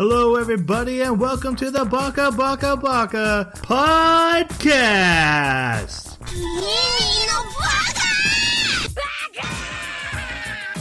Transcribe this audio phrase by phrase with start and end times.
[0.00, 4.56] Hello, everybody, and welcome to the Baka Baka Baka podcast.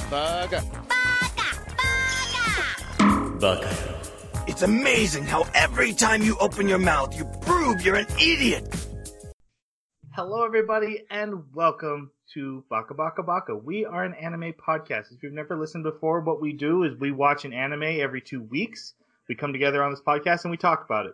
[0.09, 0.63] Bugger.
[3.41, 3.99] Baka.
[4.47, 8.73] It's amazing how every time you open your mouth, you prove you're an idiot.
[10.15, 13.53] Hello, everybody, and welcome to Baka Baka Baka.
[13.53, 15.11] We are an anime podcast.
[15.11, 18.43] If you've never listened before, what we do is we watch an anime every two
[18.43, 18.93] weeks.
[19.29, 21.13] We come together on this podcast and we talk about it.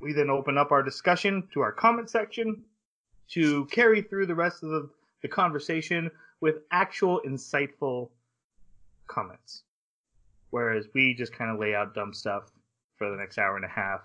[0.00, 2.62] We then open up our discussion to our comment section
[3.30, 4.88] to carry through the rest of the,
[5.22, 8.10] the conversation with actual insightful
[9.08, 9.64] comments.
[10.50, 12.44] Whereas we just kind of lay out dumb stuff
[12.96, 14.02] for the next hour and a half.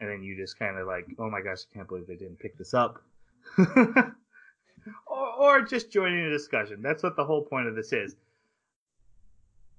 [0.00, 2.40] And then you just kind of like, oh my gosh, I can't believe they didn't
[2.40, 3.00] pick this up.
[5.06, 6.82] or, or just joining a discussion.
[6.82, 8.16] That's what the whole point of this is.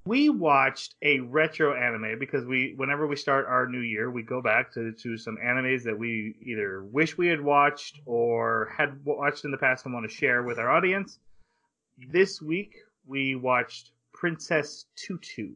[0.06, 4.42] We watched a retro anime because we, whenever we start our new year, we go
[4.42, 9.46] back to, to some animes that we either wish we had watched or had watched
[9.46, 11.20] in the past and want to share with our audience.
[12.12, 15.52] This week we watched Princess Tutu.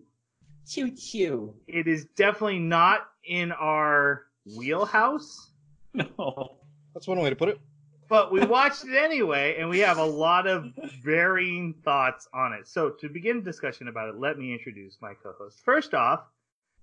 [0.66, 1.54] Choo choo.
[1.68, 5.52] It is definitely not in our wheelhouse,
[5.94, 6.58] No.
[6.94, 7.60] That's one way to put it.
[8.08, 12.68] But we watched it anyway, and we have a lot of varying thoughts on it.
[12.68, 15.62] So, to begin discussion about it, let me introduce my co-host.
[15.64, 16.22] First off,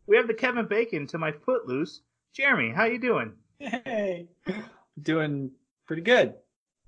[0.06, 2.02] we have the Kevin Bacon to my footloose,
[2.34, 2.72] Jeremy.
[2.72, 3.32] How you doing?
[3.58, 4.28] Hey.
[5.00, 5.50] Doing
[5.86, 6.34] pretty good.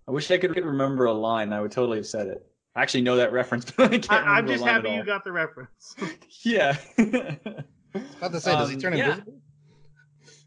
[0.08, 1.52] I wish I could remember a line.
[1.52, 2.46] I would totally have said it.
[2.74, 4.88] I actually know that reference, but I can't I, remember I'm a just line happy
[4.90, 5.96] at you got the reference.
[6.42, 6.76] Yeah.
[6.98, 9.04] About to say, does he Um, turn yeah.
[9.04, 9.40] invisible?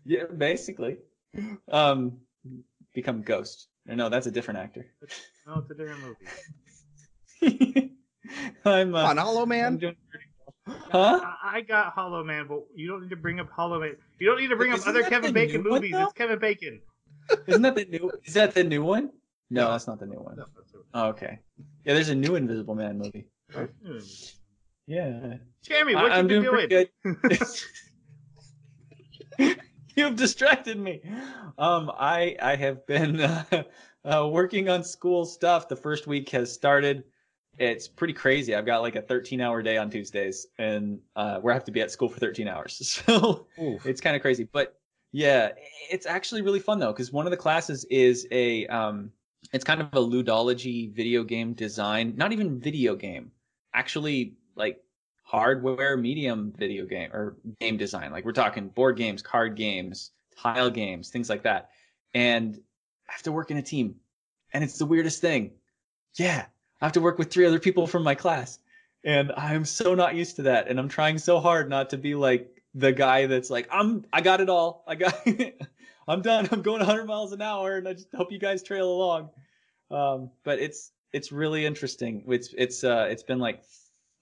[0.05, 0.97] yeah, basically.
[1.71, 2.19] Um,
[2.93, 3.67] become Ghost.
[3.95, 4.85] No, that's a different actor.
[5.47, 6.01] no, it's a different
[7.41, 7.91] movie.
[8.65, 9.77] I'm, uh, on, Hollow I'm Man.
[9.77, 9.95] doing
[10.67, 10.77] well.
[10.91, 11.19] Huh?
[11.23, 13.95] I I got Hollow Man, but you don't need to bring up Hollow Man.
[14.19, 15.95] You don't need to bring up Isn't other Kevin Bacon new one, movies.
[15.97, 16.81] It's Kevin Bacon.
[17.47, 18.11] Isn't that the new?
[18.23, 19.09] Is that the new one?
[19.49, 19.71] No, No.
[19.71, 20.35] that's not the new one.
[20.37, 20.45] No,
[20.93, 21.39] Oh, okay.
[21.85, 23.27] Yeah, there's a new Invisible Man movie.
[23.53, 23.97] Hmm.
[24.85, 25.37] Yeah.
[25.64, 26.87] Jeremy, I- what I'm you doing doing?
[29.39, 29.58] good.
[29.95, 31.02] You've distracted me.
[31.58, 33.64] Um, I I have been uh,
[34.05, 35.67] uh, working on school stuff.
[35.67, 37.04] The first week has started.
[37.58, 38.55] It's pretty crazy.
[38.55, 41.72] I've got like a 13 hour day on Tuesdays, and uh, where I have to
[41.72, 42.77] be at school for 13 hours.
[43.05, 44.45] So it's kind of crazy.
[44.45, 44.80] But
[45.11, 45.50] yeah,
[45.89, 49.11] it's actually really fun though, because one of the classes is a um,
[49.52, 52.14] it's kind of a ludology video game design.
[52.16, 53.32] Not even video game,
[53.73, 54.82] actually like
[55.29, 58.11] hardware medium video game or game design.
[58.11, 61.69] Like we're talking board games, card games, tile games, things like that.
[62.15, 62.59] And
[63.07, 63.95] I have to work in a team.
[64.53, 65.51] And it's the weirdest thing.
[66.15, 66.45] Yeah.
[66.81, 68.57] I have to work with three other people from my class.
[69.03, 70.67] And I'm so not used to that.
[70.67, 74.21] And I'm trying so hard not to be like the guy that's like, I'm I
[74.21, 74.83] got it all.
[74.87, 75.13] I got
[76.07, 76.49] I'm done.
[76.51, 79.29] I'm going 100 miles an hour and I just hope you guys trail along.
[79.91, 82.23] Um, but it's it's really interesting.
[82.27, 83.61] It's it's uh it's been like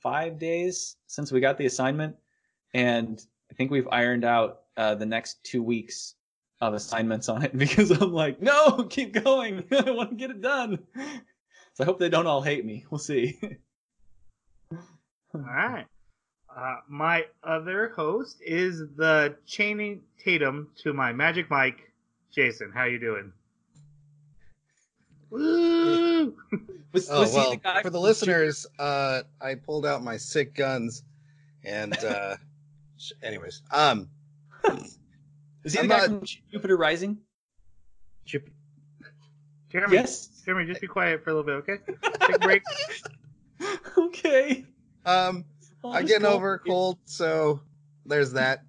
[0.07, 2.15] five days since we got the assignment,
[2.73, 6.15] and I think we've ironed out uh, the next two weeks
[6.61, 9.65] of assignments on it because I'm like, no, keep going.
[9.71, 10.79] I want to get it done.
[11.73, 12.85] So I hope they don't all hate me.
[12.89, 13.37] We'll see.
[15.35, 15.85] All right.
[16.55, 21.91] Uh, my other host is the Channing Tatum to my Magic Mike,
[22.33, 22.71] Jason.
[22.73, 23.33] How you doing?
[25.29, 26.33] Woo!
[26.93, 30.17] Was, Oh was he well, the guy for the listeners, uh, I pulled out my
[30.17, 31.03] sick guns,
[31.63, 32.37] and uh,
[33.21, 34.09] anyways, um,
[35.63, 36.21] Is he the I'm guy not- from
[36.51, 37.17] Jupiter Rising?
[38.25, 38.49] Chip-
[39.69, 40.27] Jeremy, Yes.
[40.45, 41.83] Jeremy, just be quiet for a little bit, okay?
[42.25, 42.63] Take a break.
[43.97, 44.65] okay.
[45.05, 45.43] um,
[45.83, 47.61] I'll I'm getting go over a cold, so
[48.05, 48.63] there's that.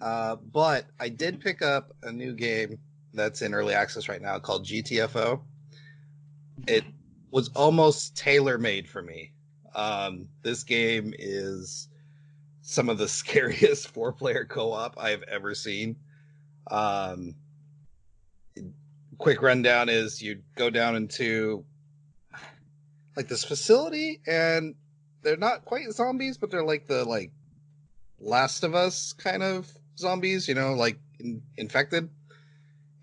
[0.00, 2.78] Uh, but I did pick up a new game
[3.12, 5.40] that's in early access right now called GTFO.
[6.66, 6.84] It
[7.30, 9.32] was almost tailor made for me.
[9.74, 11.88] Um, this game is
[12.62, 15.96] some of the scariest four player co op I have ever seen.
[16.70, 17.34] Um,
[19.18, 21.64] quick rundown is you go down into
[23.16, 24.74] like this facility and
[25.22, 27.30] they're not quite zombies, but they're like the like
[28.18, 32.08] Last of Us kind of zombies, you know, like in, infected.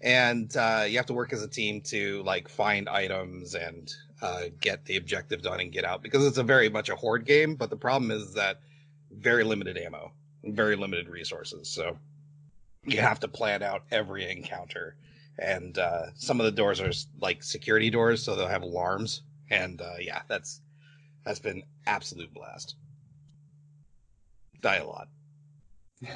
[0.01, 4.43] And uh, you have to work as a team to like find items and uh,
[4.61, 7.55] get the objective done and get out because it's a very much a horde game.
[7.55, 8.61] But the problem is that
[9.11, 10.11] very limited ammo,
[10.43, 11.69] very limited resources.
[11.69, 11.97] So
[12.85, 14.95] you have to plan out every encounter.
[15.37, 16.91] And uh, some of the doors are
[17.21, 19.21] like security doors, so they'll have alarms.
[19.49, 20.61] And uh, yeah, that's
[21.25, 22.75] that's been absolute blast.
[24.61, 25.07] Die a lot.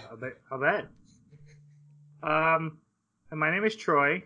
[0.10, 0.38] I'll bet.
[0.60, 0.88] Bet.
[2.22, 2.78] Um,
[3.34, 4.22] and my name is Troy.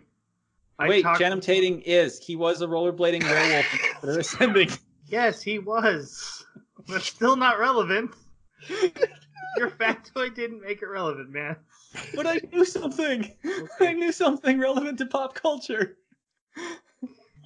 [0.78, 2.18] I Wait, talked- Channing Tatum is.
[2.18, 3.66] He was a rollerblading werewolf.
[4.02, 4.70] They're ascending.
[5.10, 6.44] Yes, he was,
[6.86, 8.10] but still not relevant.
[9.56, 11.56] Your factoid didn't make it relevant, man.
[12.14, 13.34] But I knew something.
[13.80, 15.96] I knew something relevant to pop culture.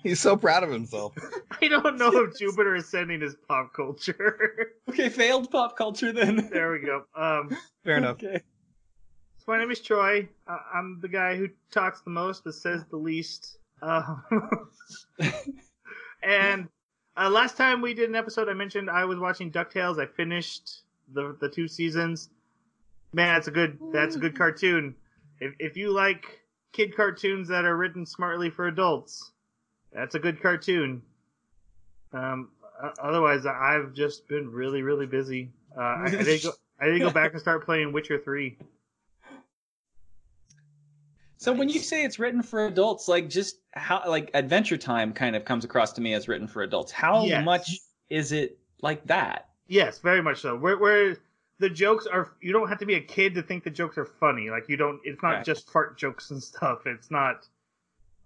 [0.03, 1.15] He's so proud of himself.
[1.63, 4.73] I don't know if Jupiter Ascending is pop culture.
[4.89, 6.49] Okay, failed pop culture then.
[6.53, 7.05] there we go.
[7.15, 8.17] Um, Fair enough.
[8.17, 8.41] Okay.
[9.45, 10.29] So my name is Troy.
[10.47, 13.59] Uh, I'm the guy who talks the most but says the least.
[13.81, 14.15] Uh,
[16.23, 16.69] and
[17.17, 20.01] uh, last time we did an episode, I mentioned I was watching Ducktales.
[20.01, 22.31] I finished the the two seasons.
[23.13, 24.95] Man, that's a good that's a good cartoon.
[25.41, 26.41] If if you like
[26.71, 29.33] kid cartoons that are written smartly for adults,
[29.93, 31.03] that's a good cartoon.
[32.13, 32.51] Um,
[33.03, 35.51] otherwise, I've just been really really busy.
[35.77, 38.57] Uh, I, I did go I did go back and start playing Witcher three.
[41.43, 45.35] So when you say it's written for adults, like just how like Adventure Time kind
[45.35, 46.93] of comes across to me as written for adults.
[46.93, 47.45] How Yes.
[47.45, 47.81] much
[48.11, 49.49] is it like that?
[49.67, 50.57] Yes, very much so.
[50.57, 51.17] Where where
[51.59, 54.05] the jokes are, you don't have to be a kid to think the jokes are
[54.05, 54.51] funny.
[54.51, 55.01] Like you don't.
[55.03, 55.45] It's not Right.
[55.45, 56.87] just fart jokes and stuff.
[56.87, 57.49] It's not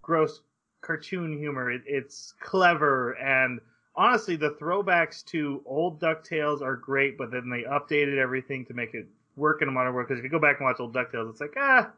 [0.03, 0.41] gross
[0.81, 1.71] cartoon humor.
[1.71, 3.59] It, it's clever and
[3.95, 7.17] honestly, the throwbacks to old Ducktales are great.
[7.17, 10.07] But then they updated everything to make it work in a modern world.
[10.07, 11.91] Because if you go back and watch old Ducktales, it's like ah,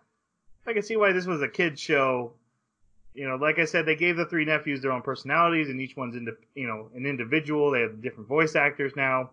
[0.67, 2.33] I can see why this was a kid show.
[3.13, 5.97] You know, like I said, they gave the three nephews their own personalities, and each
[5.97, 7.71] one's into you know an individual.
[7.71, 9.31] They have different voice actors now.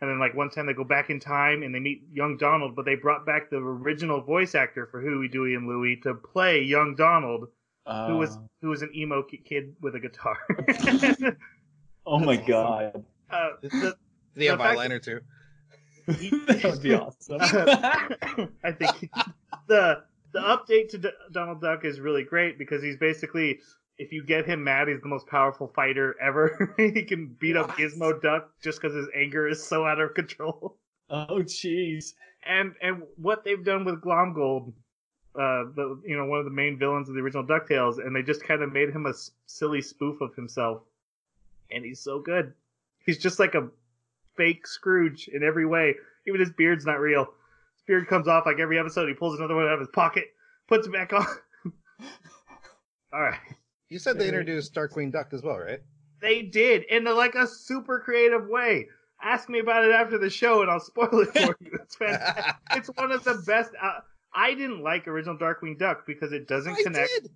[0.00, 2.76] And then like one time they go back in time and they meet young Donald,
[2.76, 6.62] but they brought back the original voice actor for Huey, Dewey, and Louie to play
[6.62, 7.48] young Donald,
[7.84, 10.36] who was Uh, who was an emo kid with a guitar.
[12.06, 13.94] oh my god, uh, the, Did
[14.36, 15.20] he have The fact- eyeliner too?
[16.06, 17.38] that would be awesome.
[18.62, 19.10] I think
[19.66, 23.60] the the update to D- Donald Duck is really great because he's basically
[23.98, 26.74] if you get him mad, he's the most powerful fighter ever.
[26.76, 30.76] he can beat up Gizmo Duck just because his anger is so out of control.
[31.10, 32.14] oh jeez.
[32.46, 34.72] and and what they've done with Glomgold,
[35.34, 38.22] uh, the you know one of the main villains of the original Ducktales, and they
[38.22, 40.82] just kind of made him a s- silly spoof of himself,
[41.70, 42.52] and he's so good.
[43.04, 43.68] He's just like a
[44.36, 45.96] fake Scrooge in every way.
[46.26, 47.26] Even his beard's not real.
[47.88, 49.08] His beard comes off like every episode.
[49.08, 50.24] He pulls another one out of his pocket,
[50.68, 51.24] puts it back on.
[53.12, 53.38] All right.
[53.88, 55.80] You said they introduced Darkwing Duck as well, right?
[56.20, 58.88] They did in a, like a super creative way.
[59.22, 61.78] Ask me about it after the show, and I'll spoil it for you.
[61.82, 62.54] It's fantastic.
[62.72, 63.70] it's one of the best.
[63.82, 64.00] Uh,
[64.34, 67.10] I didn't like original Darkwing Duck because it doesn't I connect.
[67.22, 67.30] did.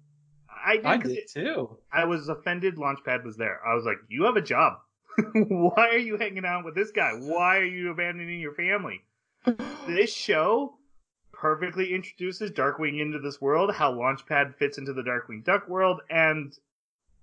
[0.64, 0.84] I did.
[0.87, 1.78] I 'cause did it- too.
[1.90, 2.76] I was offended.
[2.76, 3.60] Launchpad was there.
[3.66, 4.75] I was like, "You have a job.
[5.32, 7.12] Why are you hanging out with this guy?
[7.14, 9.02] Why are you abandoning your family?"
[9.86, 10.76] This show
[11.32, 16.56] perfectly introduces Darkwing into this world, how Launchpad fits into the Darkwing Duck world, and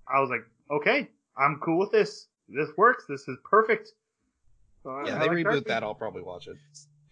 [0.06, 1.08] I was like, "Okay,
[1.38, 2.26] I'm cool with this.
[2.48, 3.04] This works.
[3.08, 3.92] This is perfect."
[4.82, 5.66] So Yeah, I they like reboot Darkwing.
[5.68, 5.82] that.
[5.82, 6.56] I'll probably watch it.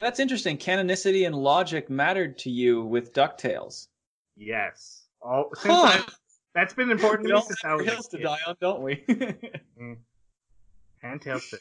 [0.00, 0.58] That's interesting.
[0.58, 3.88] Canonicity and logic mattered to you with Ducktales.
[4.37, 5.06] Yes.
[5.22, 6.02] All since Huh.
[6.06, 6.12] I,
[6.54, 8.38] that's been important We to me all since I have was a hills to die
[8.46, 9.04] on, don't we?
[9.81, 9.96] Mm.
[11.02, 11.58] And TaleSpin.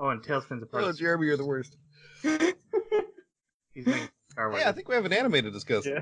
[0.00, 1.76] Oh, and TaleSpin's a part Oh, of Jeremy, you're the worst.
[3.74, 4.62] He's making Star Wars.
[4.62, 5.86] Yeah, I think we have an anime to discuss.
[5.86, 6.00] Yeah.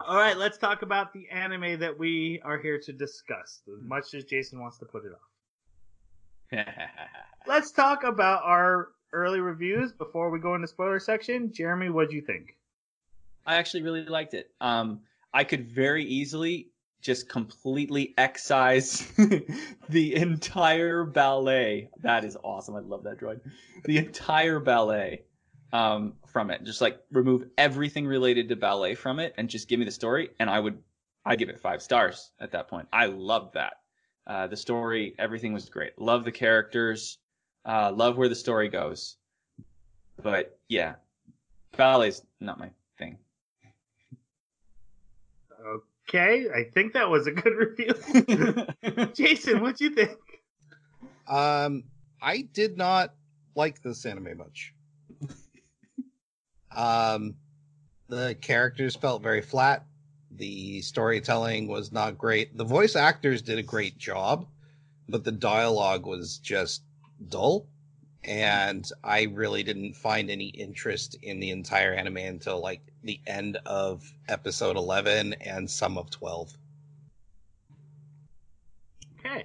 [0.00, 3.62] All right, let's talk about the anime that we are here to discuss.
[3.68, 6.66] As much as Jason wants to put it off,
[7.46, 11.52] let's talk about our early reviews before we go into spoiler section.
[11.52, 12.56] Jeremy, what do you think?
[13.46, 14.50] I actually really liked it.
[14.60, 15.00] Um,
[15.32, 16.68] I could very easily
[17.00, 19.06] just completely excise
[19.88, 21.90] the entire ballet.
[22.02, 22.76] That is awesome.
[22.76, 23.40] I love that droid.
[23.84, 25.22] The entire ballet
[25.72, 26.64] um, from it.
[26.64, 30.30] Just like remove everything related to ballet from it and just give me the story,
[30.38, 30.78] and I would
[31.24, 32.88] I give it five stars at that point.
[32.92, 33.74] I loved that.
[34.26, 35.98] Uh, the story, everything was great.
[35.98, 37.18] Love the characters.
[37.64, 39.16] Uh, love where the story goes.
[40.22, 40.94] But yeah,
[41.76, 43.18] ballet's not my thing.
[46.08, 49.06] Okay, I think that was a good review.
[49.14, 50.18] Jason, what do you think?
[51.28, 51.84] Um,
[52.20, 53.14] I did not
[53.54, 54.74] like this anime much.
[56.76, 57.34] Um,
[58.08, 59.84] the characters felt very flat.
[60.30, 62.56] The storytelling was not great.
[62.56, 64.46] The voice actors did a great job,
[65.08, 66.82] but the dialogue was just
[67.28, 67.66] dull.
[68.24, 73.58] And I really didn't find any interest in the entire anime until like the end
[73.66, 76.56] of episode 11 and some of 12.
[79.18, 79.44] Okay.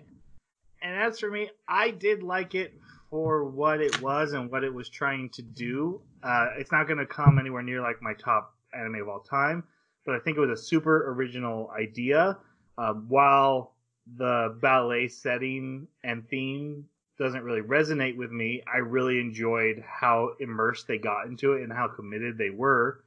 [0.81, 4.73] And as for me, I did like it for what it was and what it
[4.73, 6.01] was trying to do.
[6.23, 9.63] Uh, it's not going to come anywhere near like my top anime of all time,
[10.05, 12.37] but I think it was a super original idea.
[12.77, 13.73] Uh, while
[14.17, 16.85] the ballet setting and theme
[17.17, 21.73] doesn't really resonate with me, I really enjoyed how immersed they got into it and
[21.73, 23.03] how committed they were.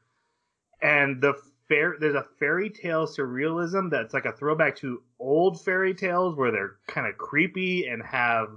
[0.83, 1.35] And the
[1.69, 6.51] fair, there's a fairy tale surrealism that's like a throwback to old fairy tales where
[6.51, 8.49] they're kind of creepy and have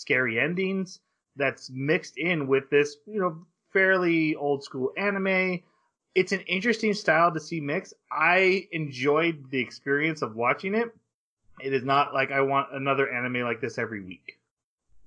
[0.00, 1.00] scary endings.
[1.36, 5.60] That's mixed in with this, you know, fairly old school anime.
[6.14, 7.94] It's an interesting style to see mix.
[8.10, 10.88] I enjoyed the experience of watching it.
[11.60, 14.38] It is not like I want another anime like this every week.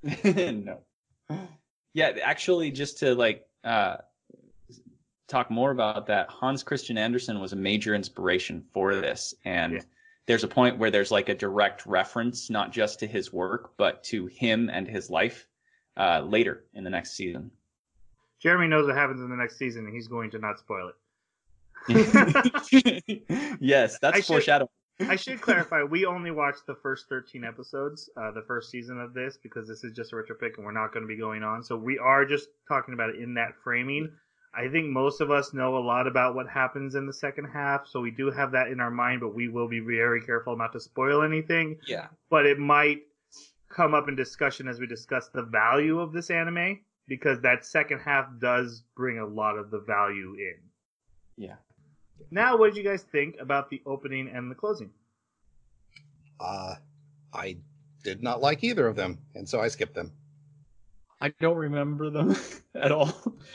[0.23, 0.79] no.
[1.93, 3.97] Yeah, actually, just to like uh,
[5.27, 9.81] talk more about that, Hans Christian Andersen was a major inspiration for this, and Yeah.
[10.25, 14.03] There's a point where there's like a direct reference, not just to his work, but
[14.06, 15.48] to him and his life
[15.98, 17.51] uh, later in the next season.
[18.39, 20.96] Jeremy knows what happens in the next season, and he's going to not spoil it.
[23.60, 24.70] yes, that's I should- foreshadowing.
[25.00, 29.13] I should clarify, we only watched the first 13 episodes, uh, the first season of
[29.13, 31.42] this, because this is just a retro pick and we're not going to be going
[31.44, 31.63] on.
[31.63, 34.12] So we are just talking about it in that framing.
[34.55, 37.88] I think most of us know a lot about what happens in the second half,
[37.88, 40.74] so we do have that in our mind, but we will be very careful not
[40.74, 41.79] to spoil anything.
[41.88, 42.07] Yeah.
[42.29, 43.01] But it might
[43.69, 48.00] come up in discussion as we discuss the value of this anime, because that second
[48.00, 50.55] half does bring a lot of the value in.
[51.36, 51.55] Yeah.
[52.29, 54.91] Now, what did you guys think about the opening and the closing?
[56.39, 56.75] Uh,
[57.33, 57.57] I
[58.03, 60.12] did not like either of them, and so I skipped them.
[61.24, 62.36] I don't remember them
[62.75, 63.13] at all.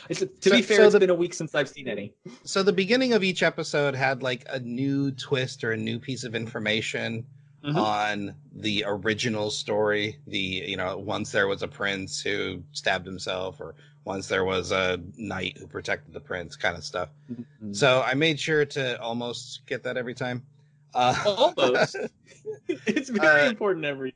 [0.09, 2.13] It's, to So- be fair, so it's the- been a week since I've seen any.
[2.43, 6.23] So the beginning of each episode had like a new twist or a new piece
[6.23, 7.25] of information
[7.63, 7.75] Mhm.
[7.75, 10.17] on the original story.
[10.25, 14.71] The you know once there was a prince who stabbed himself, or once there was
[14.71, 17.09] a knight who protected the prince, kind of stuff.
[17.31, 17.75] Mhm.
[17.75, 20.45] So I made sure to almost get that every time.
[20.93, 21.97] Uh, Almost.
[22.67, 24.15] it's very Uh, important every.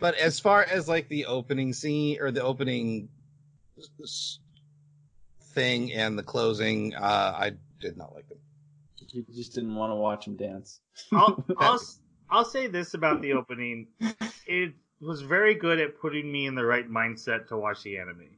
[0.00, 3.08] But as far as like the opening scene or the opening
[5.54, 8.38] thing and the closing, uh, I did not like them.
[9.10, 10.80] You just didn't want to watch him dance.
[11.12, 11.80] I'll, I'll,
[12.30, 13.86] I'll say this about the opening.
[14.46, 18.28] It was very good at putting me in the right mindset to watch the anime.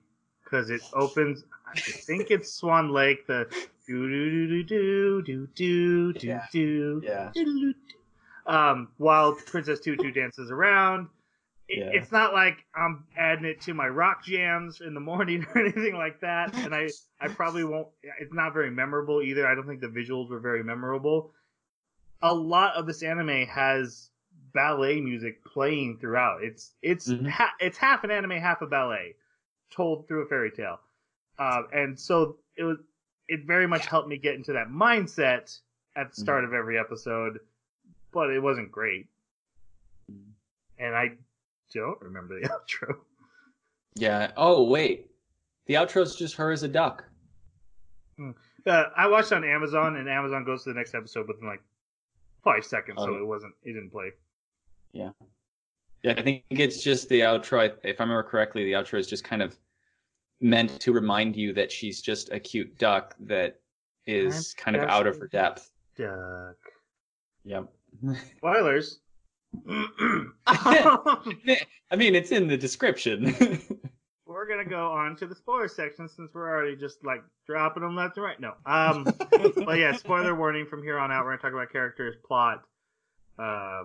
[0.44, 3.46] Because it opens, I think it's Swan Lake, the
[3.86, 6.46] do do do do do do do Yeah.
[6.52, 7.30] do Yeah.
[7.34, 7.74] do
[8.46, 11.08] um, while Princess Tutu dances around.
[11.70, 11.90] Yeah.
[11.92, 15.94] It's not like I'm adding it to my rock jams in the morning or anything
[15.94, 16.54] like that.
[16.54, 16.88] And I,
[17.20, 17.88] I probably won't.
[18.20, 19.46] It's not very memorable either.
[19.46, 21.32] I don't think the visuals were very memorable.
[22.22, 24.10] A lot of this anime has
[24.52, 26.42] ballet music playing throughout.
[26.42, 27.28] It's it's Mhm.
[27.28, 29.14] ha- it's half an anime, half a ballet,
[29.70, 30.80] told through a fairy tale.
[31.38, 32.78] Uh, and so it was.
[33.28, 35.56] It very much helped me get into that mindset
[35.94, 37.38] at the start of every episode,
[38.12, 39.06] but it wasn't great.
[40.78, 41.12] And I
[41.72, 42.96] don't remember the outro.
[43.96, 44.30] Yeah.
[44.36, 45.10] Oh wait,
[45.66, 47.04] the outro is just her as a duck.
[48.66, 51.62] Uh, I watched on Amazon, and Amazon goes to the next episode within like
[52.44, 53.18] five seconds, so Oh.
[53.18, 53.54] it wasn't.
[53.64, 54.12] It didn't play.
[54.92, 55.10] Yeah,
[56.02, 57.72] Yeah, I think it's just the outro.
[57.84, 59.56] If I remember correctly, the outro is just kind of
[60.40, 63.60] meant to remind you that she's just a cute duck that
[64.06, 65.70] is kind of out of her depth.
[65.96, 66.56] Duck.
[67.44, 67.72] Yep.
[68.36, 68.98] Spoilers.
[70.46, 73.34] I mean, it's in the description.
[74.26, 77.96] we're gonna go on to the spoiler section since we're already just like dropping them
[77.96, 78.40] left and right.
[78.40, 78.54] No.
[78.66, 79.04] Um.
[79.64, 81.24] but yeah, spoiler warning from here on out.
[81.24, 82.64] We're gonna talk about characters, plot.
[83.38, 83.84] Uh,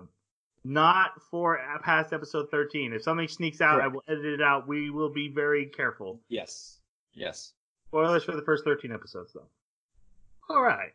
[0.64, 2.92] not for past episode thirteen.
[2.92, 4.66] If something sneaks out, I will edit it out.
[4.68, 6.20] We will be very careful.
[6.28, 6.78] yes.
[7.16, 7.54] Yes.
[7.88, 9.46] Spoilers for the first 13 episodes, though.
[10.50, 10.92] All right.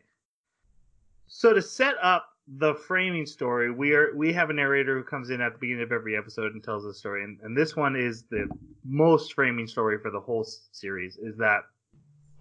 [1.26, 5.30] So to set up the framing story, we are we have a narrator who comes
[5.30, 7.96] in at the beginning of every episode and tells the story, and, and this one
[7.96, 8.48] is the
[8.84, 11.16] most framing story for the whole series.
[11.16, 11.62] Is that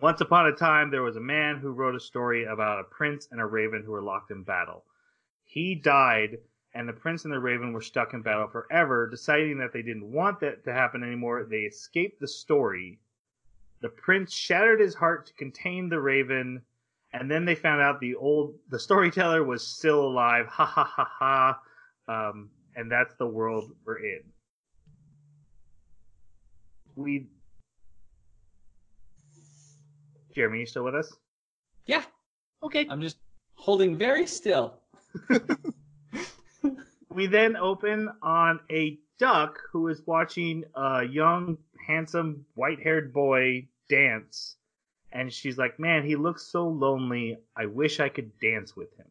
[0.01, 3.27] once upon a time there was a man who wrote a story about a prince
[3.31, 4.83] and a raven who were locked in battle.
[5.43, 6.39] He died,
[6.73, 9.09] and the prince and the raven were stuck in battle forever.
[9.09, 12.99] Deciding that they didn't want that to happen anymore, they escaped the story
[13.81, 16.61] the prince shattered his heart to contain the raven
[17.13, 20.47] and then they found out the old the storyteller was still alive.
[20.47, 21.59] Ha ha ha ha.
[22.07, 24.21] Um, and that's the world we're in.
[26.95, 27.27] We
[30.33, 31.13] jeremy you still with us?
[31.85, 32.03] Yeah.
[32.63, 32.87] okay.
[32.89, 33.17] I'm just
[33.55, 34.75] holding very still.
[37.09, 44.55] we then open on a duck who is watching a young, handsome, white-haired boy dance,
[45.11, 47.37] and she's like, "Man, he looks so lonely.
[47.55, 49.07] I wish I could dance with him."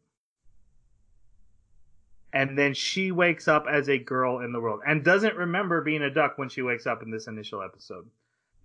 [2.33, 6.03] And then she wakes up as a girl in the world and doesn't remember being
[6.03, 8.09] a duck when she wakes up in this initial episode.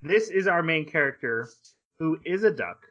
[0.03, 1.49] This is our main character
[1.97, 2.85] who is a duck,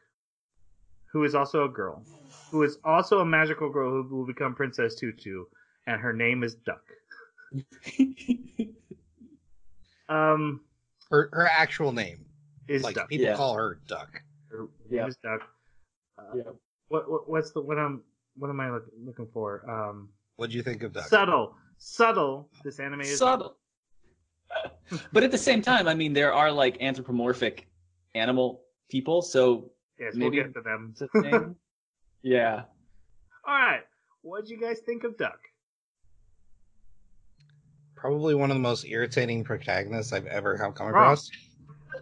[1.12, 2.02] who is also a girl,
[2.50, 5.44] who is also a magical girl who will become Princess Tutu,
[5.86, 6.82] and her name is Duck.
[10.08, 10.60] Um,
[11.10, 12.26] Her her actual name,
[12.68, 13.08] is like Duck.
[13.08, 13.36] people Yeah.
[13.36, 14.20] call her Duck.
[14.54, 15.06] Her name Yeah.
[15.06, 15.40] is Duck.
[16.18, 16.42] Uh, Yeah.
[16.88, 18.02] what, what what's the what I'm
[18.36, 19.68] what am I look, looking for?
[19.68, 21.06] Um, What do you think of Duck?
[21.06, 22.48] subtle, subtle.
[22.64, 23.56] This anime is Subtle.
[25.12, 27.66] but at the same time, I mean, there are like anthropomorphic
[28.14, 30.90] animal people, so Yes, maybe we'll get to them.
[30.92, 31.56] it's a thing.
[32.22, 32.64] yeah.
[33.46, 33.82] All right,
[34.22, 35.38] what'd you guys think of Duck?
[37.96, 41.02] Probably one of the most irritating protagonists I've ever have come Wrong.
[41.02, 41.30] across.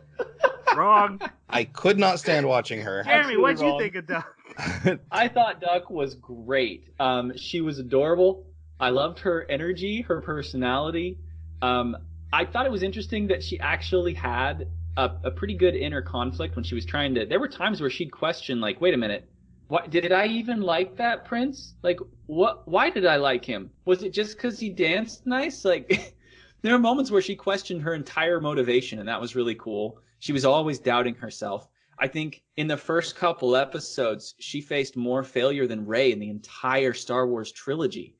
[0.76, 1.20] Wrong,
[1.52, 3.02] I could not stand watching her.
[3.04, 3.36] Jeremy.
[3.36, 4.36] What'd you think of Duck?
[5.10, 6.88] I thought Duck was great.
[6.98, 8.46] Um, she was adorable.
[8.80, 11.18] I loved her energy, her personality.
[11.60, 11.96] Um,
[12.32, 16.56] I thought it was interesting that she actually had a, a pretty good inner conflict
[16.56, 17.26] when she was trying to.
[17.26, 19.28] There were times where she'd question, like, "Wait a minute,
[19.68, 21.74] what did I even like that prince?
[21.82, 22.68] Like, what?
[22.68, 23.70] Why did I like him?
[23.84, 25.64] Was it just because he danced nice?
[25.72, 26.14] Like,
[26.62, 29.98] there were moments where she questioned her entire motivation, and that was really cool.
[30.22, 31.66] She was always doubting herself.
[31.98, 36.30] I think in the first couple episodes, she faced more failure than Rey in the
[36.30, 38.14] entire Star Wars trilogy.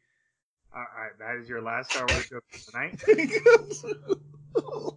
[0.75, 3.01] All right, that is your last Star Wars joke for tonight.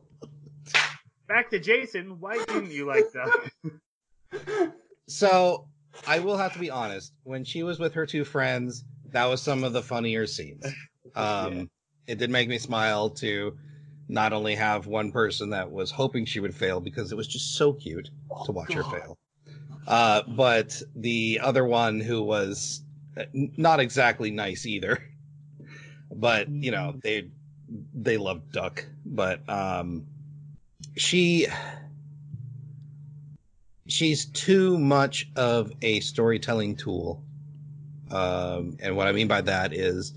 [1.27, 2.19] Back to Jason.
[2.19, 3.51] Why didn't you like Duck?
[5.07, 5.67] so
[6.07, 7.13] I will have to be honest.
[7.21, 10.65] When she was with her two friends, that was some of the funnier scenes.
[11.13, 11.63] Um, Yeah.
[12.07, 13.55] It did make me smile to
[14.07, 17.55] not only have one person that was hoping she would fail because it was just
[17.55, 18.09] so cute
[18.45, 19.17] to watch her fail,
[19.87, 22.81] uh, but the other one who was
[23.17, 25.03] uh, not exactly nice either.
[26.11, 27.29] But you know they
[27.93, 30.05] they loved Duck, but um,
[30.95, 31.47] she
[33.87, 37.23] she's too much of a storytelling tool.
[38.11, 40.13] Um, and what I mean by that is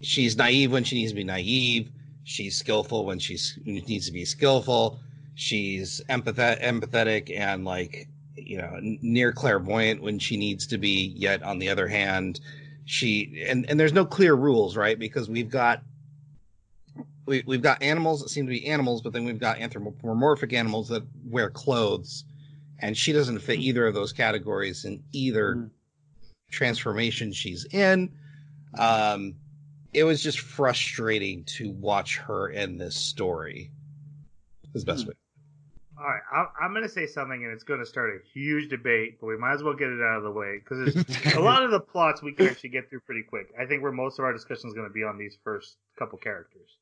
[0.00, 1.90] she's naive when she needs to be naive.
[2.30, 5.00] She's skillful when she needs to be skillful.
[5.34, 11.12] She's empathetic, empathetic and like, you know, near clairvoyant when she needs to be.
[11.16, 12.38] Yet on the other hand,
[12.84, 14.96] she, and, and there's no clear rules, right?
[14.96, 15.82] Because we've got,
[17.26, 20.86] we, we've got animals that seem to be animals, but then we've got anthropomorphic animals
[20.90, 22.24] that wear clothes
[22.78, 25.70] and she doesn't fit either of those categories in either Mm.
[26.52, 28.08] transformation she's in.
[28.78, 29.34] Um,
[29.92, 33.70] it was just frustrating to watch her in this story.
[34.74, 35.08] Is the best Hmm.
[35.10, 35.14] way.
[35.98, 38.70] All right, I'm, I'm going to say something, and it's going to start a huge
[38.70, 40.96] debate, but we might as well get it out of the way because
[41.36, 43.52] a lot of the plots we can actually get through pretty quick.
[43.60, 46.18] I think where most of our discussion is going to be on these first couple
[46.18, 46.78] characters.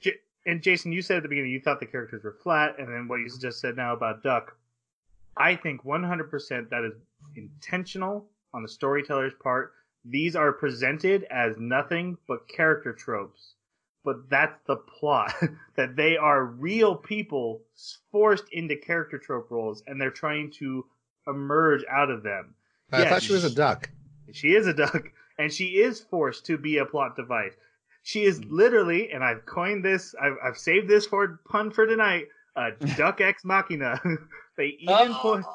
[0.00, 0.14] J-
[0.46, 3.06] and Jason, you said at the beginning you thought the characters were flat, and then
[3.06, 4.56] what you just said now about Duck,
[5.36, 6.94] I think 100% that is
[7.36, 9.72] intentional on the storyteller's part.
[10.08, 13.54] These are presented as nothing but character tropes
[14.08, 15.34] but that's the plot
[15.76, 17.60] that they are real people
[18.10, 20.82] forced into character trope roles and they're trying to
[21.26, 22.54] emerge out of them.
[22.90, 23.90] I Yeah, thought she was a duck.
[24.32, 27.52] she is a duck and she is forced to be a plot device.
[28.02, 28.56] She is hmm.
[28.56, 33.20] literally and i've coined this i've, I've saved this for pun for tonight a duck
[33.20, 34.00] ex machina.
[34.56, 35.18] They even oh.
[35.20, 35.46] point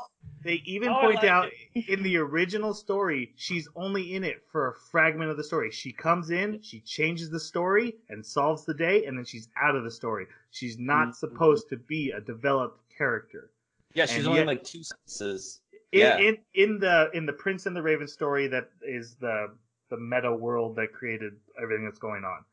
[0.43, 1.86] they even Oh, point like out it.
[1.89, 5.71] in the original story, she's only in it for a fragment of the story.
[5.71, 9.75] She comes in, she changes the story and solves the day, and then she's out
[9.75, 10.27] of the story.
[10.51, 11.15] She's not Mhm.
[11.15, 13.51] supposed to be a developed character.
[13.93, 15.62] Yeah, she's And only yet- like two sentences.
[15.91, 16.17] In, Yeah.
[16.17, 19.51] in in the in the Prince and the Raven story, that is the
[19.89, 22.43] the meta world that created everything that's going on.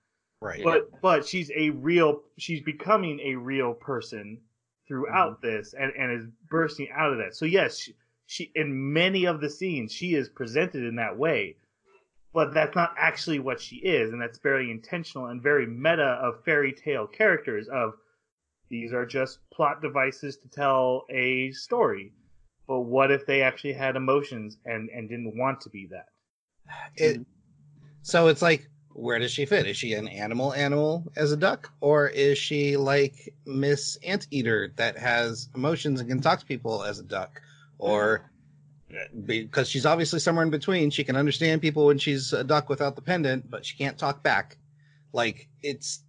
[0.42, 0.62] Right.
[0.62, 4.38] But but she's a real she's becoming a real person
[4.90, 5.46] throughout Mm-hmm.
[5.46, 7.36] this and, and is bursting out of that.
[7.36, 7.94] So yes, she,
[8.26, 11.56] she in many of the scenes she is presented in that way.
[12.32, 16.44] But that's not actually what she is, and that's very intentional and very meta of
[16.44, 17.94] fairy tale characters of
[18.68, 22.12] these are just plot devices to tell a story.
[22.68, 26.06] But what if they actually had emotions and, and didn't want to be that?
[26.96, 27.26] it,
[28.02, 29.66] so it's like, where does she fit?
[29.66, 31.72] Is she an animal animal as a duck?
[31.80, 36.98] Or is she like Miss Anteater that has emotions and can talk to people as
[36.98, 37.40] a duck?
[37.78, 38.30] Or
[39.24, 42.96] because she's obviously somewhere in between, she can understand people when she's a duck without
[42.96, 44.58] the pendant, but she can't talk back.
[45.12, 46.00] Like it's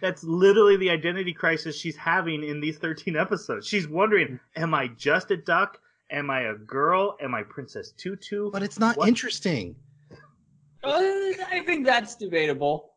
[0.00, 3.66] That's literally the identity crisis she's having in these 13 episodes.
[3.66, 5.80] She's wondering, am I just a duck?
[6.10, 7.16] Am I a girl?
[7.20, 8.50] Am I Princess Tutu?
[8.52, 9.08] but it's not What?
[9.08, 9.74] interesting.
[10.86, 12.92] Uh, I think that's debatable.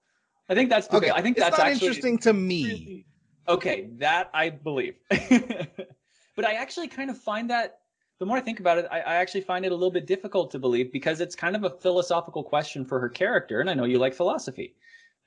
[0.48, 1.12] I think that's Okay.
[1.12, 3.06] I think it's that's actually interesting to me.
[3.48, 4.96] Okay, that I believe.
[5.10, 7.80] but I actually kind of find that
[8.20, 10.52] the more I think about it, I, I actually find it a little bit difficult
[10.52, 13.86] to believe because it's kind of a philosophical question for her character, and I know
[13.86, 14.76] you like philosophy.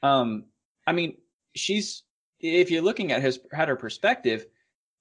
[0.03, 0.45] Um,
[0.87, 1.17] I mean,
[1.55, 2.03] she's
[2.41, 4.47] if you're looking at his at her perspective,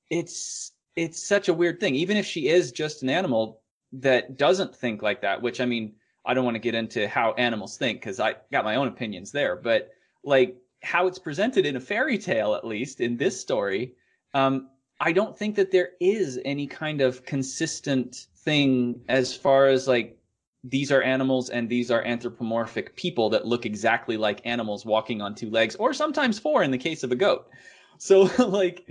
[0.10, 1.95] it's it's such a weird thing.
[1.95, 3.62] Even if she is just an animal
[3.93, 5.93] that doesn't think like that, which I mean,
[6.26, 9.32] I don't want to get into how animals think because I got my own opinions
[9.32, 9.90] there, but
[10.24, 13.96] like how it's presented in a fairy tale, at least in this story,
[14.34, 19.88] um, I don't think that there is any kind of consistent thing as far as
[19.88, 20.18] like
[20.64, 25.34] these are animals and these are anthropomorphic people that look exactly like animals walking on
[25.34, 27.48] two legs, or sometimes four in the case of a goat.
[27.98, 28.90] So like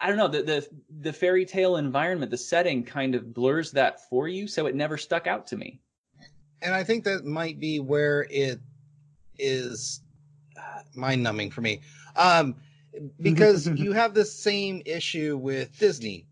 [0.00, 0.68] I- don't know the the
[1.00, 4.96] the fairy tale environment, the setting kind of blurs that for you, so it never
[4.96, 5.80] stuck out to me.
[6.64, 8.58] And I think that might be where it
[9.38, 10.00] is
[10.94, 11.80] mind numbing for me.
[12.16, 12.56] Um,
[13.20, 16.26] because you have the same issue with Disney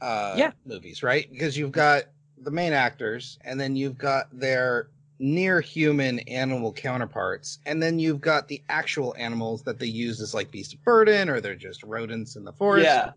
[0.00, 0.52] uh, Yeah.
[0.64, 1.30] movies, right?
[1.30, 2.04] Because you've got
[2.38, 4.88] the main actors, and then you've got their
[5.18, 10.34] near human animal counterparts, and then you've got the actual animals that they use as
[10.34, 12.84] like beasts of burden, or they're just rodents in the forest.
[12.84, 13.10] Yeah,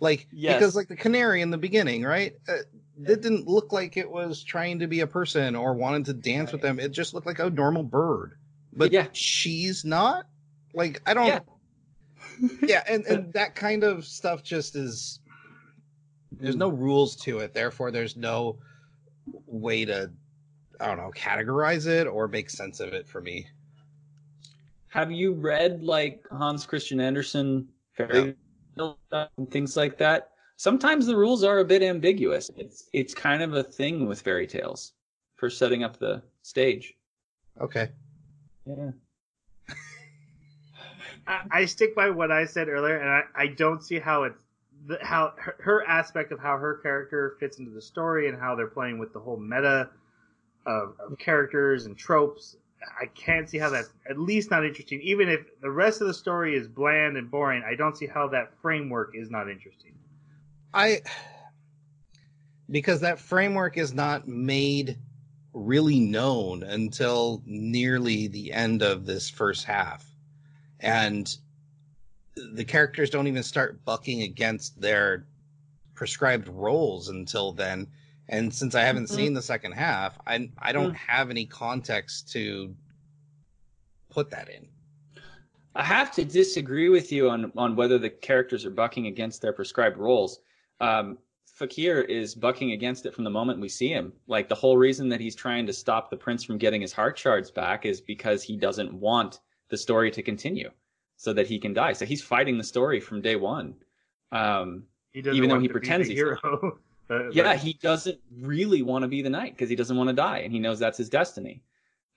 [0.00, 0.58] Like Yes.
[0.58, 2.34] because like the canary in the beginning, right?
[2.48, 2.56] Uh,
[3.04, 6.52] it didn't look like it was trying to be a person or wanted to dance
[6.52, 6.78] with them.
[6.80, 8.38] It just looked like a normal bird.
[8.72, 9.08] But Yeah.
[9.12, 10.26] she's not.
[10.74, 11.26] Like I don't.
[11.26, 11.40] Yeah.
[12.60, 15.20] Yeah, and and that kind of stuff just is.
[16.32, 16.82] There's no hmm.
[16.82, 18.58] rules to it, therefore there's no
[19.46, 20.10] way to,
[20.78, 23.46] I don't know, categorize it or make sense of it for me.
[24.88, 28.34] Have you read like Hans Christian Andersen fairy
[28.74, 30.32] stuff and things like that?
[30.56, 32.50] Sometimes the rules are a bit ambiguous.
[32.56, 34.92] It's it's kind of a thing with fairy tales
[35.36, 36.94] for setting up the stage.
[37.60, 37.90] Okay.
[38.66, 38.90] Yeah.
[41.26, 44.42] I, I stick by what I said earlier, and I, I don't see how it's
[44.86, 48.54] the, how her, her aspect of how her character fits into the story and how
[48.54, 49.90] they're playing with the whole meta
[50.64, 52.56] of, of characters and tropes.
[53.00, 55.00] I can't see how that's at least not interesting.
[55.02, 58.28] Even if the rest of the story is bland and boring, I don't see how
[58.28, 59.94] that framework is not interesting.
[60.76, 61.00] I
[62.70, 64.98] because that framework is not made
[65.54, 70.04] really known until nearly the end of this first half.
[70.80, 71.34] And
[72.36, 75.26] the characters don't even start bucking against their
[75.94, 77.86] prescribed roles until then.
[78.28, 79.14] And since I haven't Mhm.
[79.14, 82.76] seen the second half, I I don't have any context to
[84.10, 84.68] put that in.
[85.74, 89.54] I have to disagree with you on on whether the characters are bucking against their
[89.54, 90.40] prescribed roles.
[90.80, 94.12] Um, Fakir is bucking against it from the moment we see him.
[94.26, 97.18] Like the whole reason that he's trying to stop the prince from getting his heart
[97.18, 100.70] shards back is because he doesn't want the story to continue,
[101.16, 101.92] so that he can die.
[101.94, 103.74] So he's fighting the story from day one.
[104.32, 104.84] Um,
[105.14, 106.78] Even though he pretends he's hero.
[107.08, 110.08] Uh, yeah, but- he doesn't really want to be the knight because he doesn't want
[110.08, 111.62] to die, and he knows that's his destiny.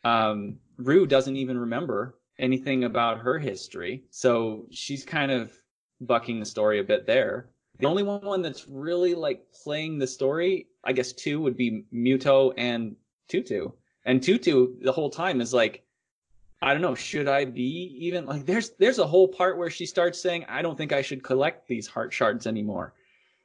[0.03, 5.53] Um, Rue doesn't even remember anything about her history, so she's kind of
[6.01, 7.49] bucking the story a bit there.
[7.79, 12.53] The only one that's really like playing the story, I guess, two would be Mytho
[12.57, 12.95] and
[13.27, 13.69] Tutu,
[14.05, 15.83] and Tutu the whole time is like,
[16.61, 18.45] I don't know, should I be even like?
[18.45, 21.67] There's there's a whole part where she starts saying, I don't think I should collect
[21.67, 22.93] these heart shards anymore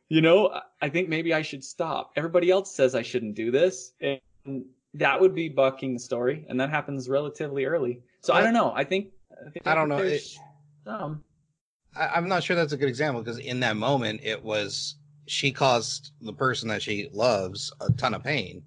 [0.09, 2.13] you know, I- think maybe I should stop.
[2.17, 3.95] Everybody else says I shouldn't do this.
[4.01, 6.47] And that would be bucking the story.
[6.49, 8.03] And that happens relatively early.
[8.21, 8.73] So I don't know.
[8.75, 9.97] I think, I, think I don't know.
[9.97, 10.39] there's
[10.85, 11.25] some.
[11.97, 15.53] I, I'm not sure that's a good example because in that moment it was she
[15.53, 18.63] caused the person that she loves a ton of pain,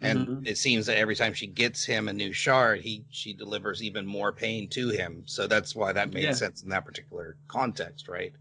[0.00, 0.46] and Mhm.
[0.46, 4.06] it seems that every time she gets him a new shard, he she delivers even
[4.06, 5.22] more pain to him.
[5.26, 6.34] So that's why that made Yeah.
[6.34, 8.32] sense in that particular context, right?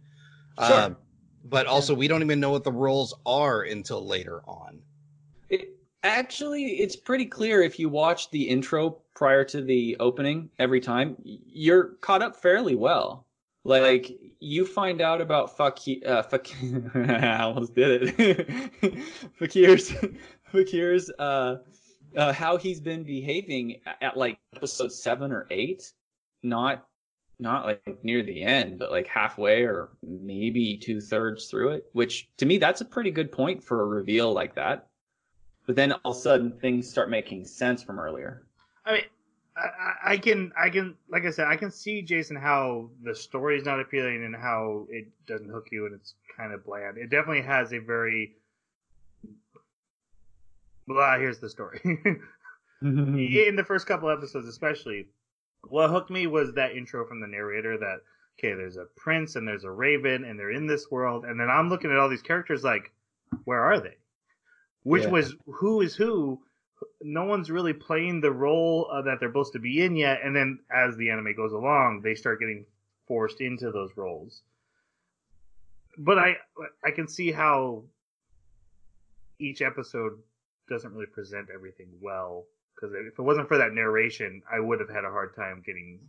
[0.60, 0.78] Sure.
[0.86, 0.98] Um,
[1.46, 4.82] but also, we don't even know what the roles are until later on.
[5.50, 10.80] It, actually, it's pretty clear if you watch the intro prior to the opening every
[10.82, 13.28] time, you're caught up fairly well.
[13.64, 16.24] Like you find out about Fakir, uh,
[16.96, 19.04] I almost did it.
[19.40, 19.94] Fakir's,
[20.52, 21.58] Fakir's, uh,
[22.18, 25.94] uh, how he's been behaving at, at like episode seven or eight,
[26.42, 26.88] not,
[27.40, 31.86] not like near the end, but like halfway or maybe two thirds through it.
[31.94, 34.88] Which to me, that's a pretty good point for a reveal like that.
[35.68, 38.48] But then all of a sudden things start making sense from earlier.
[38.86, 39.04] I mean,
[39.58, 43.58] I, I- can, I can, like I said, I can see Jason how the story
[43.58, 46.98] is not appealing and how it doesn't hook you and it's kind of bland.
[46.98, 48.34] It definitely has a very
[50.88, 51.18] blah.
[51.18, 51.80] Here's the story.
[52.82, 55.08] in the first couple episodes, especially,
[55.68, 58.02] what hooked me was that intro from the narrator that
[58.40, 61.50] okay, there's a prince and there's a raven and they're in this world, and then
[61.50, 62.92] I'm looking at all these characters like,
[63.46, 63.98] where are they?
[64.84, 65.10] Which Yeah.
[65.10, 66.42] was who is who?
[67.04, 70.36] No one's really playing the role uh, that they're supposed to be in yet, and
[70.36, 72.66] then as the anime goes along, they start getting
[73.08, 74.42] forced into those roles.
[75.98, 76.38] But I
[76.86, 77.84] I can see how
[79.40, 80.14] each episode
[80.70, 82.46] doesn't really present everything well
[82.82, 86.00] because if it wasn't for that narration, I would have had a hard time getting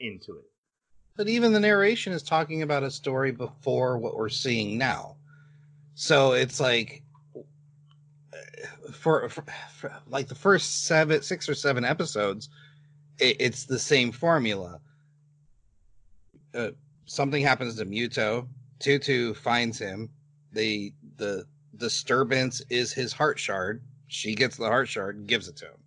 [0.00, 0.44] into it.
[1.16, 5.16] But even the narration is talking about a story before what we're seeing now.
[5.94, 7.03] So it's like
[8.92, 9.44] for, for,
[9.74, 12.48] for like the first seven, six or seven episodes,
[13.18, 14.80] it, it's the same formula.
[16.54, 16.70] Uh,
[17.06, 18.46] something happens to Mytho.
[18.78, 20.10] Tutu finds him.
[20.52, 21.44] The the
[21.76, 23.82] disturbance is his heart shard.
[24.06, 25.78] She gets the heart shard and gives it to him.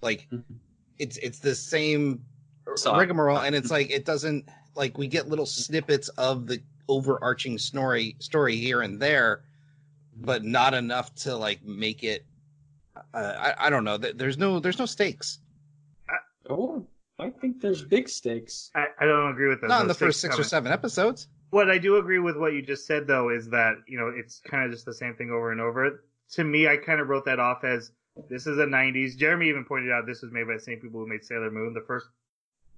[0.00, 0.42] Like Mhm.
[0.98, 2.24] it's it's the same
[2.76, 7.58] So- rigmarole, and it's like it doesn't like we get little snippets of the overarching
[7.58, 9.42] story story here and there,
[10.16, 12.24] but not enough to like make it.
[13.12, 13.96] Uh, I I don't know.
[13.98, 15.38] There's no there's no stakes.
[16.48, 16.86] oh,
[17.18, 18.70] I think there's big stakes.
[18.74, 19.68] I, I don't agree with that.
[19.68, 21.28] Not in the first six or seven episodes.
[21.50, 24.40] What I do agree with what you just said though is that you know it's
[24.40, 26.04] kind of just the same thing over and over.
[26.32, 27.92] To me, I kind of wrote that off as
[28.28, 29.16] this is a '90s.
[29.16, 31.72] Jeremy even pointed out this was made by the same people who made Sailor Moon.
[31.74, 32.06] The first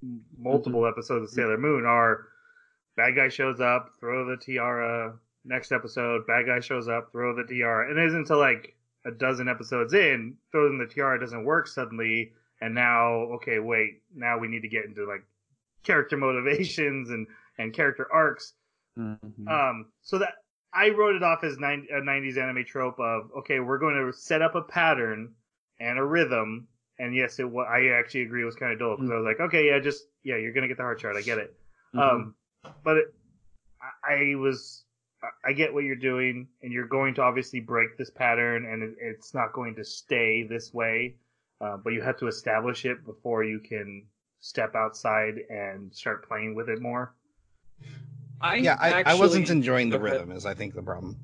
[0.02, 2.26] m- multiple episodes of Sailor Moon are
[2.96, 5.18] bad guy shows up, throw the tiara.
[5.46, 9.10] Next episode, bad guy shows up, throw the tiara, and it isn't until like a
[9.12, 14.48] dozen episodes in, throwing the tiara doesn't work suddenly, and now okay, wait, now we
[14.48, 15.24] need to get into like
[15.84, 17.26] character motivations and
[17.58, 18.54] and character arcs.
[18.98, 19.48] Mhm.
[19.48, 20.34] Um, so that
[20.72, 24.12] I wrote it off as 90, a 90s anime trope of okay, we're going to
[24.12, 25.32] set up a pattern
[25.78, 26.66] and a rhythm.
[26.98, 29.40] And yes, it I actually agree it was kind of dull because I was like,
[29.40, 31.54] okay, yeah, just yeah, you're gonna get the heart shard, I get it.
[31.94, 32.00] Mhm.
[32.00, 32.34] Um,
[32.82, 33.14] but it,
[34.02, 34.85] I, I was
[35.26, 38.82] I- I get what you're doing, and you're going to obviously break this pattern, and
[38.82, 41.16] it, it's not going to stay this way.
[41.60, 44.04] Uh, but you have to establish it before you can
[44.40, 47.14] step outside and start playing with it more.
[48.40, 50.30] I yeah, I, I wasn't enjoying the rhythm.
[50.30, 51.16] Is I think the problem.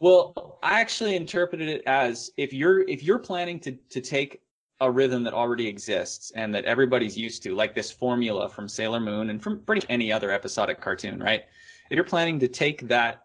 [0.00, 4.42] Well, I actually interpreted it as if you're if you're planning to to take
[4.80, 9.00] a rhythm that already exists and that everybody's used to, like this formula from Sailor
[9.00, 11.44] Moon and from pretty much any other episodic cartoon, right?
[11.90, 13.23] If you're planning to take that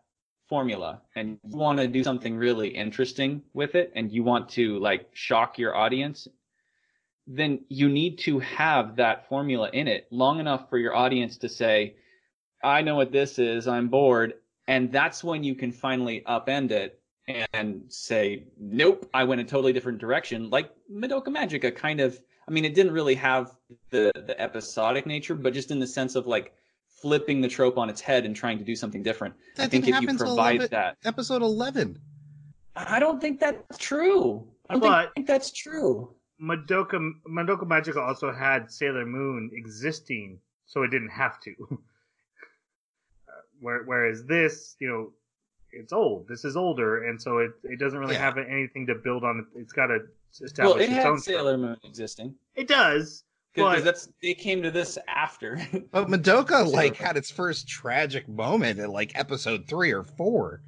[0.50, 4.80] formula and you want to do something really interesting with it and you want to
[4.80, 6.28] like shock your audience,
[7.28, 11.48] then you need to have that formula in it long enough for your audience to
[11.48, 11.96] say,
[12.64, 14.34] I know what this is, I'm bored,
[14.68, 17.00] and that's when you can finally upend it
[17.54, 20.50] and say, nope, I went a totally different direction.
[20.50, 23.56] Like Madoka Magica kind of, I mean, it didn't really have
[23.92, 26.54] the, the episodic nature, but just in the sense of like
[27.02, 29.34] flipping the trope on its head and trying to do something different.
[29.58, 31.98] I think if you provide 11 that, Episode eleven.
[32.76, 34.48] I don't think that's true.
[34.70, 36.14] I don't But- think that's true.
[36.42, 41.54] Madoka Madoka Magica also had Sailor Moon existing, so it didn't have to.
[43.28, 45.12] Uh, whereas this, you know,
[45.72, 46.28] it's old.
[46.28, 48.22] This is older, and so it it doesn't really Yeah.
[48.22, 49.46] have anything to build on.
[49.56, 50.00] It's got to
[50.42, 51.62] establish Well, it its had own Sailor trope.
[51.62, 53.24] Moon existing It does,
[53.60, 55.60] because But- that's they came to this after.
[55.92, 60.62] But Madoka like had its first tragic moment in like episode three or four.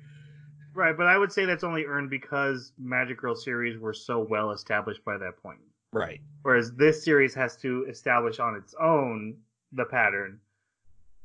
[0.73, 0.95] right?
[0.95, 5.04] But I would say that's only earned because Magic Girl series were so well established
[5.04, 5.60] by that point.
[5.93, 6.21] Right.
[6.43, 9.36] Whereas this series has to establish on its own
[9.73, 10.39] the pattern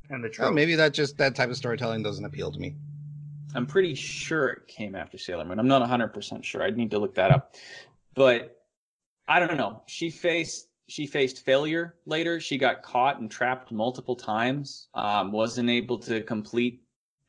[0.09, 0.45] and the oh, trope.
[0.47, 2.75] Well, maybe that just that type of storytelling doesn't appeal to me.
[3.55, 5.59] I'm pretty sure it came after Sailor Moon.
[5.59, 6.61] I'm not 100% sure.
[6.61, 7.55] I'd need to look that up.
[8.13, 8.61] But
[9.27, 9.81] I don't know.
[9.87, 12.39] She faced she faced failure later.
[12.39, 14.87] She got caught and trapped multiple times.
[14.93, 16.81] Um, wasn't able to complete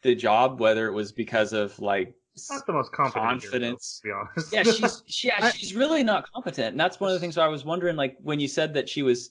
[0.03, 2.15] the job, whether it was because of like
[2.51, 4.01] not the most confident hero, confidence.
[4.01, 4.53] to be honest.
[4.53, 6.69] yeah, she's she, yeah, she's really not competent.
[6.69, 9.03] And that's one of the things I was wondering, like when you said that she
[9.03, 9.31] was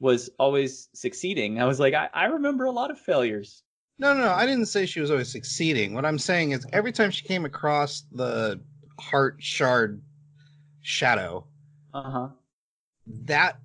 [0.00, 1.60] was always succeeding.
[1.60, 3.62] I was like, I, I remember a lot of failures.
[3.98, 5.94] No, no, no, I didn't say she was always succeeding.
[5.94, 8.60] What I'm saying is every time she came across the
[8.98, 10.02] heart shard
[10.82, 11.46] shadow,
[11.92, 12.28] Uh huh.
[13.06, 13.58] that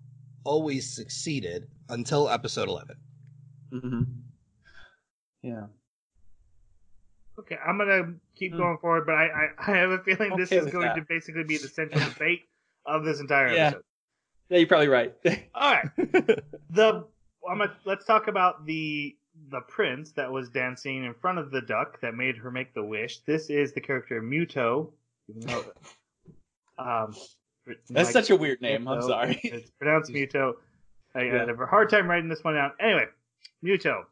[0.43, 2.95] always succeeded until episode 11.
[3.73, 4.02] Mm-hmm.
[5.43, 5.65] Yeah.
[7.39, 8.58] Okay, I'm gonna keep Hmm.
[8.58, 10.95] going forward, but I, I, I have a feeling this is going that.
[10.95, 12.41] to basically be the central debate
[12.86, 13.67] of this entire Yeah.
[13.67, 13.84] episode.
[14.49, 15.15] Yeah, you're probably right.
[15.56, 15.89] All right.
[16.71, 17.06] the
[17.49, 19.15] I'm gonna, let's talk about the
[19.52, 22.84] the prince that was dancing in front of the duck that made her make the
[22.84, 23.19] wish.
[23.19, 24.91] This is the character Mytho.
[26.78, 27.13] Um,
[27.89, 28.88] That's like- such a weird name.
[28.88, 29.39] I'm sorry.
[29.43, 30.53] It's pronounced Muto.
[31.15, 31.39] I Yeah.
[31.39, 32.73] had a hard time writing this one out.
[32.79, 33.05] Anyway,
[33.63, 34.03] Mytho.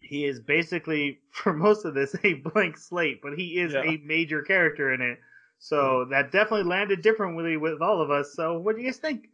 [0.00, 3.82] He is basically, for most of this, a blank slate, but he is Yeah.
[3.82, 5.18] a major character in it.
[5.58, 8.32] So that definitely landed differently with all of us.
[8.34, 9.28] So what do you guys think?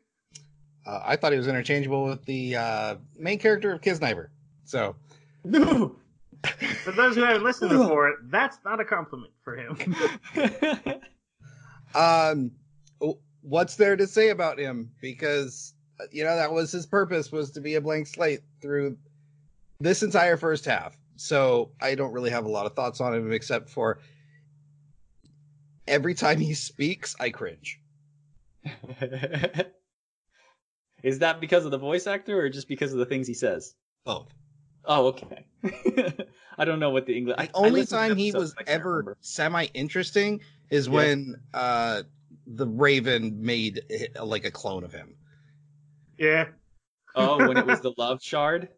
[0.87, 4.28] Uh, I thought he was interchangeable with the uh, main character of Kiznaiver.
[4.64, 4.96] So
[5.44, 5.96] No.
[6.82, 9.76] For those who haven't listened before, that's not a compliment for him.
[11.94, 12.50] um
[13.00, 15.74] w- what's there to say about him because
[16.11, 18.96] you know that was his purpose was to be a blank slate through
[19.80, 23.30] this entire first half so i don't really have a lot of thoughts on him
[23.33, 23.98] except for
[25.87, 27.78] every time he speaks i cringe
[31.02, 33.74] Is that because of the voice actor or just because of the things he says?
[34.07, 34.33] both
[34.87, 35.44] Oh, okay.
[36.59, 37.37] I don't know what the English.
[37.37, 40.94] the I- only time he was but I can't ever semi interesting is Yeah.
[40.94, 42.02] when uh
[42.46, 43.80] the raven made
[44.20, 45.16] like a clone of him
[46.18, 46.46] Yeah.
[47.14, 48.68] Oh, when it was the love shard.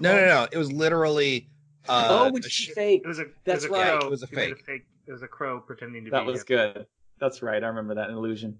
[0.00, 1.48] no no no it was literally
[1.88, 3.04] uh oh, when a she sh- faked.
[3.04, 3.98] It was a That's it was a right.
[4.00, 4.06] crow.
[4.08, 4.82] It was a He made fake.
[5.06, 6.46] It was a crow pretending to That be That was him.
[6.46, 6.86] good.
[7.20, 7.62] That's right.
[7.62, 8.58] I remember that illusion.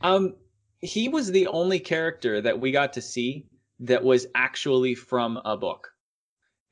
[0.00, 0.34] Um,
[0.80, 3.46] he was the only character that we got to see
[3.80, 5.90] that was actually from a book.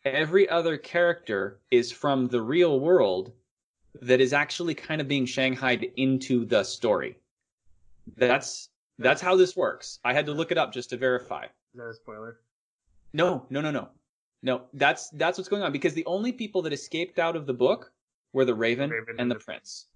[0.05, 3.33] Every other character is from the real world
[4.01, 7.19] that is actually kind of being shanghaied into the story.
[8.17, 9.99] That's that's how this works.
[10.05, 11.45] I had to look it up just to verify.
[11.45, 12.41] Is that a spoiler?
[13.13, 13.89] No, no, no, no.
[14.43, 17.55] No, that's that's what's going on because the only people that escaped out of the
[17.55, 17.93] book
[18.33, 19.87] were the Raven, Raven and the- Prince.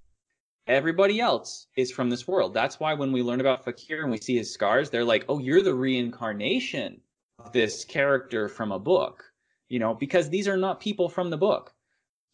[0.68, 2.52] Everybody else is from this world.
[2.52, 5.38] That's why when we learn about Fakir and we see his scars, they're like, "Oh,
[5.38, 7.00] you're the reincarnation
[7.38, 9.24] of this character from a book."
[9.68, 11.72] You know, because these are not people from the book.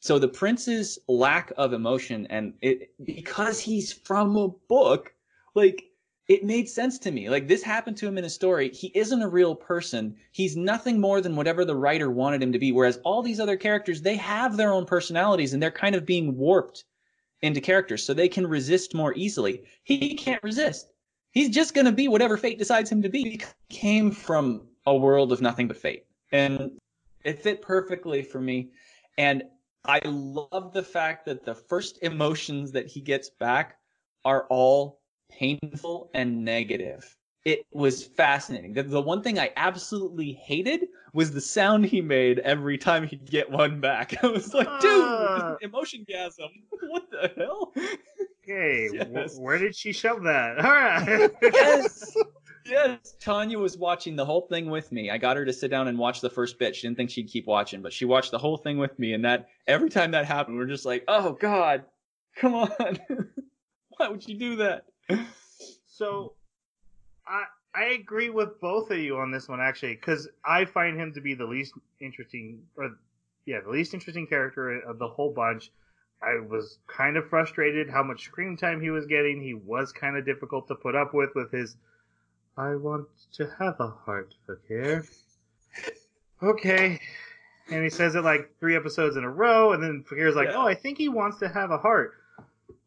[0.03, 5.15] So the prince's lack of emotion and it because he's from a book,
[5.55, 5.85] like
[6.27, 7.31] it made sense to me.
[7.31, 8.71] Like this happened to him in a story.
[8.71, 10.17] He isn't a real person.
[10.33, 12.73] He's nothing more than whatever the writer wanted him to be.
[12.73, 16.37] Whereas all these other characters, they have their own personalities and they're kind of being
[16.37, 16.83] warped
[17.41, 19.63] into characters so they can resist more easily.
[19.85, 20.91] He can't resist.
[21.31, 24.97] He's just going to be whatever fate decides him to be he came from a
[24.97, 26.07] world of nothing but fate.
[26.33, 26.73] And
[27.23, 28.71] it fit perfectly for me.
[29.17, 29.45] And
[29.85, 33.79] I love the fact that the first emotions that he gets back
[34.25, 37.17] are all painful and negative.
[37.45, 38.73] It was fascinating.
[38.75, 43.29] The, the one thing I absolutely hated was the sound he made every time he'd
[43.29, 44.15] get one back.
[44.23, 45.57] I was like, Ah.
[45.61, 46.49] dude, emotion gasm.
[46.89, 47.73] What the hell?
[48.45, 50.59] Okay, wh- where did she shove that?
[50.65, 51.31] All right.
[51.43, 52.17] yes.
[52.67, 53.17] Yes.
[53.21, 55.11] Tanya was watching the whole thing with me.
[55.11, 56.77] I got her to sit down and watch the first bit.
[56.77, 59.13] She didn't think she'd keep watching, but she watched the whole thing with me.
[59.15, 61.85] And that every time that happened, we're just like, oh God,
[62.37, 62.71] come on.
[63.97, 64.85] Why would you do that?
[65.87, 66.35] So,
[67.27, 67.45] I
[67.75, 71.21] I agree with both of you on this one actually, because I find him to
[71.21, 72.91] be the least interesting, or
[73.47, 75.71] yeah, the least interesting character of the whole bunch.
[76.23, 79.43] I was kind of frustrated how much screen time he was getting.
[79.43, 81.77] He was kind of difficult to put up with with his.
[82.57, 85.05] I want to have a heart, Fakir.
[86.43, 87.01] Okay.
[87.71, 90.57] And he says it like three episodes in a row, and then Fakir's like, Yeah.
[90.57, 92.15] "Oh, I think he wants to have a heart."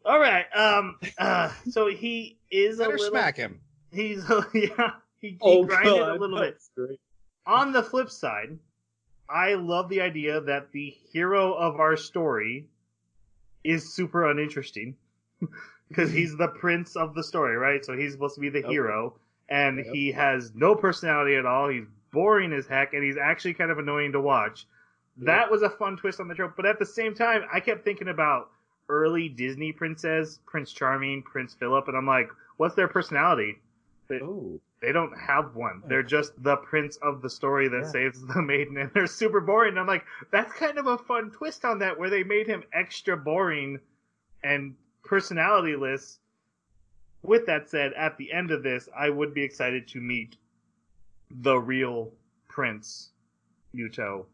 [0.05, 0.45] All right.
[0.55, 0.99] Um.
[1.17, 1.51] Uh.
[1.69, 3.09] So he is a better little.
[3.11, 3.59] smack him
[3.91, 4.23] He's
[4.53, 4.91] yeah.
[5.21, 6.61] He, he Oh, grinded God, a little bit.
[6.75, 6.99] great.
[7.47, 8.59] On the flip side,
[9.29, 12.67] I love the idea that the hero of our story
[13.63, 14.95] is super uninteresting
[15.87, 17.83] because he's the prince of the story, right?
[17.83, 18.69] So he's supposed to be the Yep.
[18.69, 19.15] hero,
[19.49, 19.87] and Yep.
[19.93, 21.69] he has no personality at all.
[21.69, 24.65] He's boring as heck, and he's actually kind of annoying to watch.
[25.17, 27.85] That was a fun twist on the trope, but at the same time, I kept
[27.85, 28.51] thinking about
[28.89, 33.59] early Disney princess, Prince Charming, Prince Philip, and I'm like, what's their personality?
[34.11, 34.59] Oh.
[34.81, 35.81] They don't have one.
[35.87, 37.87] They're just the prince of the story that Yeah.
[37.87, 39.69] saves the maiden, and they're super boring.
[39.71, 42.63] And I'm like, that's kind of a fun twist on that, where they made him
[42.73, 43.79] extra boring
[44.43, 46.19] and personalityless.
[47.25, 50.37] With that said, at the end of this, I would be excited to meet
[51.41, 52.11] the real
[52.47, 53.09] Prince
[53.75, 54.25] Mytho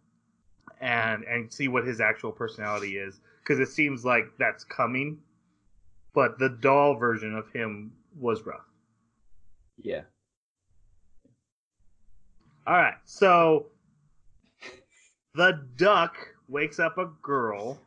[0.82, 5.20] and and see what his actual personality is, because it seems like that's coming.
[6.14, 8.66] But the doll version of him was rough.
[9.82, 10.02] Yeah.
[12.68, 13.68] All right, so
[15.34, 16.16] the duck
[16.48, 17.80] wakes up a girl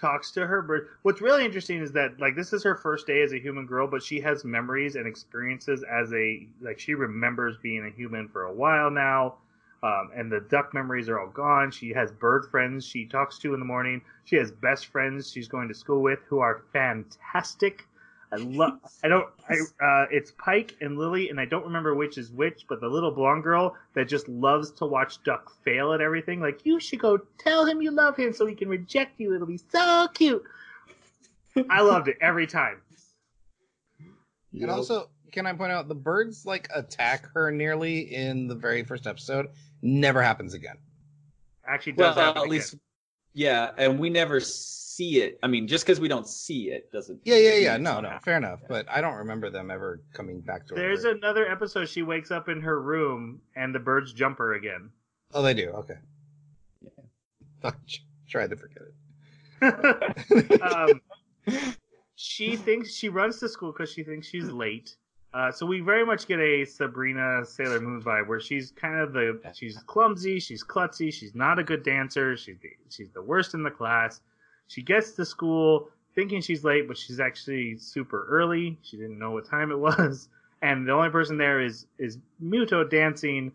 [0.00, 0.88] talks to her bird.
[1.02, 3.86] What's really interesting is that like this is her first day as a human girl,
[3.86, 8.44] but she has memories and experiences as a like she remembers being a human for
[8.44, 9.34] a while now.
[9.82, 11.70] Um, and the duck memories are all gone.
[11.70, 14.02] She has bird friends she talks to in the morning.
[14.24, 17.86] She has best friends she's going to school with who are fantastic.
[18.32, 18.78] I love.
[19.02, 19.26] I don't.
[19.48, 19.54] I.
[19.54, 22.64] Uh, it's Pike and Lily, and I don't remember which is which.
[22.68, 26.40] But the little blonde girl that just loves to watch Duck fail at everything.
[26.40, 29.34] Like you should go tell him you love him so he can reject you.
[29.34, 30.44] It'll be so cute.
[31.68, 32.80] I loved it every time.
[34.52, 38.84] And also, can I point out the birds like attack her nearly in the very
[38.84, 39.48] first episode?
[39.82, 40.76] Never happens again.
[41.66, 42.50] Actually, well, does happen at again.
[42.50, 42.76] least,
[43.32, 44.89] yeah, and we never see
[45.20, 45.38] it.
[45.42, 47.20] I mean, just because we don't see it doesn't.
[47.24, 47.76] Yeah, yeah, yeah.
[47.76, 48.60] No, no, fair enough.
[48.68, 50.80] But I don't remember them ever coming back to her.
[50.80, 51.88] There's another episode.
[51.88, 54.90] She wakes up in her room and the birds jump her again.
[55.32, 55.70] Oh, they do.
[55.70, 55.98] Okay.
[56.82, 56.90] Yeah.
[57.70, 57.72] I
[58.28, 58.94] tried to forget it.
[60.62, 61.00] um,
[62.14, 64.96] she thinks she runs to school because she thinks she's late.
[65.32, 69.12] Uh, so we very much get a Sabrina Sailor Moon vibe where she's kind of
[69.12, 73.54] the she's clumsy, she's klutzy, she's not a good dancer, she's the, she's the worst
[73.54, 74.20] in the class.
[74.70, 78.78] She gets to school thinking she's late, but she's actually super early.
[78.82, 80.28] She didn't know what time it was,
[80.62, 83.50] and the only person there is is Mytho dancing.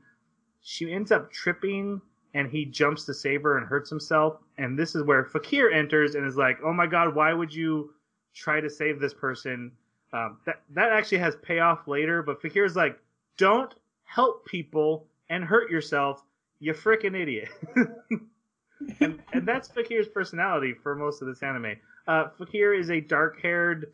[0.62, 2.02] She ends up tripping
[2.34, 4.42] and he jumps to save her and hurts himself.
[4.58, 7.94] And this is where Fakir enters and is like, "Oh my God, why would you
[8.34, 9.72] try to save this person?"
[10.12, 13.00] Um, that that actually has payoff later, but Fakir's like,
[13.38, 16.26] "Don't help people and hurt yourself,
[16.60, 17.48] you frickin' idiot."
[19.00, 21.76] and and that's Fakir's personality for most of this anime.
[22.08, 23.92] Uh, Fakir is a dark-haired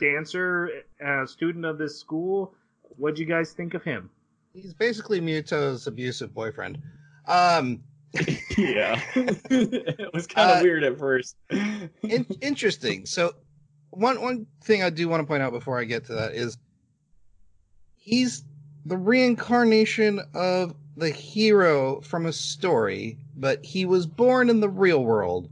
[0.00, 0.70] dancer,
[1.04, 2.54] uh, student of this school.
[2.96, 4.10] What'd you guys think of him?
[4.52, 6.80] He's basically Mytho's abusive boyfriend.
[7.26, 7.82] Um,
[8.56, 11.36] yeah, it was kind of Uh, weird at first.
[11.50, 13.04] in- interesting.
[13.06, 13.32] So,
[13.90, 16.56] one one thing I do want to point out before I get to that is
[17.96, 18.44] he's
[18.86, 25.04] the reincarnation of the hero from a story, but he was born in the real
[25.04, 25.48] world.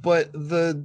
[0.00, 0.84] But the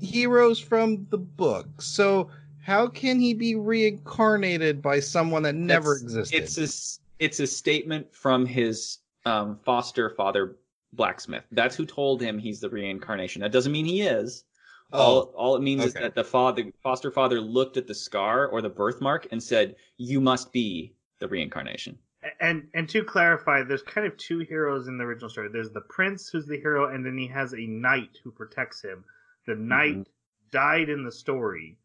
[0.00, 1.80] heroes from the book.
[1.80, 2.28] So
[2.60, 6.42] how can he be reincarnated by someone that never It's- existed?
[6.42, 10.56] It's a it's a statement from his um, foster father,
[10.92, 11.44] blacksmith.
[11.52, 13.42] That's who told him he's the reincarnation.
[13.42, 14.44] That doesn't mean he is.
[14.92, 18.60] All all it means is that the father foster father looked at the scar or
[18.60, 21.96] the birthmark and said, "You must be the reincarnation."
[22.40, 25.48] And and to clarify, there's kind of two heroes in the original story.
[25.52, 29.04] There's the prince who's the hero, and then he has a knight who protects him.
[29.46, 30.06] The knight
[30.52, 31.78] died in the story,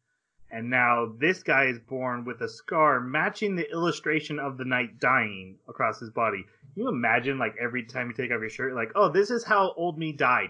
[0.51, 4.99] and now this guy is born with a scar matching the illustration of the knight
[4.99, 6.45] dying across his body.
[6.73, 9.43] Can you imagine, like every time you take off your shirt, like, oh, this is
[9.43, 10.49] how old me died.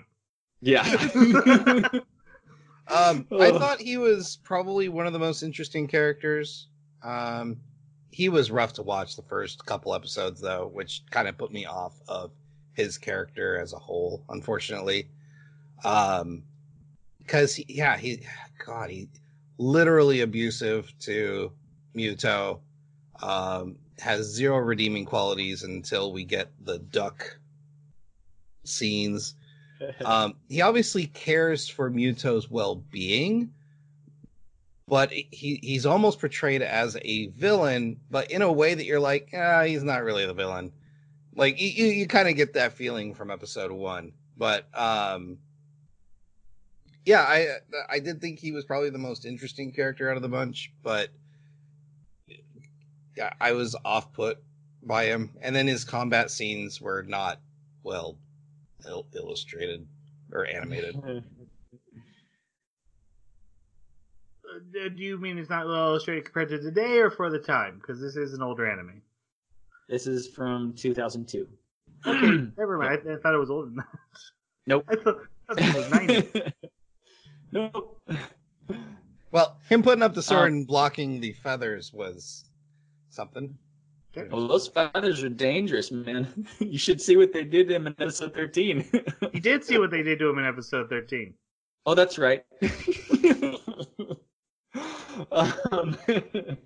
[0.60, 0.84] Yeah.
[2.90, 6.70] Um, I thought he was probably one of the most interesting characters.
[7.04, 7.58] Um,
[8.12, 11.66] he was rough to watch the first couple episodes, though, which kind of put me
[11.66, 12.32] off of
[12.74, 15.10] his character as a whole, unfortunately.
[15.84, 16.44] Um,
[17.20, 18.22] because he, yeah, he,
[18.66, 19.10] God, he
[19.58, 21.52] literally abusive to
[21.96, 22.60] Mytho.
[23.22, 27.40] Um, has zero redeeming qualities until we get the duck
[28.64, 29.34] scenes
[30.06, 33.54] um, he obviously cares for Mytho's well-being,
[34.88, 39.30] but he he's almost portrayed as a villain, but in a way that you're like,
[39.34, 40.72] ah, he's not really the villain.
[41.36, 45.38] Like you, you, kind of get that feeling from episode one, but um,
[47.06, 47.48] yeah, I
[47.90, 51.10] I did think he was probably the most interesting character out of the bunch, but
[53.16, 54.40] yeah, I was off put
[54.84, 57.40] by him, and then his combat scenes were not
[57.84, 58.18] well
[58.86, 59.86] il- illustrated
[60.32, 60.96] or animated.
[64.47, 67.78] Uh, do you mean it's not well illustrated compared to today, or for the time?
[67.80, 69.02] Because this is an older anime.
[69.90, 71.48] this is from 2002.
[72.06, 72.20] Okay,
[72.58, 73.02] never mind.
[73.08, 73.88] I, I thought it was older than that.
[74.68, 74.86] Nope.
[74.90, 75.18] I thought,
[75.50, 76.54] I thought it was 90.
[77.52, 78.02] nope.
[79.32, 82.46] Well, him putting up the sword Um, and blocking the feathers was
[83.10, 83.58] something.
[84.32, 86.48] Well, those feathers are dangerous, man.
[86.60, 88.90] you should see what they did to him in episode 13.
[89.34, 91.34] You did see what they did to him in episode 13.
[91.86, 92.44] oh, that's right.
[95.32, 95.98] Um,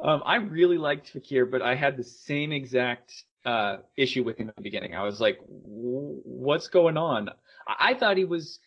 [0.00, 3.12] um, I really liked Fakir, but I had the same exact
[3.44, 4.94] uh, issue with him in the beginning.
[4.94, 7.28] I was like, "W- what's going on?
[7.66, 8.58] I-, I thought he was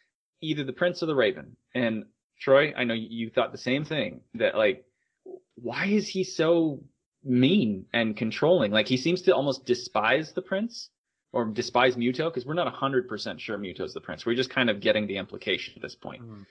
[0.41, 1.55] either the prince or the raven.
[1.73, 2.05] And
[2.39, 4.85] Troy, I know you- thought the same thing that like,
[5.55, 6.83] why is he so
[7.23, 8.71] mean and controlling?
[8.71, 10.89] Like he seems to almost despise the prince,
[11.31, 14.25] or despise Mytho because we're not 100% sure Mytho's the prince.
[14.25, 16.21] We're just kind of getting the implication at this point.
[16.21, 16.45] Mhm.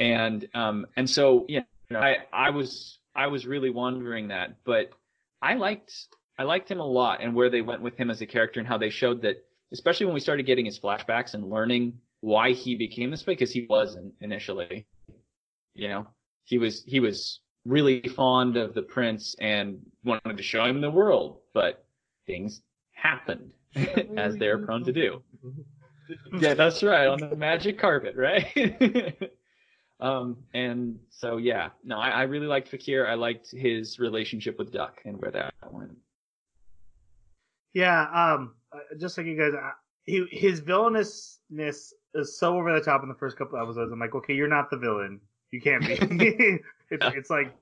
[0.00, 4.56] And um and so yeah, you know, I I was I was really wondering that,
[4.64, 4.90] but
[5.40, 5.92] I liked
[6.38, 8.68] I liked him a lot and where they went with him as a character and
[8.68, 12.74] how they showed that especially when we started getting his flashbacks and learning why he
[12.74, 14.86] became this way because he wasn't initially.
[15.74, 16.06] You know,
[16.44, 20.90] he was he was really fond of the prince and wanted to show him the
[20.90, 21.84] world, but
[22.26, 22.62] things
[22.92, 23.52] happened
[24.16, 25.22] as they're prone to do.
[26.40, 29.30] Yeah, that's right, on the magic carpet, right?
[30.00, 33.06] um, and so yeah, no, I, I really liked Fakir.
[33.06, 35.96] I liked his relationship with Duck and where that went.
[37.74, 39.70] Yeah, um, uh, just like you guys, uh,
[40.04, 43.92] he, his villainousness is so over the top in the first couple episodes.
[43.92, 45.20] I'm like, okay, you're not the villain.
[45.50, 45.94] You can't be.
[46.90, 47.54] it's, it's like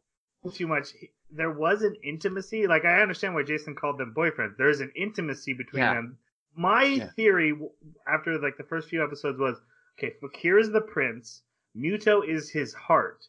[0.52, 0.88] too much.
[1.30, 2.66] There was an intimacy.
[2.66, 4.56] Like I understand why Jason called them boyfriends.
[4.56, 5.94] There's an intimacy between Yeah.
[5.94, 6.18] them.
[6.54, 7.10] My Yeah.
[7.16, 7.52] theory
[8.08, 9.60] after like the first few episodes was,
[9.98, 11.42] okay, Fakir is the prince.
[11.76, 13.26] Muto is his heart.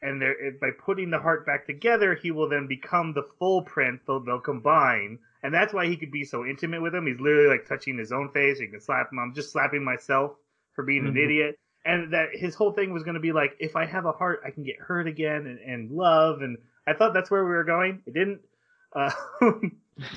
[0.00, 4.00] And there, by putting the heart back together, he will then become the full prince.
[4.06, 7.06] They'll, they'll combine, and that's why he could be so intimate with him.
[7.08, 8.60] He's literally like touching his own face.
[8.60, 9.18] He can slap him.
[9.18, 10.36] I'm just slapping myself
[10.74, 11.24] for being an Mhm.
[11.24, 11.58] idiot.
[11.84, 14.42] And that his whole thing was going to be like, if I have a heart,
[14.46, 16.42] I can get hurt again and, and love.
[16.42, 18.02] And I thought that's where we were going.
[18.06, 18.40] It didn't.
[18.94, 19.10] Uh,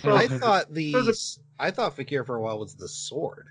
[0.03, 3.47] so- I thought the There's I thought Fakir for a while was the sword.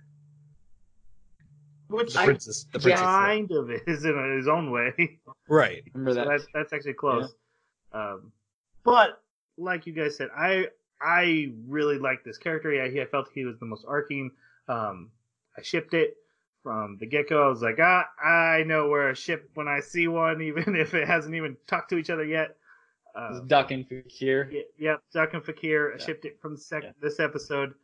[1.91, 3.11] Which The I princess, the princess sword.
[3.11, 5.19] kind of is in his own way.
[5.49, 5.83] Right.
[5.95, 7.35] Remember So that's that's actually close.
[7.93, 8.33] Um,
[8.85, 9.23] but
[9.59, 10.69] like you guys said, I
[11.03, 12.73] I really liked this character.
[12.73, 14.31] Yeah, he, I felt he was the most arcing.
[14.69, 15.11] Um,
[15.59, 16.15] I shipped it
[16.63, 17.45] from the get go.
[17.47, 20.95] I was like, ah, I know where a ship when I see one, even if
[20.95, 22.57] it hasn't even talked to each other yet.
[23.17, 24.49] Uh, Duck and Fakir.
[24.53, 25.95] y- Yep, Duck and Fakir.
[25.95, 26.93] I shipped it from the sec- Yeah.
[27.03, 27.75] this episode,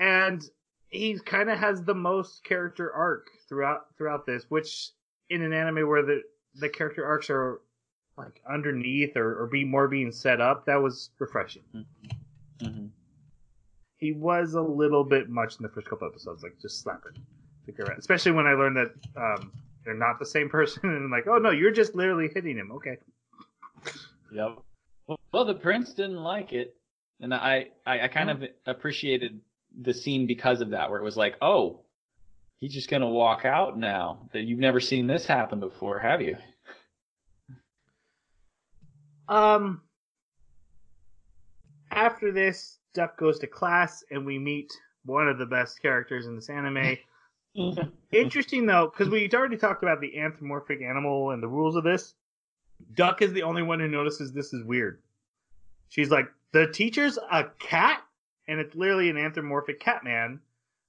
[0.00, 0.42] and
[0.90, 4.90] he kind of has the most character arc throughout throughout this, which
[5.30, 6.22] in an anime where the
[6.54, 7.60] the character arcs are
[8.16, 11.62] like underneath or, or be more being set up, that was refreshing.
[12.60, 12.86] hmm
[13.98, 17.12] He was a little bit much in the first couple episodes, like just slapping
[17.64, 17.98] Fakir around.
[17.98, 19.52] Especially when I learned that um,
[19.84, 22.72] they're not the same person, and I'm like, oh no, you're just literally hitting him.
[22.72, 22.96] Okay.
[24.32, 24.58] Yep.
[25.06, 26.76] Well, well, the prince didn't like it,
[27.20, 29.40] and I, I, I kind of appreciated
[29.80, 31.80] the scene because of that, where it was like, oh,
[32.58, 34.28] he's just gonna walk out now.
[34.32, 36.36] That you've never seen this happen before, have you?
[39.28, 39.82] Um,
[41.90, 44.72] after this, Duck goes to class, and we meet
[45.04, 46.96] one of the best characters in this anime.
[48.12, 52.14] Interesting though, because we already talked about the anthropomorphic animal and the rules of this.
[52.94, 55.00] Duck is the only one who notices this is weird.
[55.88, 58.02] She's like, the teacher's a cat,
[58.48, 60.40] and it's literally an anthropomorphic cat man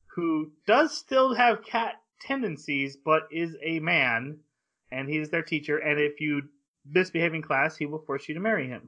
[0.07, 4.39] who does still have cat tendencies, but is a man,
[4.91, 5.77] and he's their teacher.
[5.77, 6.43] And if you
[6.89, 8.87] misbehave in class, he will force you to marry him.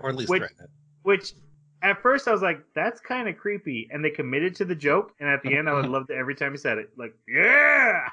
[0.00, 0.38] Or at least Wait.
[0.38, 0.70] threaten it.
[1.02, 1.34] Which
[1.82, 5.12] at first I was like, that's kind of creepy, and they committed to the joke.
[5.20, 8.08] And at the end, I would love to every time he said it, like, yeah,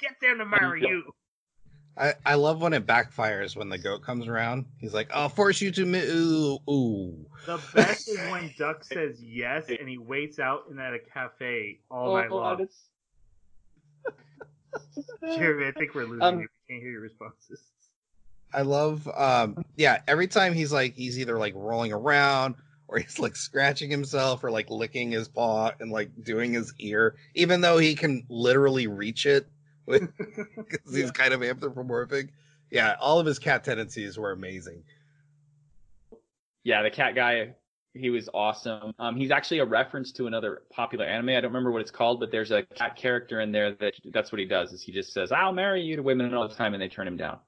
[0.00, 1.04] get them to marry you.
[1.96, 4.64] I, I love when it backfires when the goat comes around.
[4.78, 7.26] He's like, I'll force you to mi- ooh ooh.
[7.46, 11.80] The best is when Duck says yes, and he waits out in at a cafe
[11.90, 12.66] all night long.
[15.36, 16.48] Jeremy, I think we're losing Um, you.
[16.68, 17.60] We can't hear your responses.
[18.54, 23.18] I love um yeah, every time he's like he's either like rolling around or he's
[23.18, 27.78] like scratching himself or like licking his paw and like doing his ear, even though
[27.78, 29.46] he can literally reach it
[29.86, 32.28] because he's kind of anthropomorphic.
[32.70, 34.82] Yeah, all of his cat tendencies were amazing.
[36.64, 37.54] yeah, the cat guy,
[37.94, 38.94] he was awesome.
[38.98, 41.30] Um, he's actually a reference to another popular anime.
[41.30, 44.32] I don't remember what it's called, but there's a cat character in there that that's
[44.32, 44.72] what he does.
[44.72, 47.06] Is he just says, "I'll marry you" to women all the time, and they turn
[47.06, 47.38] him down.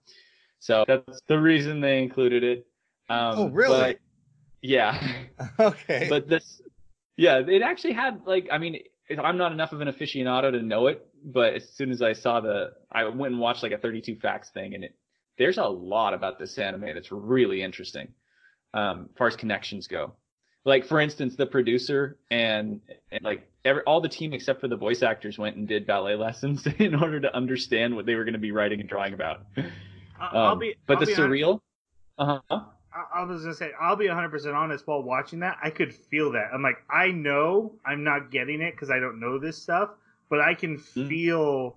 [0.59, 2.67] So that's the reason they included it.
[3.09, 3.79] Um, Oh, really?
[3.93, 3.99] but-
[4.63, 4.99] yeah,
[5.61, 6.07] okay.
[6.09, 6.63] but this,
[7.19, 10.63] yeah, it actually had like, I mean, it, I'm not enough of an aficionado to
[10.63, 13.79] know it, but as soon as I saw the, I went and watched like a
[13.79, 14.95] 32 facts thing, and it,
[15.39, 18.09] there's a lot about this anime that's really interesting,
[18.73, 20.15] um, as far as connections go.
[20.65, 22.81] Like for instance, the producer and,
[23.13, 26.15] and like every, all the team except for the voice actors went and did ballet
[26.17, 29.43] lessons in order to understand what they were going to be writing and drawing about.
[29.59, 29.65] I-
[30.33, 31.61] I'll Um, be, but I'll the surreal,
[32.17, 32.61] uh huh.
[32.95, 34.87] I I was gonna say, I'll be 100% honest.
[34.87, 36.51] While watching that, I could feel that.
[36.53, 39.91] I'm like, I know I'm not getting it because I don't know this stuff,
[40.29, 41.09] but I can Mm.
[41.09, 41.77] feel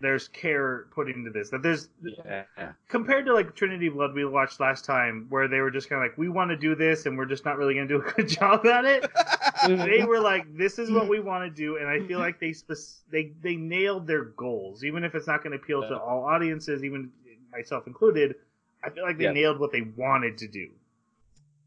[0.00, 1.50] there's care put into this.
[1.50, 1.90] That there's
[2.24, 2.72] Yeah.
[2.88, 6.10] compared to like Trinity Blood we watched last time, where they were just kind of
[6.10, 8.28] like, we want to do this, and we're just not really gonna do a good
[8.40, 9.10] job at it.
[9.66, 12.52] they were like, "This is what we want to do," and I feel like they
[12.54, 12.78] spec-
[13.10, 16.82] they they nailed their goals, even if it's not going to appeal to all audiences,
[16.82, 17.10] even
[17.52, 18.36] myself included.
[18.82, 19.32] I feel like they Yeah.
[19.32, 20.70] nailed what they wanted to do.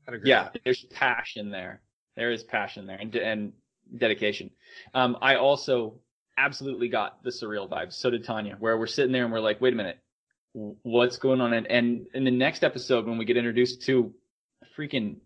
[0.08, 0.30] I'd agree.
[0.30, 1.82] Yeah, there's passion there.
[2.16, 3.54] There is passion there and and
[3.98, 4.50] dedication.
[4.94, 6.00] Um, I also
[6.38, 7.94] absolutely got the surreal vibes.
[7.94, 10.00] So did Tanya, where we're sitting there and we're like, wait a minute,
[10.54, 11.54] what's going on?
[11.54, 14.14] And, and in the next episode, when we get introduced to
[14.64, 15.18] a freaking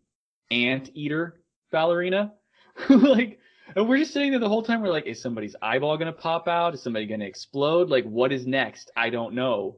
[0.51, 2.33] ant eater ballerina,
[2.89, 3.39] like,
[3.75, 4.81] and we're just sitting there the whole time.
[4.81, 6.73] We're like, is somebody's eyeball gonna pop out?
[6.73, 7.89] Is somebody gonna explode?
[7.89, 8.91] Like, what is next?
[8.95, 9.77] I don't know.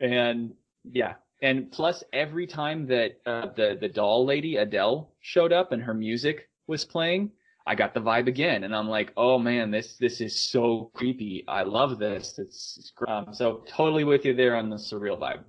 [0.00, 0.52] And
[0.90, 5.82] yeah, and plus every time that uh, the the doll lady Adele showed up and
[5.82, 7.30] her music was playing,
[7.66, 11.44] I got the vibe again, and I'm like, oh man, this this is so creepy.
[11.48, 12.38] I love this.
[12.38, 15.44] It's, it's gr- um, so totally with you there on the surreal vibe.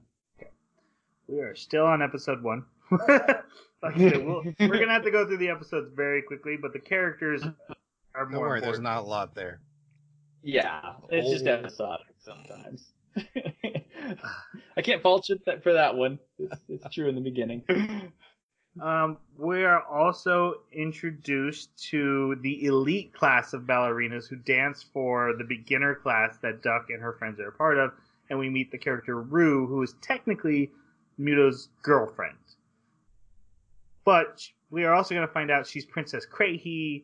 [1.27, 2.65] We are still on episode one.
[2.91, 3.11] like
[3.83, 6.79] I said, we'll, we're gonna have to go through the episodes very quickly, but the
[6.79, 7.43] characters
[8.15, 9.61] are Don't more worry, there's not a lot there.
[10.41, 11.51] Yeah, it's just Oh.
[11.51, 12.93] episodic sometimes.
[14.77, 16.19] I can't fault you for that one.
[16.37, 17.63] It's, it's true in the beginning.
[18.81, 25.43] Um, we are also introduced to the elite class of ballerinas who dance for the
[25.43, 27.91] beginner class that Duck and her friends are a part of,
[28.29, 30.71] and we meet the character Rue, who is technically
[31.17, 32.37] Mytho's girlfriend.
[34.05, 37.03] But we are also going to find out she's Princess Kraehe,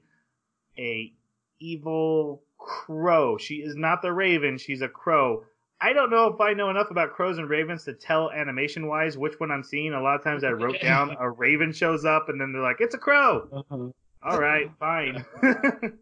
[0.77, 1.13] a
[1.59, 3.37] evil crow.
[3.37, 5.43] She is not the Raven; she's a crow.
[5.81, 9.17] I don't know if I know enough about crows and ravens to tell animation wise
[9.17, 9.93] which one I'm seeing.
[9.93, 12.77] A lot of times I wrote down a raven shows up and then they're like,
[12.79, 13.47] it's a crow.
[13.51, 13.89] Uh-huh.
[14.23, 15.25] All right, fine.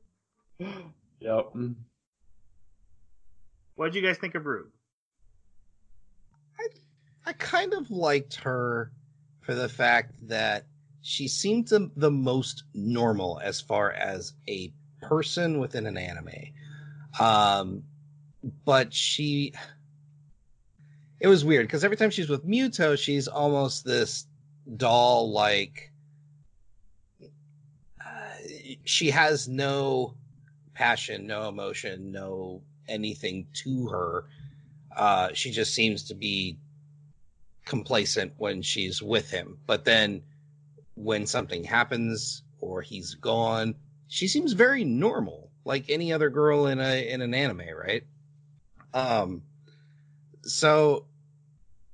[1.20, 1.52] Yep.
[3.76, 4.68] what did you guys think of Rue?
[7.26, 8.92] I kind of liked her
[9.42, 10.66] for the fact that
[11.02, 16.54] she seemed to the most normal as far as a person within an anime.
[17.20, 17.84] Um,
[18.66, 19.54] but she,
[21.20, 24.26] it was weird because every time she's with Mytho, she's almost this
[24.78, 25.92] doll like.
[28.06, 28.36] Uh,
[28.84, 30.16] she has no
[30.74, 34.26] passion, no emotion, no anything to her.
[34.96, 36.58] Uh, she just seems to be
[37.66, 39.58] complacent when she's with him.
[39.66, 40.22] But then
[40.96, 43.76] when something happens or he's gone,
[44.08, 48.04] she seems very normal, like any other girl in a in an anime, right?
[48.94, 49.42] Um
[50.44, 51.06] so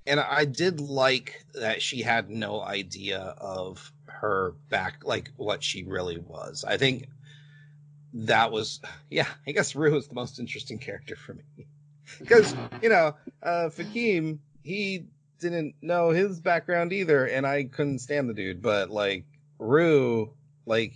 [0.08, 5.84] and I did like that she had no idea of her back like what she
[5.84, 6.66] really was.
[6.68, 7.08] I think
[8.14, 11.44] that was yeah, I guess Rue is the most interesting character for me.
[12.18, 15.06] Because, you know, uh Fakir, he
[15.40, 18.62] didn't know his background either, and I couldn't stand the dude.
[18.62, 19.26] But like
[19.60, 20.34] Rue,
[20.66, 20.94] like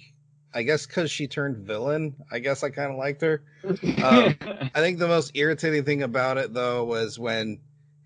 [0.55, 3.43] I guess because she turned villain, I guess I kind of liked her.
[3.63, 4.35] Um,
[4.75, 7.59] I think the most irritating thing about it though was when,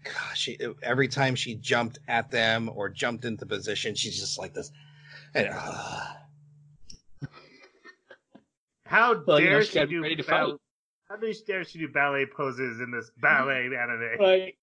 [0.04, 4.54] gosh, she, every time she jumped at them or jumped into position, she's just like
[4.54, 4.72] this.
[5.34, 6.06] And, uh,
[8.86, 10.60] How Well, you know, dare she she gotta do ready to ball- fight.
[11.10, 14.20] How dare she do ballet poses in this ballet anime?
[14.20, 14.58] Like,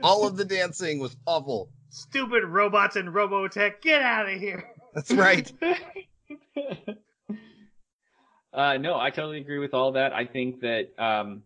[0.02, 1.70] all of the dancing was awful.
[1.90, 4.70] Stupid robots and Robotech, get out of here!
[4.94, 5.50] That's right.
[8.52, 10.12] uh, no, I totally agree with all that.
[10.12, 11.42] I think that um,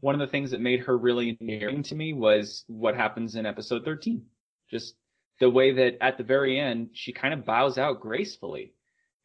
[0.00, 3.46] one of the things that made her really endearing to me was what happens in
[3.46, 4.22] episode 13.
[4.70, 4.94] Just
[5.40, 8.72] the way that at the very end, she kind of bows out gracefully.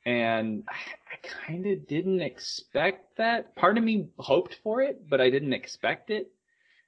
[0.05, 0.73] And I,
[1.13, 3.55] I kind of didn't expect that.
[3.55, 6.31] Part of me hoped for it, but I didn't expect it.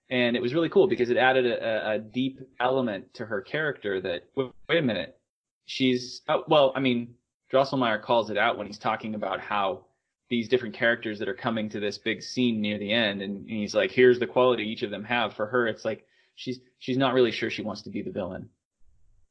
[0.10, 4.02] And it was really cool because it added a, a- deep element to her character
[4.02, 5.18] that, wait, wait a minute,
[5.66, 7.16] she's, oh, well, I mean,
[7.54, 9.86] Drosselmeyer calls it out when he's talking about how
[10.30, 13.50] these different characters that are coming to this big scene near the end, and, and
[13.50, 16.98] he's like, "Here's the quality each of them have." For her, it's like she's she's
[16.98, 18.50] not really sure she wants to be the villain.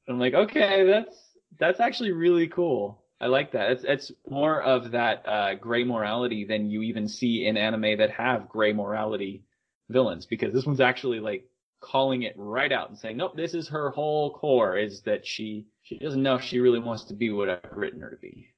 [0.09, 1.16] I'm like, okay, that's
[1.59, 3.03] that's actually really cool.
[3.20, 3.70] I like that.
[3.73, 8.11] It's it's more of that uh, gray morality than you even see in anime that
[8.11, 9.45] have gray morality
[9.89, 11.49] villains, because this one's actually like
[11.81, 15.66] calling it right out and saying, nope, this is her whole core is that she
[15.99, 18.49] she doesn't know if she really wants to be what I've written her to be.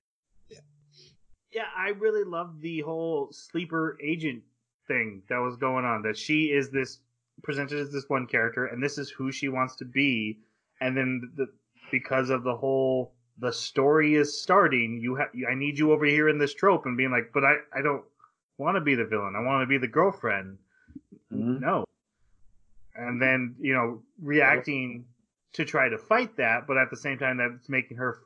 [0.49, 0.59] Yeah,
[1.53, 4.43] yeah I really love the whole sleeper agent
[4.87, 6.03] thing that was going on.
[6.03, 7.01] That she is this
[7.43, 10.39] presented as this one character, and this is who she wants to be.
[10.81, 11.47] And then the,
[11.91, 16.29] because of the whole the story is starting, you have I need you over here
[16.29, 18.05] in this trope and being like, but I I don't
[18.59, 19.35] want to be the villain.
[19.37, 20.59] I want to be the girlfriend.
[21.33, 21.61] Mhm.
[21.61, 21.85] No.
[22.95, 25.07] And then you know reacting
[25.55, 28.19] to try to fight that, but at the same time that's making her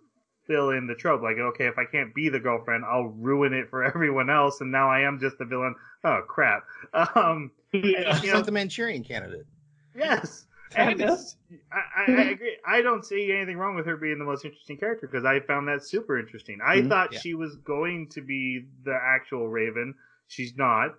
[0.46, 1.22] fill in the trope.
[1.22, 4.72] Like, okay, if I can't be the girlfriend, I'll ruin it for everyone else, and
[4.72, 5.74] now I am just the villain.
[6.04, 6.64] Oh crap.
[7.14, 9.46] Um, and, you know, like the Manchurian candidate.
[9.94, 10.46] yes.
[10.70, 11.34] Kind And.
[11.72, 12.56] I, I, I agree.
[12.66, 15.66] I don't see anything wrong with her being the most interesting character because I found
[15.68, 16.58] that super interesting.
[16.64, 16.88] I Mhm.
[16.88, 17.20] thought Yeah.
[17.20, 19.94] she was going to be the actual Raven.
[20.28, 20.94] She's not.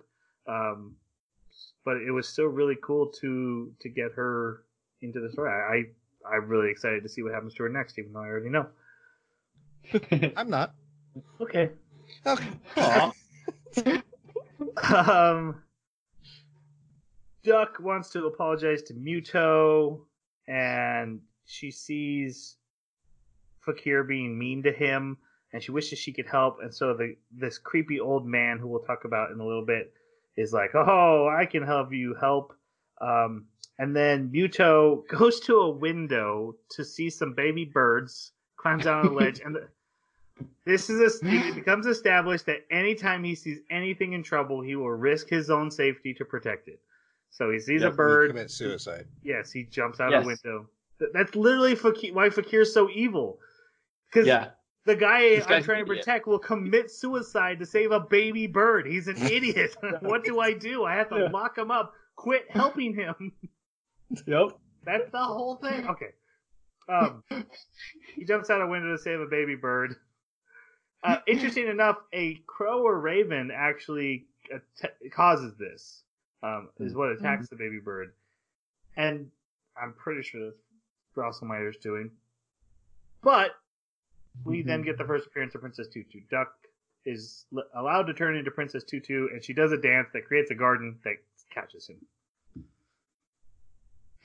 [0.48, 0.96] Um,
[1.84, 4.64] but it was still really cool to to get her
[5.02, 5.50] into the story.
[5.50, 5.84] I, I
[6.30, 8.66] I'm really excited to see what happens to her next, even though I already know.
[10.36, 10.74] I'm not.
[11.40, 11.70] Okay.
[12.26, 14.02] Okay.
[14.92, 15.62] Um,
[17.42, 20.00] Duck wants to apologize to Mytho,
[20.46, 22.56] and she sees
[23.64, 25.16] Fakir being mean to him,
[25.52, 26.58] and she wishes she could help.
[26.62, 29.92] And so the this creepy old man, who we'll talk about in a little bit,
[30.36, 32.52] is like, "Oh, I can help you help."
[33.00, 33.46] Um,
[33.80, 39.10] and then Mytho goes to a window to see some baby birds, climbs down a
[39.10, 39.68] ledge, and the,
[40.66, 44.90] this is a, it becomes established that anytime he sees anything in trouble, he will
[44.90, 46.80] risk his own safety to protect it.
[47.30, 47.96] So he sees a Yep.
[47.96, 48.30] bird.
[48.30, 49.06] Commit suicide.
[49.22, 50.24] Yes, he jumps out Yes.
[50.24, 50.68] a window.
[50.98, 53.38] Th- That's literally Fakir, why Fakir's so evil.
[54.12, 54.50] Because yeah.
[54.84, 58.86] the guy This I'm trying to protect will commit suicide to save a baby bird.
[58.86, 59.76] He's an idiot.
[60.00, 60.84] what do I do?
[60.84, 61.28] I have to Yeah.
[61.30, 61.94] lock him up.
[62.16, 63.32] Quit helping him.
[64.26, 64.48] Yep.
[64.84, 65.86] That's the whole thing.
[65.88, 66.10] Okay.
[66.88, 67.22] Um,
[68.16, 69.94] he jumps out a window to save a baby bird.
[71.04, 76.02] Uh, interesting enough, a crow or raven actually att- causes this.
[76.42, 78.14] Um, is what attacks the baby bird,
[78.96, 79.30] and
[79.80, 80.56] I'm pretty sure that's
[81.14, 82.10] Drosselmeyer's doing.
[83.22, 83.50] But
[84.44, 86.20] we then get the first appearance of Princess Tutu.
[86.30, 86.50] Duck
[87.04, 90.50] is l- allowed to turn into Princess Tutu, and she does a dance that creates
[90.50, 91.16] a garden that
[91.52, 91.98] catches him.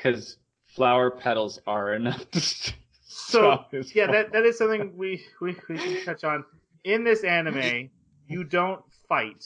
[0.05, 0.37] Because
[0.67, 2.39] flower petals are enough to
[3.07, 6.45] So stop his yeah, that that is something we we we can touch on.
[6.83, 7.89] In this anime,
[8.27, 9.45] you don't fight.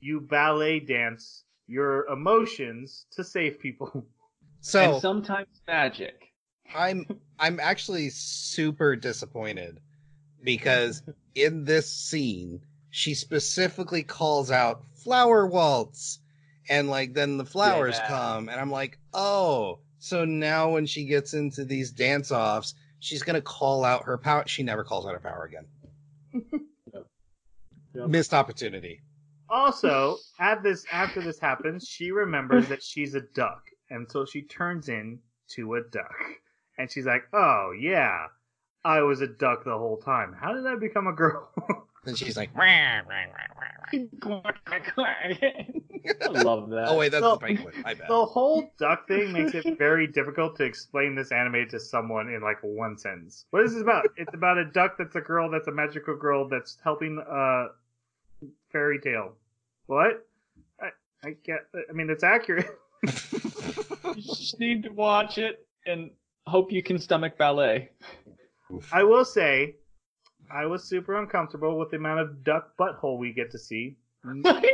[0.00, 4.04] You ballet dance your emotions to save people.
[4.60, 6.32] So and sometimes magic.
[6.74, 7.06] I'm
[7.38, 9.80] I'm actually super disappointed
[10.44, 11.02] because
[11.34, 16.20] in this scene she specifically calls out flower waltz
[16.68, 18.08] and like then the flowers Yeah.
[18.08, 23.34] come and I'm like, "Oh, so now when she gets into these dance-offs, she's going
[23.34, 24.44] to call out her power.
[24.46, 25.66] She never calls out her power again.
[27.94, 28.08] Yep.
[28.08, 29.00] Missed opportunity.
[29.48, 34.42] Also, at this after this happens, she remembers that she's a duck, and so she
[34.42, 36.14] turns into a duck.
[36.76, 38.26] And she's like, "Oh yeah,
[38.84, 40.36] I was a duck the whole time.
[40.38, 41.50] How did I become a girl?"
[42.08, 43.02] Then she's like, I
[46.30, 46.86] love that.
[46.88, 47.74] "Oh wait, that's So- the penguin.
[47.84, 51.78] I bet." the whole duck thing makes it very difficult to explain this anime to
[51.78, 53.44] someone in like one sentence.
[53.50, 54.06] What is this about?
[54.16, 57.66] It's about a duck that's a girl that's a magical girl that's helping a
[58.72, 59.32] fairy tale.
[59.86, 60.26] What?
[60.80, 60.88] I,
[61.24, 61.66] I get.
[61.74, 62.66] I mean, it's accurate.
[64.16, 66.10] You just need to watch it and
[66.46, 67.90] hope you can stomach ballet.
[68.90, 69.76] I will say,
[70.50, 73.96] I was super uncomfortable with the amount of duck butthole we get to see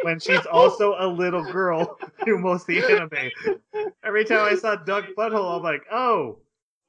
[0.03, 3.31] when she's also a little girl through most of the anime.
[4.05, 6.39] Every time I saw duck butthole, I'm like, oh,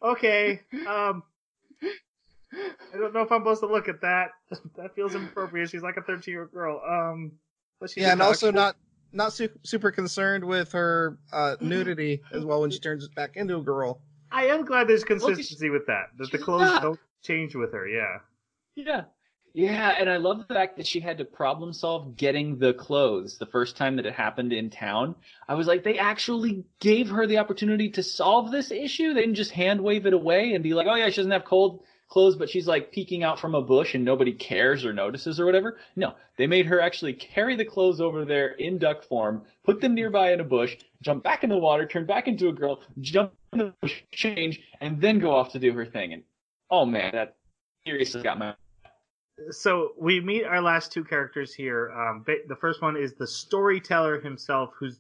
[0.02, 0.62] okay.
[0.88, 1.24] Um,
[2.94, 4.32] I don't know if I'm supposed to look at that.
[4.78, 5.70] That feels inappropriate.
[5.70, 6.82] She's like a 13 year old girl.
[6.88, 7.32] Um,
[7.80, 8.76] but she's yeah, and also not
[9.12, 13.58] not su- super concerned with her uh, nudity as well when she turns back into
[13.58, 14.02] a girl.
[14.32, 16.10] I am glad there's Well, 'cause consistency with that.
[16.18, 16.82] That the clothes not.
[16.82, 17.88] don't change with her.
[17.88, 18.20] Yeah.
[18.76, 19.04] Yeah.
[19.54, 23.38] Yeah, and I love the fact that she had to problem solve getting the clothes
[23.38, 25.16] the first time that it happened in town.
[25.48, 29.14] I was like, they actually gave her the opportunity to solve this issue.
[29.14, 31.46] They didn't just hand wave it away and be like, oh yeah, she doesn't have
[31.46, 35.40] cold clothes, but she's like peeking out from a bush and nobody cares or notices
[35.40, 35.78] or whatever.
[35.96, 39.96] No, they made her actually carry the clothes over there in duck form, put them
[39.96, 43.32] nearby in a bush, jump back in the water, turn back into a girl, jump
[43.54, 46.12] in the bush, change, and then go off to do her thing.
[46.12, 46.24] And
[46.70, 47.38] oh man, that
[47.86, 48.54] seriously got my
[49.52, 51.92] so we meet our last two characters here.
[51.92, 55.00] Um, the first one is the storyteller himself, who's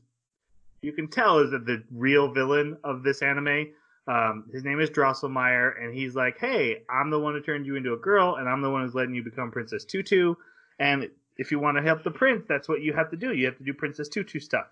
[0.81, 3.67] you can tell is the real villain of this anime.
[4.07, 7.75] Um, his name is Drosselmeyer, and he's like, "Hey, I'm the one who turned you
[7.75, 10.35] into a girl, and I'm the one who's letting you become Princess Tutu.
[10.77, 13.33] And if you want to help the prince, that's what you have to do.
[13.33, 14.67] You have to do Princess Tutu stuff."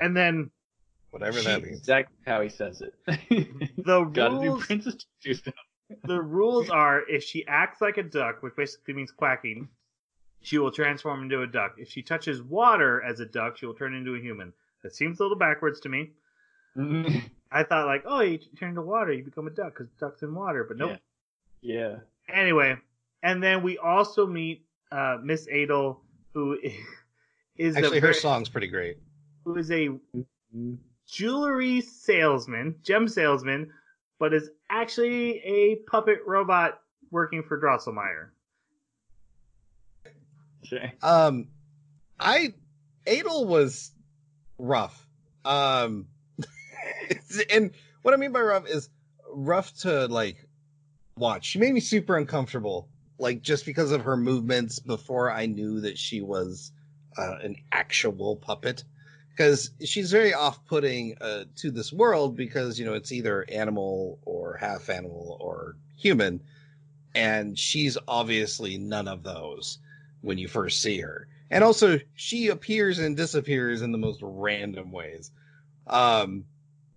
[0.00, 0.50] And then
[1.10, 1.78] Whatever that means.
[1.78, 2.94] exactly how he says it.
[3.06, 5.54] the Gotta do rules Princess Tutu stuff.
[6.04, 9.68] The rules are if she acts like a duck, which basically means quacking,
[10.42, 11.74] she will transform into a duck.
[11.78, 14.52] If she touches water as a duck, she will turn into a human.
[14.82, 16.10] That seems a little backwards to me.
[16.76, 20.34] I thought like, oh, you turn into water, you become a duck because ducks in
[20.34, 20.98] water, but nope.
[21.62, 21.96] Yeah.
[22.28, 22.76] Anyway,
[23.22, 26.00] and then we also meet uh, Miss Adel,
[26.32, 26.58] who
[27.56, 28.98] is Actually, a her song's pretty great.
[29.44, 29.90] who is a
[31.08, 33.72] jewelry salesman, gem salesman,
[34.24, 38.30] but is actually a puppet robot working for Drosselmeyer.
[40.64, 40.94] Okay.
[41.02, 41.48] Um,
[42.18, 42.54] I
[43.06, 43.92] Adel was
[44.56, 45.06] rough.
[45.44, 46.06] Um,
[47.50, 48.88] and what I mean by rough is
[49.30, 50.38] rough to like
[51.18, 51.44] watch.
[51.44, 55.98] She made me super uncomfortable, like just because of her movements before I knew that
[55.98, 56.72] she was
[57.18, 58.84] uh, an actual puppet.
[59.34, 64.56] Because she's very off-putting uh, to this world because you know it's either animal or
[64.56, 66.40] half animal or human,
[67.14, 69.78] and she's obviously none of those
[70.20, 71.26] when you first see her.
[71.50, 75.30] And also, she appears and disappears in the most random ways.
[75.86, 76.44] Um,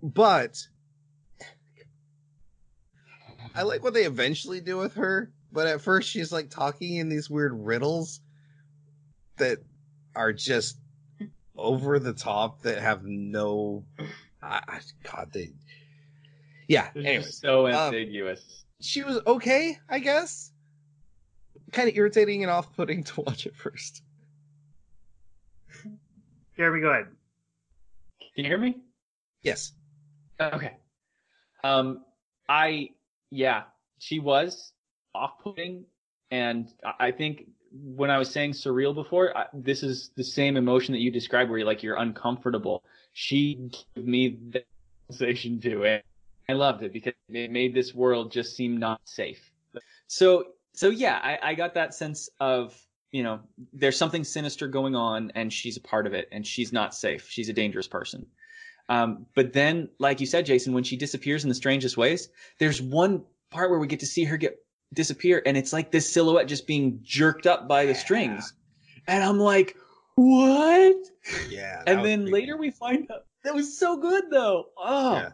[0.02, 0.66] but
[3.54, 5.32] I like what they eventually do with her.
[5.52, 8.22] But at first, she's like talking in these weird riddles
[9.38, 9.60] that
[10.16, 10.78] are just
[11.58, 13.84] over the top, that have no.
[14.42, 15.50] I, I, God, they.
[16.68, 16.90] Yeah.
[16.96, 18.66] It's Anyways, just so um, ambiguous.
[18.82, 20.52] she was okay, I guess.
[21.72, 24.04] Kind of irritating and off-putting to watch at first.
[26.56, 27.08] Jeremy, go ahead.
[28.36, 28.78] Can you hear me?
[29.42, 29.74] Yes.
[30.40, 30.78] Okay.
[31.64, 32.04] Um,
[32.50, 32.90] I
[33.32, 33.64] yeah,
[34.00, 34.72] she was
[35.14, 35.86] off-putting,
[36.32, 40.58] and I- I think when I was saying surreal before, I, this is the same
[40.58, 42.84] emotion that you described, where you're like you're uncomfortable.
[43.14, 44.66] She gave me that
[45.10, 46.06] sensation to it.
[46.50, 49.52] I loved it because it made this world just seem not safe.
[50.08, 52.80] So so yeah, I, I got that sense of
[53.12, 53.40] you know
[53.74, 57.28] there's something sinister going on, and she's a part of it, and she's not safe.
[57.30, 58.26] She's a dangerous person.
[58.90, 62.82] Um, but then, like you said, Jason, when she disappears in the strangest ways, there's
[62.82, 64.58] one part where we get to see her get
[64.94, 68.54] disappear, and it's like this silhouette just being jerked up by the strings,
[69.08, 69.76] and I'm like,
[70.16, 70.96] what?
[71.50, 71.84] Yeah.
[71.88, 74.66] and then later we find out that was so good though.
[74.78, 75.30] Oh, Yeah.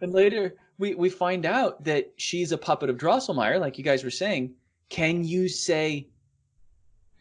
[0.00, 4.04] and later we we find out that she's a puppet of Drosselmeyer, like you guys
[4.04, 4.54] were saying.
[4.88, 6.08] Can you say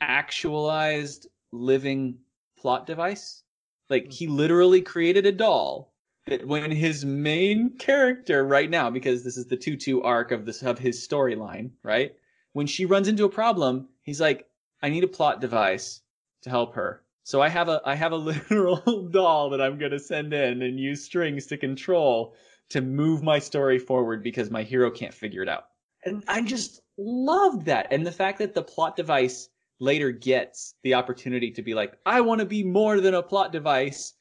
[0.02, 2.18] actualized living
[2.58, 3.44] plot device?
[3.90, 5.91] Like he literally created a doll
[6.28, 10.62] that when his main character right now, because this is the two-two arc of this
[10.62, 12.16] of his storyline, right?
[12.54, 14.48] When she runs into a problem, he's like,
[14.82, 16.02] I need a plot device
[16.44, 17.04] to help her.
[17.24, 20.80] So I have a I have a literal doll that I'm gonna send in and
[20.80, 22.36] use strings to control
[22.70, 25.66] to move my story forward because my hero can't figure it out.
[26.06, 27.88] And I just loved that.
[27.92, 29.50] And the fact that the plot device
[29.80, 33.52] later gets the opportunity to be like, I want to be more than a plot
[33.52, 34.14] device,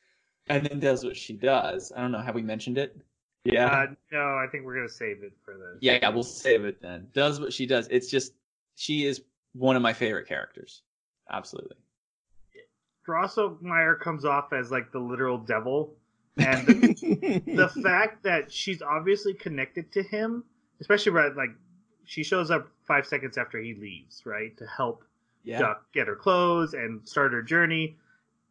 [0.50, 1.92] and then does what she does.
[1.96, 2.20] I don't know.
[2.20, 2.96] Have we mentioned it?
[3.44, 3.66] Yeah.
[3.66, 5.78] Uh, no, I think we're gonna save it for the.
[5.80, 7.06] yeah, yeah, we'll save it then.
[7.14, 7.88] Does what she does.
[7.90, 8.34] It's just
[8.76, 9.22] she is
[9.54, 10.82] one of my favorite characters.
[11.32, 11.76] Absolutely.
[13.08, 15.94] Drosselmeyer comes off as like the literal devil,
[16.36, 20.44] and the, the fact that she's obviously connected to him,
[20.80, 21.50] especially right like
[22.04, 25.04] she shows up five seconds after he leaves, right, to help
[25.44, 25.60] Yeah.
[25.60, 27.96] Duck get her clothes and start her journey.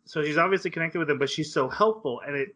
[0.10, 2.56] So she's obviously connected with him, but she's so helpful, and it.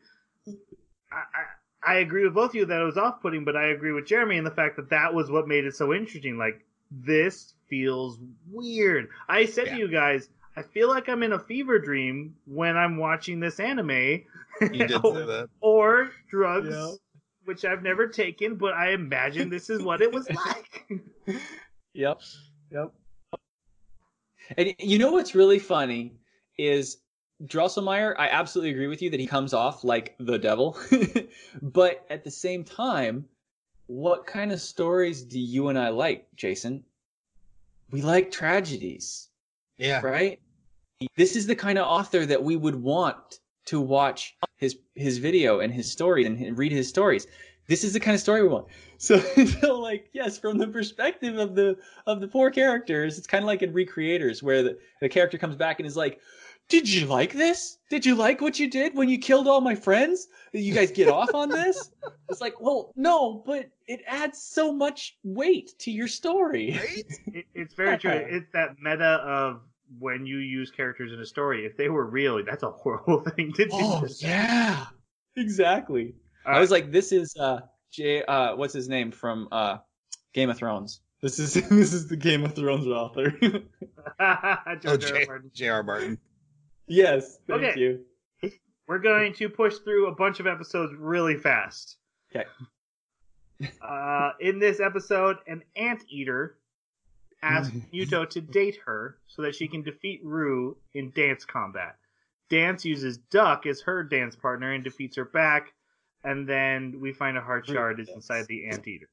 [1.11, 3.91] I, I, I agree with both of you that it was off-putting, but I agree
[3.91, 6.35] with Jeremy in the fact that that was what made it so interesting.
[6.35, 8.17] Like this feels
[8.49, 9.09] weird.
[9.29, 9.73] I said Yeah.
[9.73, 13.59] to you guys, I feel like I'm in a fever dream when I'm watching this
[13.59, 13.91] anime.
[13.91, 14.23] you
[14.69, 15.49] did say that.
[15.61, 16.93] or drugs, Yeah.
[17.45, 21.03] which I've never taken, but I imagine this is what it was like.
[21.93, 22.21] Yep.
[22.71, 22.93] Yep.
[24.57, 26.13] And you know what's really funny
[26.57, 26.97] is
[27.45, 30.77] Drosselmeyer, I absolutely agree with you that he comes off like the devil.
[31.61, 33.25] but at the same time,
[33.87, 36.83] what kind of stories do you and I like, Jason?
[37.91, 39.29] We like tragedies,
[39.77, 40.01] Yeah.
[40.01, 40.39] right?
[41.17, 45.59] This is the kind of author that we would want to watch his his video
[45.59, 47.27] and his stories and read his stories.
[47.67, 48.67] This is the kind of story we want.
[49.03, 51.75] So, so like, yes, from the perspective of the
[52.07, 55.57] of the poor characters, it's kind of like in Re:Creators, where the, the character comes
[55.57, 56.21] back and is like,
[56.69, 57.77] "Did you like this?
[57.89, 60.27] Did you like what you did when you killed all my friends?
[60.53, 61.91] You guys get off on this?"
[62.29, 66.79] It's like, well, no, but it adds so much weight to your story.
[66.79, 67.19] Right?
[67.35, 68.11] It, it's very true.
[68.29, 69.61] It's that meta of
[69.99, 71.65] when you use characters in a story.
[71.65, 73.69] If they were real, that's a horrible thing to do.
[73.73, 74.87] Oh yeah,
[75.35, 76.15] exactly.
[76.45, 77.59] All I was like, this is uh
[77.91, 79.77] J uh what's his name from uh
[80.33, 81.01] Game of Thrones.
[81.21, 83.33] This is this is the Game of Thrones author.
[84.19, 85.11] Oh, George R.
[85.11, 85.19] R.
[85.19, 85.51] J- Martin.
[85.53, 85.83] J.R.
[85.83, 86.17] Martin.
[86.87, 87.79] Yes, thank Okay.
[87.79, 88.05] you.
[88.87, 91.97] We're going to push through a bunch of episodes really fast.
[92.35, 92.45] Okay.
[93.81, 96.57] Uh, in this episode, an anteater
[97.41, 101.95] asks Mytho to date her so that she can defeat Rue in dance combat.
[102.49, 105.73] Dance uses Duck as her dance partner and defeats her back,
[106.25, 109.07] and then we find a heart shard is inside the anteater.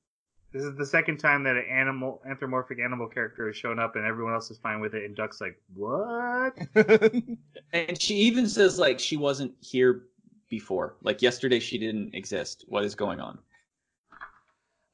[0.53, 4.05] This is the second time that an animal anthropomorphic animal character has shown up and
[4.05, 6.59] everyone else is fine with it and Duck's like, What?
[7.73, 10.07] And she even says like she wasn't here
[10.49, 10.97] before.
[11.03, 12.65] Like yesterday she didn't exist.
[12.69, 13.39] What is going on?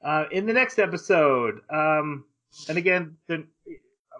[0.04, 2.24] Uh, in the next episode, um,
[2.68, 3.44] and again, the,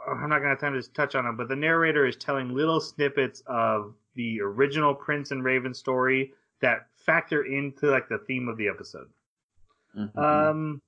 [0.09, 2.55] I'm not going to have time to touch on them, but the narrator is telling
[2.55, 8.49] little snippets of the original Prince and Raven story that factor into like the theme
[8.49, 9.09] of the episode.
[9.97, 10.16] Mhm.
[10.18, 10.82] Um,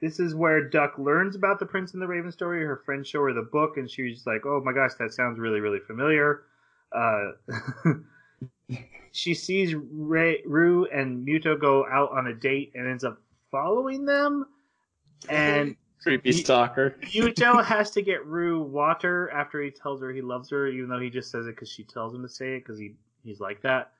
[0.00, 2.64] this is where Duck learns about the Prince and the Raven story.
[2.64, 5.60] Her friends show her the book, and she's like, "Oh my gosh, that sounds really,
[5.60, 6.42] really familiar."
[6.92, 7.32] Uh,
[9.12, 13.20] she sees Ray, Rue and Mytho go out on a date and ends up
[13.50, 14.46] following them.
[15.28, 16.96] And Creepy stalker.
[17.02, 21.00] Mytho has to get Rue water after he tells her he loves her, even though
[21.00, 23.62] he just says it because she tells him to say it because he he's like
[23.62, 23.93] that.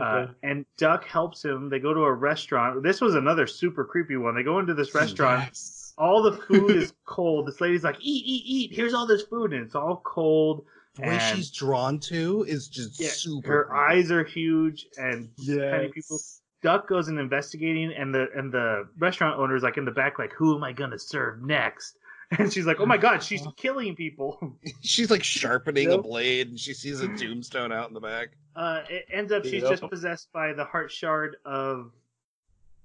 [0.00, 1.68] Uh, and Duck helps him.
[1.68, 2.82] They go to a restaurant.
[2.82, 4.34] This was another super creepy one.
[4.34, 5.42] They go into this restaurant.
[5.48, 5.92] Yes.
[5.98, 7.46] All the food is cold.
[7.46, 8.74] This lady's like, "Eat, eat, eat!
[8.74, 10.64] Here's all this food," and it's all cold.
[10.96, 13.48] the way she's drawn to is just Yeah, super.
[13.48, 13.80] her creepy.
[14.00, 15.70] eyes are huge, and Yes.
[15.70, 16.18] tiny people.
[16.62, 20.32] Duck goes and investigating, and the and the restaurant owner's like in the back, like,
[20.34, 21.98] "Who am I gonna serve next?"
[22.38, 26.58] And she's like, "Oh my god, she's killing people." She's like sharpening a blade, and
[26.58, 28.28] she sees a tombstone out in the back.
[28.56, 29.70] Uh, it ends up she's Yep.
[29.70, 31.92] just possessed by the heart shard of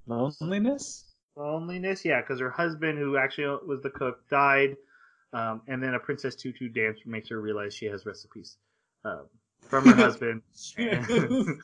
[0.06, 1.06] Loneliness?
[1.36, 2.04] loneliness.
[2.06, 4.76] Yeah, because her husband, who actually was the cook, died,
[5.34, 8.58] um, and then a Princess Tutu dance makes her realize she has recipes
[9.06, 9.26] um,
[9.68, 10.42] from her husband.
[10.78, 11.62] And-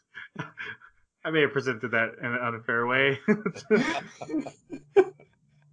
[1.26, 3.18] I may have presented that in an unfair way.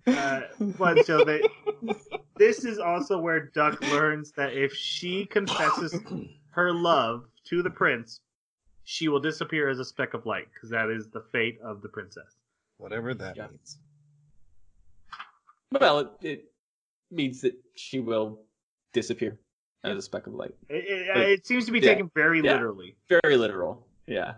[0.07, 0.41] Uh,
[0.79, 1.43] but so they,
[2.37, 5.95] this is also where Duck learns that if she confesses
[6.51, 8.21] her love to the prince,
[8.85, 11.89] she will disappear as a speck of light because that is the fate of the
[11.89, 12.37] princess.
[12.79, 13.49] Whatever that Yeah.
[13.49, 13.79] means.
[15.73, 16.45] Well, it, it
[17.11, 18.41] means that she will
[18.93, 19.39] disappear
[19.85, 20.55] as a speck of light.
[20.69, 21.93] It, it, But- it seems to be yeah.
[21.95, 22.55] taken very Yeah.
[22.55, 22.97] literally.
[23.09, 23.87] Very literal.
[24.07, 24.35] Yeah.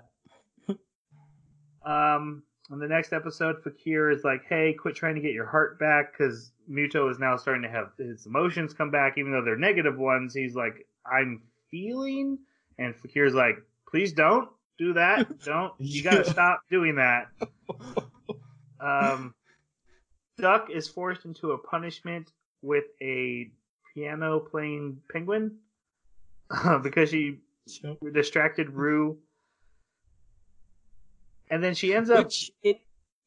[1.84, 5.78] Um, on the next episode, Fakir is like, "Hey, quit trying to get your heart
[5.78, 9.56] back," because Mytho is now starting to have his emotions come back, even though they're
[9.56, 10.34] negative ones.
[10.34, 12.38] He's like, "I'm feeling,"
[12.78, 14.48] and Fakir's like, "Please don't
[14.78, 15.38] do that.
[15.44, 15.72] Don't.
[15.78, 17.28] You gotta stop doing that."
[18.80, 19.34] Um,
[20.38, 22.32] Duck is forced into a punishment
[22.62, 23.50] with a
[23.94, 25.58] piano playing penguin
[26.82, 27.38] because she
[28.12, 29.18] distracted Rue.
[31.53, 32.80] And then she ends up Which it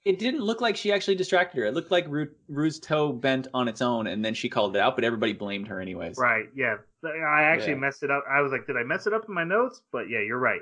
[0.03, 1.65] it didn't look like she actually distracted her.
[1.65, 4.79] It looked like Ru, Rue's toe bent on its own, and then she called it
[4.79, 4.95] out.
[4.95, 6.17] But everybody blamed her anyways.
[6.17, 6.75] Right, yeah.
[7.03, 7.79] I actually Yeah.
[7.79, 8.23] messed it up.
[8.29, 9.81] I was like, did I mess it up in my notes?
[9.91, 10.61] But yeah, you're right.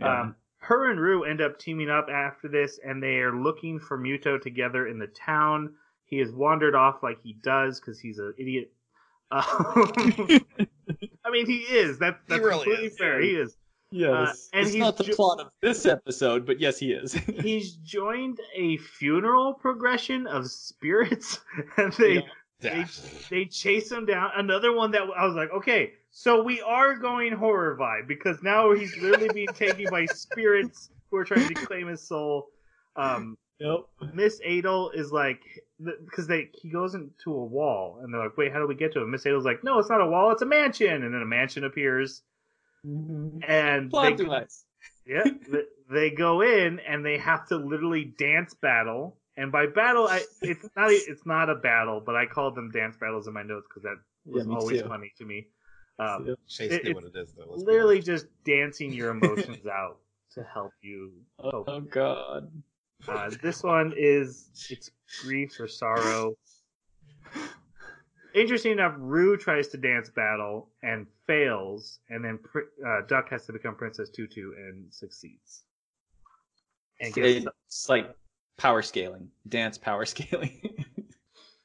[0.00, 0.20] Yeah.
[0.22, 3.96] Um, her and Rue end up teaming up after this, and they are looking for
[3.98, 5.74] Mytho together in the town.
[6.04, 8.72] He has wandered off like he does because he's an idiot.
[9.30, 9.44] Um,
[11.22, 11.98] I mean, he is.
[11.98, 12.96] That, He that's really completely is.
[12.96, 13.20] fair.
[13.20, 13.54] He is.
[13.90, 14.48] Yes.
[14.52, 17.12] uh, and it's he's not the ju- plot of this episode, but yes, he is.
[17.42, 21.40] He's joined a funeral progression of spirits,
[21.76, 22.24] and they
[22.60, 22.86] Yeah.
[23.30, 24.30] they chase him down.
[24.36, 28.72] Another one that I was like, okay, so we are going horror vibe because now
[28.74, 32.48] he's literally being taken by spirits who are trying to claim his soul.
[32.96, 33.36] Um.
[34.14, 35.40] Miss Adel is like,
[36.04, 38.92] because they he goes into a wall and they're like, wait, how do we get
[38.92, 41.22] to him?" Miss Adel's like, no, it's not a wall, it's a mansion, and then
[41.22, 42.22] a mansion appears,
[42.84, 44.64] and Plot they, device.
[45.06, 45.24] yeah,
[45.90, 49.16] they go in and they have to literally dance battle.
[49.36, 52.70] And by battle, I it's not a- it's not a battle, but I called them
[52.70, 54.88] dance battles in my notes because that was Yeah, always too.
[54.88, 55.46] funny to me.
[56.00, 57.44] Um, Chase It- knew it's what it is, though.
[57.50, 59.98] let's literally just dancing your emotions out
[60.34, 61.12] to help you.
[61.38, 61.90] Oh, cope.
[61.90, 62.50] God.
[63.06, 64.90] Uh, this one is it's
[65.22, 66.36] grief or sorrow.
[68.34, 73.46] Interesting enough, Rue tries to dance battle and fails, and then Pr- uh, Duck has
[73.46, 75.62] to become Princess Tutu and succeeds.
[77.00, 78.10] And It's like
[78.56, 80.84] power scaling, dance power scaling.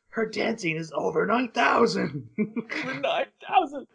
[0.09, 2.29] her dancing is over nine thousand.
[2.37, 3.87] Nine thousand.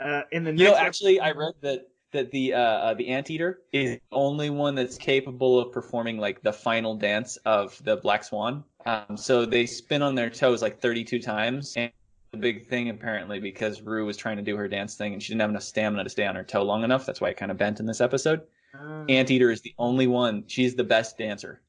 [0.00, 3.60] uh, in the You know, actually, I read that that the uh, uh, the anteater
[3.72, 8.24] is the only one that's capable of performing like the final dance of the Black
[8.24, 8.64] Swan.
[8.86, 11.74] Um, so they spin on their toes like 32 times.
[11.76, 11.90] And
[12.36, 15.28] the big thing apparently because Rue was trying to do her dance thing and she
[15.32, 17.06] didn't have enough stamina to stay on her toe long enough.
[17.06, 18.42] That's why it kind of bent in this episode.
[18.78, 20.44] Uh, Anteater is the only one.
[20.46, 21.62] She's the best dancer.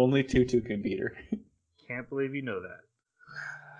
[0.00, 1.16] Only Tutu can beat her.
[1.86, 2.80] can't believe you know that.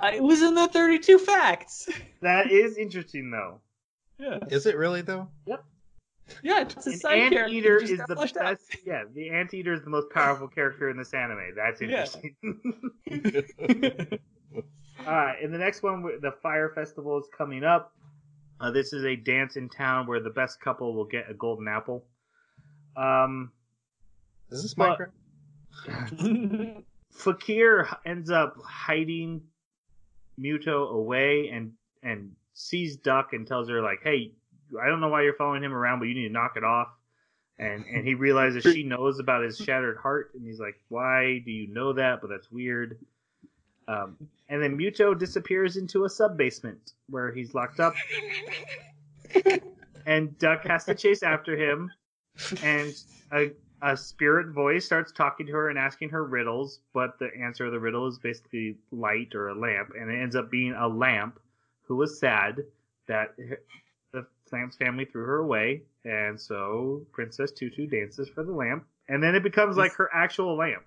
[0.01, 1.89] I, it was in the 32 facts.
[2.23, 3.61] That is interesting though.
[4.19, 5.29] Yeah, Is it really though?
[5.47, 5.65] Yep.
[6.43, 6.61] Yeah.
[6.61, 7.43] It's a An side character.
[7.45, 8.45] anteater is the fleshed out.
[8.59, 8.77] best.
[8.87, 11.55] Yeah, the anteater is the most powerful character in this anime.
[11.57, 12.07] That's Yeah.
[15.01, 15.15] interesting.
[15.15, 17.93] Alright, in the next one, the Fire Festival is coming up.
[18.61, 21.67] Uh, this is a dance in town where the best couple will get a golden
[21.69, 22.05] apple.
[22.97, 23.53] Um,
[24.51, 24.97] Is this Well-
[25.89, 26.83] Minecraft?
[27.11, 29.43] Fakir ends up hiding
[30.39, 31.73] Mytho away and
[32.03, 34.33] and sees Duck and tells her like, "Hey,
[34.81, 36.89] I don't know why you're following him around, but you need to knock it off."
[37.59, 41.51] And and he realizes she knows about his shattered heart, and he's like, "Why do
[41.51, 42.99] you know that?" But that's weird.
[43.91, 44.17] Um,
[44.49, 47.95] and then Mytho disappears into a sub basement where he's locked up,
[50.07, 51.91] and Duck has to chase after him,
[52.63, 52.95] and
[53.33, 53.51] a
[53.83, 57.73] a spirit voice starts talking to her and asking her riddles, but the answer of
[57.73, 61.41] the riddle is basically light or a lamp, and it ends up being a lamp
[61.87, 62.63] who was sad
[63.09, 63.35] that
[64.13, 69.23] the lamp's family threw her away, and so Princess Tutu dances for the lamp, and
[69.23, 70.85] then it becomes like her actual lamp.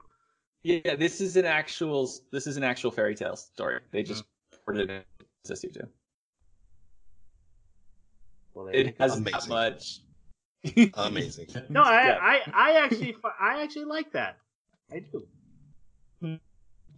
[0.63, 2.09] Yeah, this is an actual.
[2.31, 3.79] This is an actual fairy tale story.
[3.91, 4.23] They just
[4.65, 5.05] ported it
[5.43, 5.81] to Tutu.
[8.53, 9.31] Well, It has Amazing.
[9.33, 9.99] that much.
[10.93, 11.47] Amazing.
[11.69, 12.19] no, I, Yeah.
[12.21, 14.37] I, I actually, I actually like that.
[14.91, 16.37] I do.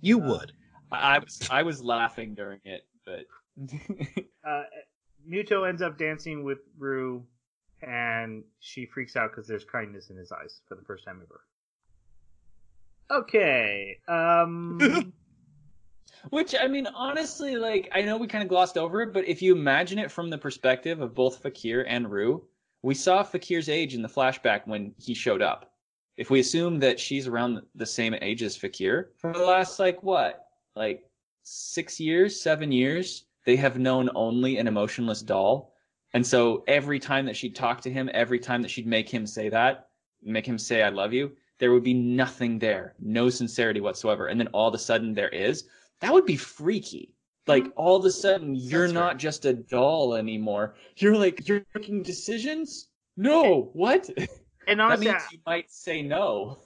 [0.02, 0.52] You Uh, would.
[0.92, 3.26] I I was I was laughing during it, but
[4.48, 4.64] uh,
[5.28, 7.26] Mytho ends up dancing with Rue,
[7.82, 11.42] and she freaks out because there's kindness in his eyes for the first time ever.
[13.12, 13.98] Okay.
[14.08, 15.14] Um.
[16.30, 19.42] which I mean, honestly, like I know we kind of glossed over it, but if
[19.42, 22.44] you imagine it from the perspective of both Fakir and Rue,
[22.82, 25.74] we saw Fakir's age in the flashback when he showed up.
[26.18, 30.02] If we assume that she's around the same age as Fakir for the last like
[30.02, 31.04] what, like
[31.44, 35.74] six years, seven years, they have known only an emotionless doll.
[36.14, 39.28] And so every time that she'd talk to him, every time that she'd make him
[39.28, 39.90] say that,
[40.24, 44.28] make him say, I love you, there would be nothing there, no sincerity whatsoever.
[44.28, 45.68] And then all of a sudden there is.
[46.02, 47.14] That would be freaky.
[47.48, 47.72] Like mm-hmm.
[47.78, 49.18] all of a sudden you're That's not right.
[49.18, 50.76] just a doll anymore.
[50.98, 52.90] You're like, you're making decisions?
[53.18, 54.10] No, what?
[54.68, 56.58] And that means you might say no.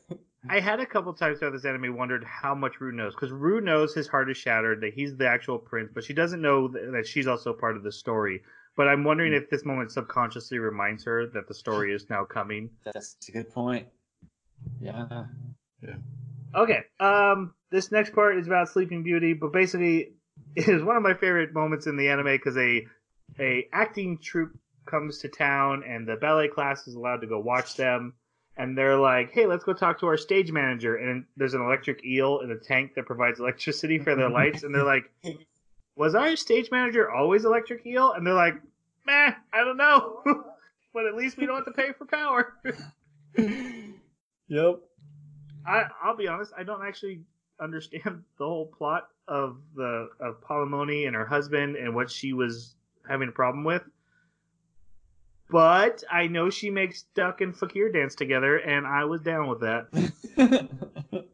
[0.49, 3.59] I had a couple times throughout this anime wondered how much Rue knows because Rue
[3.59, 7.05] knows his heart is shattered, that he's the actual prince, but she doesn't know that
[7.05, 8.41] she's also part of the story.
[8.77, 9.41] But I'm wondering mm.
[9.41, 12.69] if this moment subconsciously reminds her that the story is now coming.
[12.85, 13.85] That's a good point.
[14.81, 15.25] Yeah.
[15.81, 15.95] Yeah.
[16.55, 20.13] Okay, um, this next part is about Sleeping Beauty, but basically
[20.55, 22.85] it is one of my favorite moments in the anime because a
[23.39, 27.75] a acting troupe comes to town and the ballet class is allowed to go watch
[27.75, 28.13] them.
[28.57, 32.03] And they're like, "Hey, let's go talk to our stage manager." And there's an electric
[32.03, 34.63] eel in a tank that provides electricity for their lights.
[34.63, 35.09] And they're like,
[35.95, 38.55] "Was our stage manager always electric eel?" And they're like,
[39.05, 40.23] "Meh, I don't know,
[40.93, 42.57] but at least we don't have to pay for power."
[44.49, 44.79] Yep.
[45.65, 47.21] I, I'll be honest, I don't actually
[47.61, 52.75] understand the whole plot of the of Polymony and her husband and what she was
[53.07, 53.83] having a problem with.
[55.51, 59.61] But I know she makes Duck and Fakir dance together, and I was down with
[59.61, 59.87] that.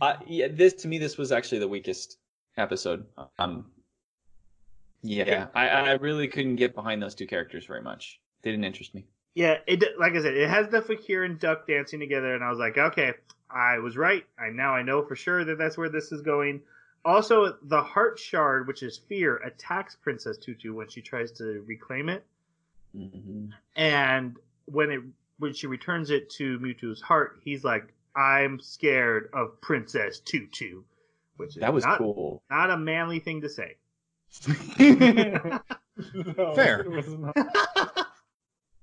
[0.00, 2.18] uh, yeah, this to me, this was actually the weakest
[2.56, 3.06] episode.
[3.38, 3.66] Um,
[5.02, 8.20] yeah, I, I really couldn't get behind those two characters very much.
[8.42, 9.06] They didn't interest me.
[9.34, 12.50] Yeah, it like I said, it has the Fakir and Duck dancing together, and I
[12.50, 13.14] was like, okay,
[13.50, 14.24] I was right.
[14.38, 16.60] I now I know for sure that that's where this is going.
[17.04, 22.08] Also, the Heart Shard, which is fear, attacks Princess Tutu when she tries to reclaim
[22.08, 22.24] it.
[22.94, 24.36] hmm and
[24.66, 25.00] when it
[25.38, 30.82] when she returns it to Mytho's heart, he's like, "I'm scared of Princess Tutu,"
[31.36, 32.42] which is That was not, cool.
[32.50, 33.76] not a manly thing to say.
[36.54, 36.86] Fair.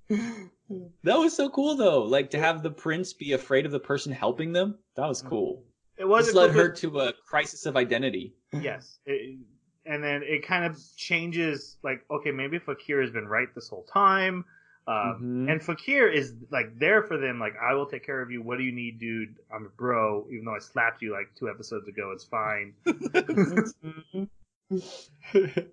[0.10, 2.04] That was so cool though.
[2.04, 4.78] Like to have the prince be afraid of the person helping them.
[4.96, 5.64] That was cool.
[5.98, 8.34] It This wasn't led her to a crisis of identity.
[8.54, 9.38] yes, it,
[9.86, 11.78] and then it kind of changes.
[11.84, 14.46] Like, okay, maybe Fakir has been right this whole time.
[14.88, 15.52] Um, Mhm.
[15.52, 17.40] And Fakir is like there for them.
[17.40, 18.42] Like, I will take care of you.
[18.42, 19.36] What do you need, dude?
[19.54, 20.26] I'm a bro.
[20.32, 22.74] Even though I slapped you like two episodes ago, it's fine.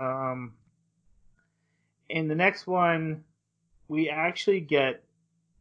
[0.00, 0.54] Um,
[2.08, 3.22] in the next one,
[3.90, 5.02] we actually get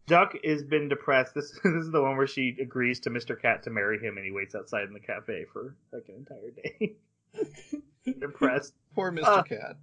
[0.06, 1.34] Duck has been depressed.
[1.36, 3.40] This this is the one where she agrees to Mr.
[3.40, 6.52] Cat to marry him, and he waits outside in the cafe for like an entire
[6.52, 6.96] day.
[8.20, 8.74] depressed.
[8.96, 9.24] Poor Mr.
[9.24, 9.78] Uh, Cat.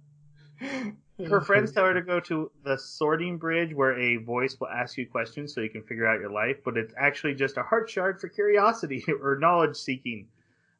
[1.27, 4.97] Her friends tell her to go to the sorting bridge where a voice will ask
[4.97, 7.89] you questions so you can figure out your life, but it's actually just a heart
[7.89, 10.27] shard for curiosity or knowledge seeking.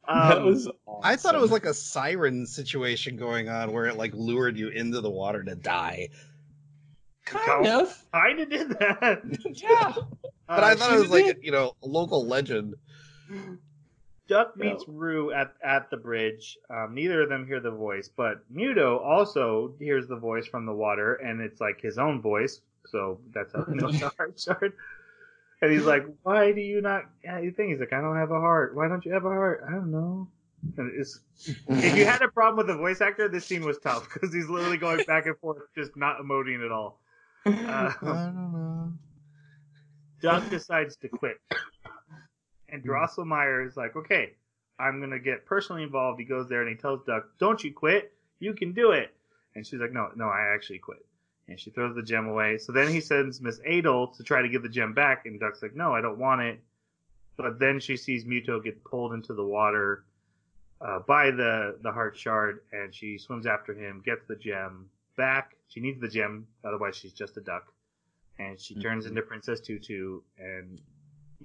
[0.07, 0.69] that Um, was.
[1.03, 4.69] I thought it was like a siren situation going on where it like lured you
[4.69, 6.09] into the water to die.
[7.29, 8.05] Kind of.
[8.13, 9.21] kind of did that.
[9.55, 9.93] Yeah.
[10.47, 11.37] But I Uh, thought it was like did.
[11.41, 12.75] you know a local legend.
[14.27, 14.65] Duck No.
[14.65, 16.57] meets Rue at at the bridge.
[16.69, 20.73] Um, neither of them hear the voice, but Mytho also hears the voice from the
[20.73, 22.61] water, and it's like his own voice.
[22.87, 24.73] So that's how he knows the heart shard.
[25.61, 28.31] And he's like, "Why do you not?" Yeah, you think he's like, "I don't have
[28.31, 28.75] a heart.
[28.75, 30.27] Why don't you have a heart?" I don't know.
[30.77, 31.19] And it's
[31.67, 34.49] if you had a problem with the voice actor, this scene was tough because he's
[34.49, 36.99] literally going back and forth, just not emoting at all.
[37.47, 38.93] Uh, I don't know.
[40.21, 41.37] Duck decides to quit.
[42.69, 44.33] And Drosselmeyer is like, okay,
[44.79, 46.19] I'm going to get personally involved.
[46.19, 48.13] He goes there and he tells Duck, don't you quit.
[48.39, 49.13] You can do it.
[49.55, 51.05] And she's like, no, no, I actually quit.
[51.47, 52.57] And she throws the gem away.
[52.57, 55.25] So then he sends Miss Adel to try to get the gem back.
[55.25, 56.59] And Duck's like, no, I don't want it.
[57.37, 60.03] But then she sees Mytho get pulled into the water
[60.81, 62.59] uh, by the, the heart shard.
[62.73, 65.55] And she swims after him, gets the gem back.
[65.67, 66.47] She needs the gem.
[66.63, 67.73] Otherwise, she's just a duck
[68.39, 69.09] and she turns Mhm.
[69.09, 70.21] into Princess Tutu.
[70.37, 70.79] And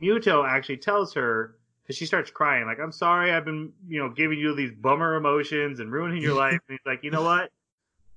[0.00, 4.08] Mytho actually tells her because she starts crying, like, "I'm sorry, I've been, you know,
[4.10, 7.50] giving you these bummer emotions and ruining your life." And he's like, "You know what?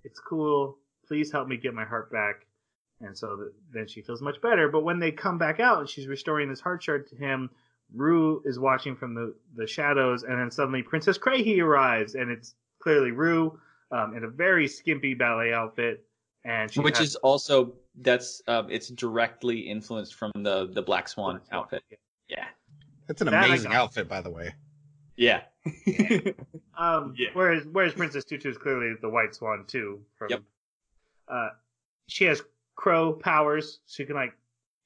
[0.04, 0.78] It's cool.
[1.08, 2.46] Please help me get my heart back."
[3.02, 4.70] And so th- then she feels much better.
[4.70, 7.50] But when they come back out and she's restoring this heart shard to him,
[7.94, 12.56] Rue is watching from the, the shadows, and then suddenly Princess Kraehe arrives, and it's
[12.80, 13.60] clearly Rue
[13.92, 16.06] um, in a very skimpy ballet outfit.
[16.44, 21.08] And she Which has- is also that's um, it's directly influenced from the the Black
[21.08, 21.84] Swan outfit.
[22.30, 22.46] Yeah.
[23.10, 23.78] It's an That amazing got.
[23.82, 24.54] outfit, by the way.
[25.16, 25.42] Yeah.
[26.78, 27.30] Um, Yeah.
[27.34, 30.02] Whereas whereas Princess Tutu is clearly the White Swan too.
[30.18, 30.42] From, Yep.
[31.28, 31.50] Uh,
[32.08, 32.44] she has
[32.76, 33.80] crow powers.
[33.88, 34.34] She can like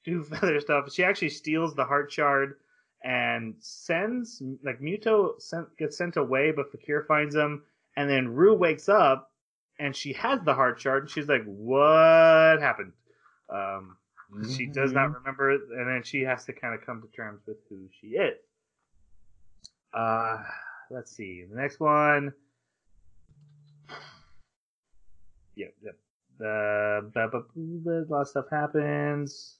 [0.04, 0.92] do feather stuff.
[0.92, 2.56] She actually steals the heart shard
[3.02, 7.64] and sends like Mytho sent, gets sent away, but Fakir finds him.
[7.96, 9.30] And then Rue wakes up
[9.78, 11.04] and she has the heart shard.
[11.04, 12.92] And she's like, "What happened?"
[13.48, 13.96] Um,
[14.56, 17.40] she does not remember it, and then she has to kind of come to terms
[17.46, 18.38] with who she is.
[19.92, 20.38] Uh,
[20.90, 21.44] let's see.
[21.50, 22.32] The next one.
[25.56, 25.96] Yep, yep.
[26.38, 29.56] The ba- ba- a lot of stuff happens.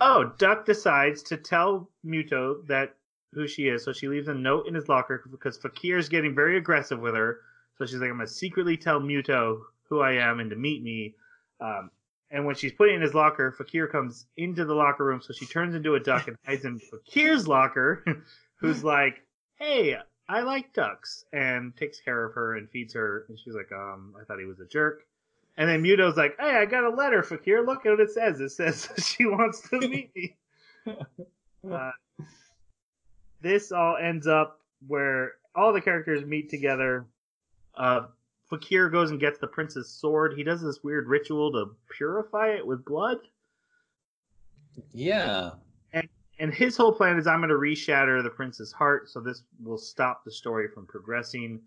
[0.00, 2.94] Oh, Duck decides to tell Mytho that
[3.32, 6.34] who she is, so she leaves a note in his locker because Fakir is getting
[6.34, 7.40] very aggressive with her.
[7.76, 11.14] So she's like, I'm gonna secretly tell Mytho who I am and to meet me.
[11.60, 11.90] Um,
[12.30, 15.46] and when she's putting in his locker, Fakir comes into the locker room, so she
[15.46, 18.04] turns into a duck and hides in Fakir's locker,
[18.56, 19.22] who's like,
[19.56, 19.96] "Hey,
[20.28, 23.24] I like ducks," and takes care of her and feeds her.
[23.28, 25.06] And she's like, "Um, I thought he was a jerk."
[25.56, 27.64] And then Mytho's like, "Hey, I got a letter, Fakir.
[27.64, 28.40] Look at what it says.
[28.40, 30.36] It says she wants to meet me."
[31.68, 31.90] Uh,
[33.40, 37.06] this all ends up where all the characters meet together.
[37.76, 38.06] Uh,
[38.48, 40.34] Fakir goes and gets the prince's sword.
[40.36, 43.18] He does this weird ritual to purify it with blood.
[44.92, 45.50] Yeah.
[46.40, 49.78] And his whole plan is I'm going to reshatter the prince's heart, so this will
[49.78, 51.60] stop the story from progressing.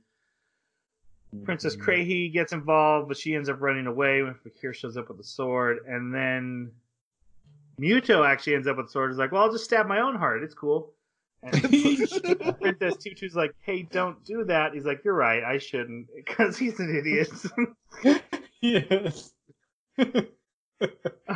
[1.43, 1.89] Princess Mm-hmm.
[1.89, 5.23] Kraehe gets involved, but she ends up running away when Fakir shows up with the
[5.23, 5.79] sword.
[5.87, 6.71] And then
[7.79, 9.11] Mytho actually ends up with the sword.
[9.11, 10.41] He's like, well, I'll just stab my own heart.
[10.41, 10.93] It's cool.
[11.43, 11.53] And
[12.61, 14.73] Princess Tutu's like, hey, don't do that.
[14.73, 15.43] He's like, you're right.
[15.43, 16.07] I shouldn't.
[16.15, 17.31] Because he's an idiot.
[18.61, 19.33] yes.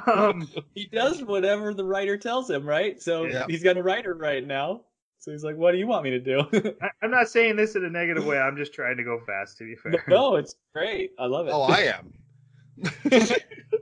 [0.08, 3.02] um, he does whatever the writer tells him, right?
[3.02, 3.46] So Yeah.
[3.48, 4.82] he's got a writer right now.
[5.20, 6.42] So he's like, "What do you want me to do?"
[6.84, 8.38] I, I'm not saying this in a negative way.
[8.38, 10.04] I'm just trying to go fast, to be fair.
[10.08, 11.14] no, it's great.
[11.18, 11.52] I love it.
[11.52, 12.14] oh, I am.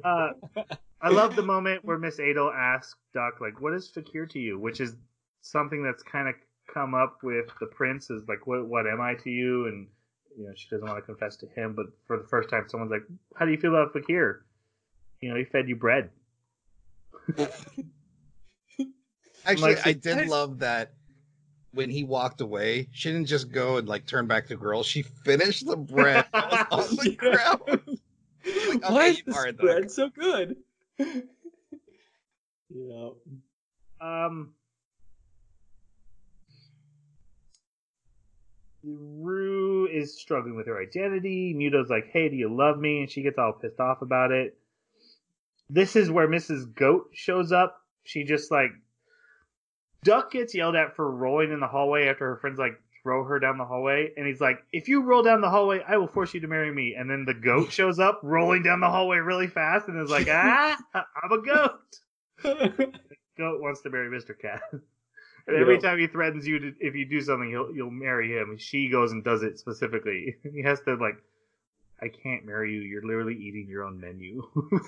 [0.06, 0.30] Uh,
[1.02, 4.58] I love the moment where Miss Adel asks Doc, like, "What is Fakir to you?"
[4.58, 4.96] Which is
[5.44, 6.34] something that's kind of
[6.74, 8.10] come up with the prince.
[8.10, 9.88] Is like, "What what am I to you?" And
[10.38, 12.92] you know, she doesn't want to confess to him, but for the first time, someone's
[12.92, 13.04] like,
[13.36, 14.46] "How do you feel about Fakir?"
[15.22, 16.10] You know, he fed you bread.
[19.46, 20.94] Actually, Like, I did I- love that
[21.74, 24.84] when he walked away, she didn't just go and like turn back to girl.
[24.84, 27.16] She finished the bread that was on the Yeah.
[27.30, 28.00] ground.
[28.68, 30.58] Like, Why is you this are a bread so good?
[32.70, 33.10] yeah.
[34.02, 34.54] Um,
[38.84, 41.54] Rue is struggling with her identity.
[41.54, 44.58] Mytho's like, "Hey, do you love me?" And she gets all pissed off about it.
[45.70, 46.74] This is where Mrs.
[46.74, 47.82] Goat shows up.
[48.04, 48.72] She just like
[50.04, 53.40] Duck gets yelled at for rolling in the hallway after her friends like throw her
[53.40, 56.34] down the hallway, and he's like, "If you roll down the hallway, I will force
[56.34, 59.48] you to marry me." And then the goat shows up rolling down the hallway really
[59.48, 62.00] fast and is like, "Ah, I'm a goat."
[63.36, 64.38] Goat wants to marry Mr.
[64.40, 64.62] Cat.
[65.48, 65.82] And every Yeah.
[65.82, 68.58] time he threatens you to, if you do something, he'll you'll marry him.
[68.58, 70.36] She goes and does it specifically.
[70.54, 71.16] He has to like,
[72.02, 72.82] I can't marry you.
[72.82, 74.42] You're literally eating your own menu.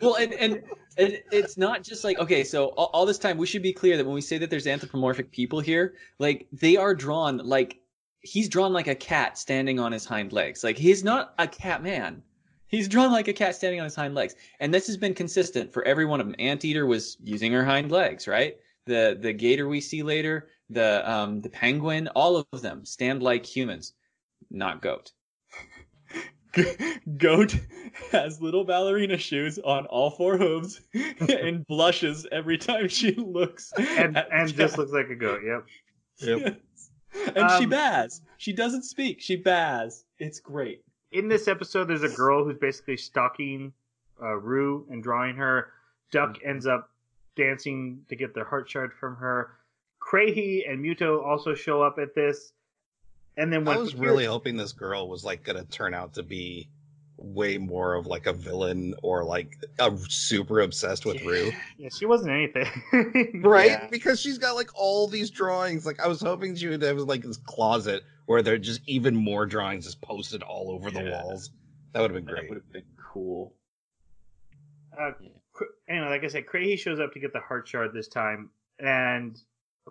[0.00, 0.62] Well, and, and
[0.96, 3.98] and it's not just like okay, so all, all this time we should be clear
[3.98, 7.78] that when we say that there's anthropomorphic people here, like they are drawn like
[8.20, 10.64] he's drawn like a cat standing on his hind legs.
[10.64, 12.22] Like he's not a cat man.
[12.68, 15.70] He's drawn like a cat standing on his hind legs, and this has been consistent
[15.72, 16.36] for every one of them.
[16.38, 18.56] Anteater was using her hind legs, right?
[18.86, 23.44] The the gator we see later, the um the penguin, all of them stand like
[23.44, 23.92] humans,
[24.50, 25.12] not goat.
[27.16, 27.54] Goat
[28.10, 30.80] has little ballerina shoes on all four hooves
[31.20, 33.72] and blushes every time she looks.
[33.78, 35.42] and at and just looks like a goat.
[35.44, 35.66] Yep.
[36.18, 36.60] Yep.
[37.36, 38.22] and she Um, baz.
[38.38, 39.20] She doesn't speak.
[39.20, 40.04] She baz.
[40.18, 40.82] It's great.
[41.12, 43.72] in this episode, there's a girl who's basically stalking
[44.20, 45.68] uh, Rue and drawing her.
[46.10, 46.90] Duck ends up
[47.36, 49.52] dancing to get their heart shard from her.
[50.00, 52.52] Kraehe and Mytho also show up at this.
[53.36, 56.14] And then when I was Fakir- really hoping this girl was like gonna turn out
[56.14, 56.68] to be
[57.16, 61.52] way more of like a villain or like a super obsessed with Rue.
[61.78, 63.70] yeah, she wasn't anything, Right?
[63.72, 63.88] Yeah.
[63.90, 65.84] Because she's got like all these drawings.
[65.86, 69.14] Like I was hoping she would have like this closet where there are just even
[69.14, 71.50] more drawings just posted all over the walls.
[71.92, 72.48] That would have been That great.
[72.50, 73.52] would have been cool.
[74.98, 75.24] Uh, Kr-
[75.88, 79.38] anyway, like I said, Kraehe shows up to get the heart shard this time, and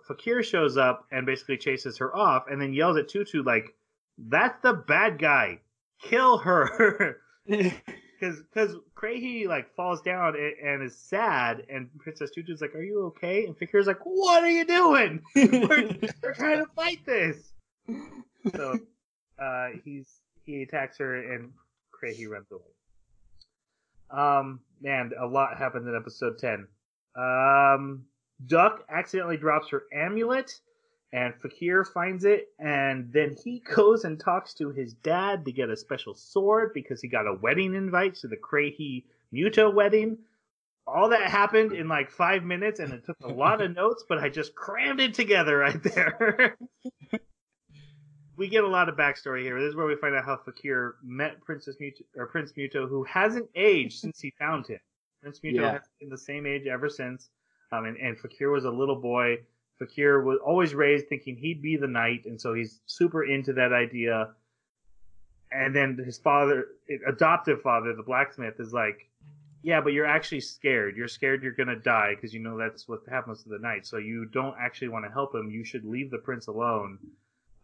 [0.06, 3.74] Fakir shows up and basically chases her off, and then yells at Tutu like,
[4.18, 5.60] "That's the bad guy!
[6.02, 7.18] Kill her!"
[8.20, 12.82] Because because Kraehe like falls down and, and is sad, and Princess Tutu's like, "Are
[12.82, 15.22] you okay?" And Fakir's like, "What are you doing?
[15.34, 15.48] we're,
[16.22, 17.54] we're trying to fight this."
[18.54, 18.78] So
[19.42, 21.50] uh, he's he attacks her, and
[21.94, 22.60] Kraehe runs away.
[24.10, 26.66] Um, man, a lot happened in episode ten.
[27.16, 28.04] Um,
[28.46, 30.60] Duck accidentally drops her amulet,
[31.12, 35.70] and Fakir finds it, and then he goes and talks to his dad to get
[35.70, 39.04] a special sword because he got a wedding invite to the Kraehe
[39.34, 40.18] Mytho wedding.
[40.86, 44.18] All that happened in like five minutes, and it took a lot of notes, but
[44.18, 46.56] I just crammed it together right there.
[48.40, 49.60] we get a lot of backstory here.
[49.60, 53.04] This is where we find out how Fakir met Princess Mytho, or Prince Mytho, who
[53.04, 54.80] hasn't aged since he found him.
[55.20, 55.72] Prince Mytho Yeah.
[55.72, 57.28] has been the same age ever since.
[57.70, 59.36] Um, and, and Fakir was a little boy.
[59.78, 63.74] Fakir was always raised thinking he'd be the knight, and so he's super into that
[63.74, 64.30] idea.
[65.52, 66.68] And then his father,
[67.06, 69.10] adoptive father, the blacksmith, is like,
[69.62, 70.96] "Yeah, but you're actually scared.
[70.96, 73.86] You're scared you're gonna die because you know that's what happens to the knight.
[73.86, 75.50] So you don't actually want to help him.
[75.50, 76.98] You should leave the prince alone."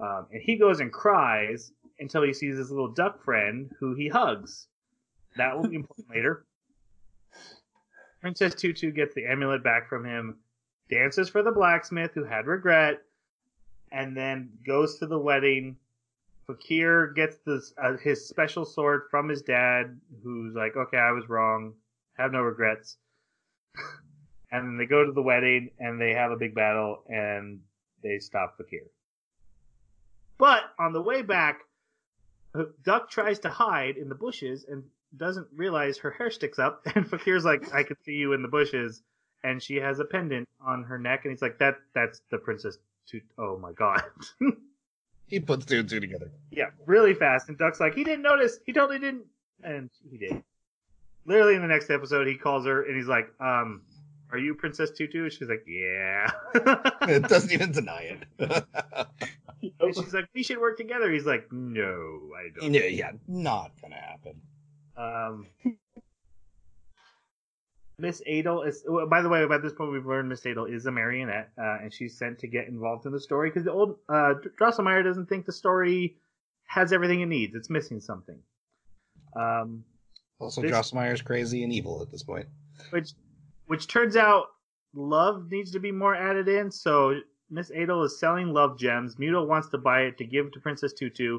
[0.01, 4.09] Um, and he goes and cries until he sees his little duck friend, who he
[4.09, 4.69] hugs.
[5.37, 6.45] That will be important later.
[8.21, 10.39] Princess Tutu gets the amulet back from him,
[10.91, 13.03] dances for the blacksmith who had regret,
[13.93, 15.77] and then goes to the wedding.
[16.47, 21.29] Fakir gets this, uh, his special sword from his dad, who's like, okay, I was
[21.29, 21.75] wrong.
[22.15, 22.97] Have no regrets.
[24.53, 27.61] and then they go to the wedding and they have a big battle and
[28.03, 28.87] they stop Fakir.
[30.39, 31.61] But on the way back,
[32.55, 34.85] uh, Duck tries to hide in the bushes and
[35.17, 36.87] doesn't realize her hair sticks up.
[36.95, 39.03] And Fakir's like, I could see you in the bushes.
[39.45, 41.25] And she has a pendant on her neck.
[41.25, 42.79] And he's like, that that's the princess.
[43.11, 44.03] To- oh my god.
[45.29, 46.31] He puts two and two together.
[46.53, 47.49] yeah, really fast.
[47.49, 48.61] And Duck's like, he didn't notice.
[48.65, 49.25] He totally didn't.
[49.65, 50.41] And he did.
[51.25, 53.83] Literally in the next episode, he calls her and he's like, um,
[54.31, 55.25] are you Princess Tutu?
[55.25, 56.31] And she's like, yeah.
[57.09, 58.65] it doesn't even deny it.
[59.81, 61.11] and she's like, we should work together.
[61.11, 62.73] He's like, no, I don't.
[62.75, 64.41] yeah, yeah, not gonna happen.
[64.97, 65.47] Um,
[67.99, 68.85] Miss Adel is.
[68.87, 71.79] well, By the way, by this point, we've learned Miss Adel is a marionette, uh,
[71.83, 75.29] and she's sent to get involved in the story because the old uh, Drosselmeyer doesn't
[75.29, 76.17] think the story
[76.67, 77.55] has everything it needs.
[77.55, 78.39] It's missing something.
[79.35, 79.83] Um,
[80.41, 82.47] Also, This- Drosselmeyer's crazy and evil at this point.
[82.91, 83.13] which,
[83.67, 84.49] which turns out,
[84.95, 86.71] love needs to be more added in.
[86.71, 87.19] So
[87.51, 89.17] Miss Adel is selling love gems.
[89.17, 91.39] Mytho wants to buy it to give to Princess Tutu.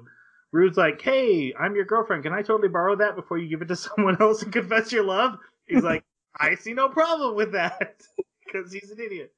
[0.52, 2.24] Rude's like, "Hey, I'm your girlfriend.
[2.24, 5.04] Can I totally borrow that before you give it to someone else and confess your
[5.04, 6.04] love?" He's like,
[6.40, 8.02] "I see no problem with that,"
[8.46, 9.34] because he's an idiot.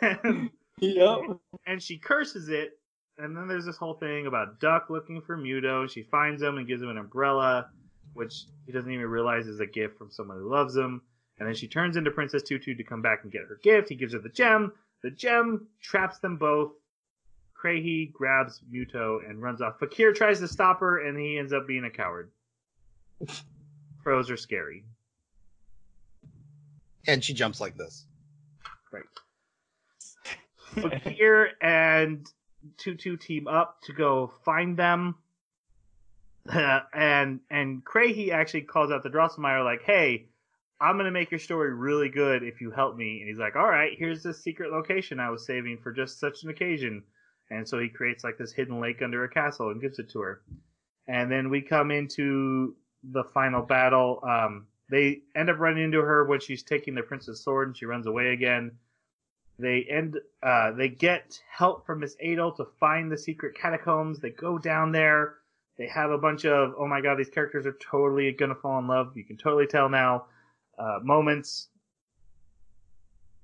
[0.00, 0.50] And,
[0.80, 1.18] Yep.
[1.66, 2.78] and she curses it.
[3.18, 5.88] And then there's this whole thing about Duck looking for Mytho.
[5.88, 7.70] She finds him and gives him an umbrella,
[8.14, 11.00] which he doesn't even realize is a gift from someone who loves him.
[11.38, 13.88] And then she turns into Princess Tutu to come back and get her gift.
[13.88, 14.72] He gives her the gem.
[15.04, 16.72] The gem traps them both.
[17.62, 19.78] Kraehe grabs Mytho and runs off.
[19.78, 22.30] Fakir tries to stop her, and he ends up being a coward.
[24.02, 24.86] Crows are scary.
[27.06, 28.06] And she jumps like this.
[28.90, 29.04] Right.
[31.02, 32.26] Fakir and
[32.78, 35.16] Tutu team up to go find them.
[36.50, 40.28] and and Kraehe actually calls out the Drosselmeyer like, "Hey,
[40.80, 43.68] I'm gonna make your story really good if you help me." And he's like, "All
[43.68, 47.02] right, here's this secret location I was saving for just such an occasion."
[47.50, 50.20] And so he creates like this hidden lake under a castle and gives it to
[50.20, 50.42] her.
[51.06, 54.20] And then we come into the final battle.
[54.22, 57.86] Um, they end up running into her when she's taking the prince's sword and she
[57.86, 58.72] runs away again.
[59.58, 60.18] They end.
[60.42, 64.18] Uh, they get help from Miss Adel to find the secret catacombs.
[64.18, 65.36] They go down there.
[65.78, 68.88] They have a bunch of oh my god, these characters are totally gonna fall in
[68.88, 69.16] love.
[69.16, 70.26] You can totally tell now.
[70.78, 71.68] Uh, moments.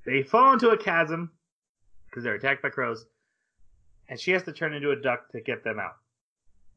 [0.04, 1.30] They fall into a chasm
[2.06, 3.06] because they're attacked by crows,
[4.08, 5.96] and she has to turn into a duck to get them out.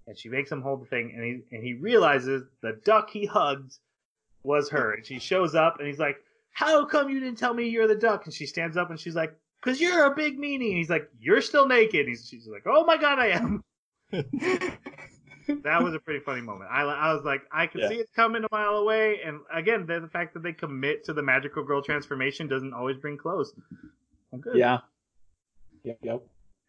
[0.06, 3.26] And she makes him hold the thing, and he and he realizes the duck he
[3.26, 3.78] hugged
[4.44, 6.18] was her, and she shows up, and he's like,
[6.52, 9.16] "How come you didn't tell me you're the duck?" And she stands up, and she's
[9.16, 12.64] like, "Cause you're a big meanie." And he's like, "You're still naked." And she's like,
[12.66, 13.64] "Oh my god, I am."
[15.48, 16.70] that was a pretty funny moment.
[16.72, 17.90] I, I was like, I could Yeah.
[17.90, 19.20] see it coming a mile away.
[19.26, 22.98] And again, the, the fact that they commit to the magical girl transformation doesn't always
[22.98, 23.54] bring close.
[24.32, 24.56] I'm good.
[24.56, 24.80] Yeah.
[25.84, 26.00] Yep.
[26.02, 26.22] Yep.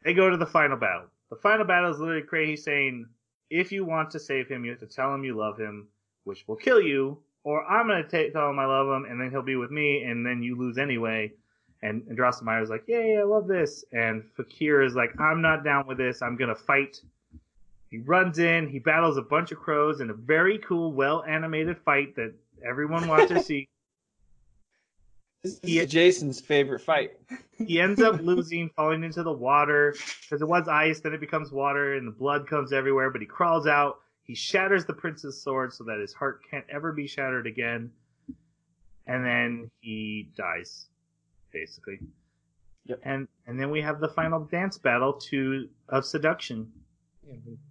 [0.05, 1.07] They go to the final battle.
[1.31, 3.07] The final battle is literally Kraehe saying,
[3.51, 5.89] if you want to save him, you have to tell him you love him,
[6.25, 9.31] which will kill you, or I'm going to tell him I love him, and then
[9.31, 11.33] he'll be with me, and then you lose anyway.
[11.83, 13.85] And, and Drosselmeyer's like, yay, I love this.
[13.93, 16.23] And Fakir is like, I'm not down with this.
[16.23, 17.01] I'm going to fight.
[17.95, 21.79] He runs in, he battles a bunch of crows in a very cool, well animated
[21.79, 22.35] fight that
[22.69, 23.69] everyone wants to see.
[25.45, 27.13] This is Jason's favorite fight.
[27.57, 31.53] He ends up losing, falling into the water because it was ice, then it becomes
[31.53, 33.11] water, and the blood comes everywhere.
[33.11, 34.01] But he crawls out.
[34.25, 37.93] He shatters the prince's sword so that his heart can't ever be shattered again,
[39.07, 40.87] and then he dies,
[41.53, 42.01] basically.
[42.87, 43.01] Yep.
[43.05, 46.73] And and then we have the final dance battle to of seduction.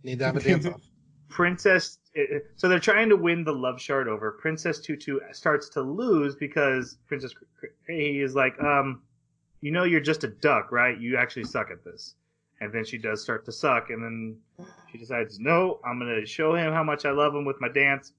[0.03, 0.81] Need to have a dance off.
[1.29, 1.97] Princess.
[2.17, 4.31] uh, So they're trying to win the love shard over.
[4.33, 7.33] Princess Tutu starts to lose because Princess
[7.87, 9.01] he is like, um,
[9.61, 10.99] you know, you're just a duck, right?
[10.99, 12.15] You actually suck at this.
[12.61, 14.37] And then she does start to suck, and then
[14.91, 18.13] she decides, no, I'm gonna show him how much I love him with my dance.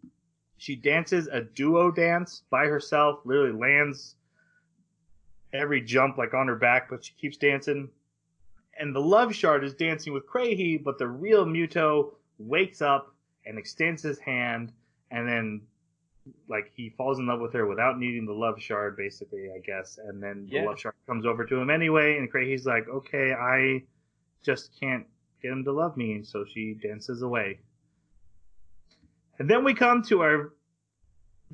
[0.59, 4.17] She dances a duo dance by herself, literally lands
[5.53, 7.89] every jump like on her back, but she keeps dancing.
[8.79, 13.15] And the love shard is dancing with Kraehe, but the real Mytho wakes up
[13.47, 14.73] and extends his hand,
[15.11, 15.63] and then
[16.49, 19.99] like he falls in love with her without needing the love shard, basically, I guess.
[19.99, 20.65] And then the Yeah.
[20.65, 23.85] love shard comes over to him anyway, and Kraehe's like, okay, I
[24.43, 25.07] just can't
[25.43, 27.61] get him to love me, and so she dances away.
[29.39, 30.53] And then we come to our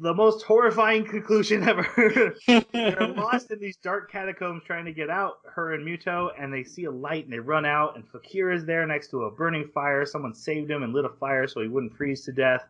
[0.01, 2.35] the most horrifying conclusion ever.
[2.73, 6.65] They're lost in these dark catacombs trying to get out, her and Mytho, and they
[6.65, 9.69] see a light and they run out, and Fakir is there next to a burning
[9.75, 10.05] fire.
[10.07, 12.67] Someone saved him and lit a fire so he wouldn't freeze to death.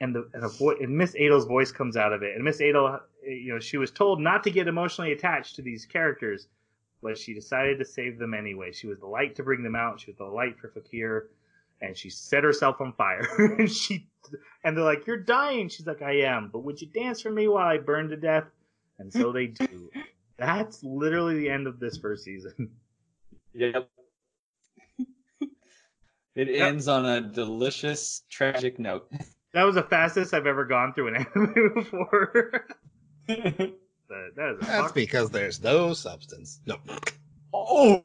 [0.00, 2.34] And the and, a vo- and Miss Adel's voice comes out of it.
[2.34, 5.86] And Miss Adel, you know, she was told not to get emotionally attached to these
[5.86, 6.48] characters,
[7.02, 8.72] but she decided to save them anyway.
[8.72, 10.00] She was the light to bring them out.
[10.00, 11.30] She was the light for Fakir,
[11.80, 13.26] and she set herself on fire.
[13.58, 14.06] and she
[14.64, 17.48] and they're like, "You're dying." She's like, "I am, but would you dance for me
[17.48, 18.44] while I burn to death?"
[18.98, 19.90] And so they do.
[20.38, 22.70] That's literally the end of this first season.
[23.54, 23.88] Yep.
[26.34, 26.68] It Yep.
[26.68, 29.10] ends on a delicious, tragic note.
[29.54, 32.66] That was the fastest I've ever gone through an anime before.
[33.26, 33.72] that,
[34.36, 36.60] that is a That's fuck- because there's no substance.
[36.66, 36.76] No.
[37.68, 38.04] Oh!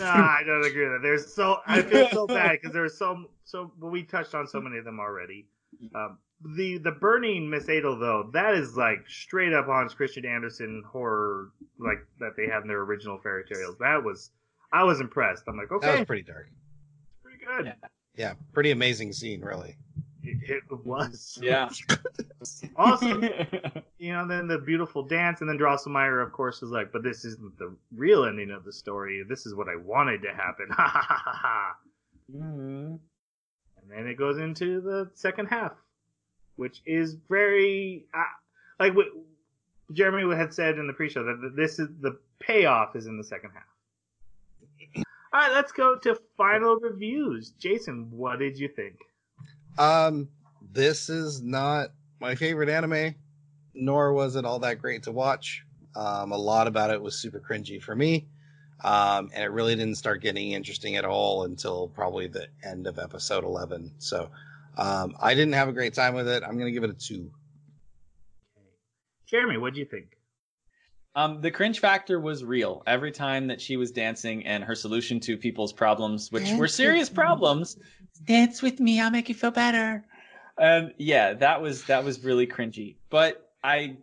[0.00, 1.00] Nah, I don't agree with that.
[1.02, 3.72] There's so I feel so bad because there's so so.
[3.78, 5.46] But we touched on so many of them already.
[5.94, 6.18] Um,
[6.56, 11.52] the the burning Miss Adel though, that is like straight up Hans Christian Andersen horror
[11.78, 13.76] like that they have in their original fairy tales.
[13.78, 14.30] That was
[14.72, 15.44] I was impressed.
[15.46, 16.48] I'm like, okay, That was pretty dark.
[17.22, 17.66] pretty good.
[17.66, 17.88] Yeah.
[18.16, 19.76] Yeah, pretty amazing scene, really.
[20.24, 21.38] It, it was.
[21.42, 21.68] Yeah.
[22.76, 23.06] Also,
[23.98, 27.24] you know, then the beautiful dance, and then Drosselmeyer, of course, is like, but this
[27.24, 29.22] isn't the real ending of the story.
[29.28, 30.68] This is what I wanted to happen.
[30.72, 31.76] Ha ha ha ha ha.
[32.32, 32.98] Mhm.
[33.80, 35.72] And then it goes into the second half,
[36.56, 38.22] which is very uh,
[38.80, 39.06] like what
[39.92, 43.50] Jeremy had said in the pre-show that this is the payoff is in the second
[43.50, 45.04] half.
[45.32, 47.50] All right, let's go to final reviews.
[47.58, 48.96] Jason, what did you think?
[49.78, 50.28] Um,
[50.72, 51.90] this is not
[52.20, 53.14] my favorite anime,
[53.74, 55.64] nor was it all that great to watch.
[55.96, 58.26] Um, a lot about it was super cringy for me.
[58.82, 62.98] Um, and it really didn't start getting interesting at all until probably the end of
[62.98, 63.92] episode 11.
[63.98, 64.30] So,
[64.76, 66.42] um, I didn't have a great time with it.
[66.42, 67.30] I'm going to give it a two.
[69.26, 70.13] Jeremy, what do you think?
[71.16, 75.20] Um, the cringe factor was real every time that she was dancing, and her solution
[75.20, 77.76] to people's problems, which Dance were serious problems,
[78.24, 80.04] dance with me, I'll make you feel better.
[80.58, 82.96] And yeah, that was that was really cringy.
[83.10, 83.96] But I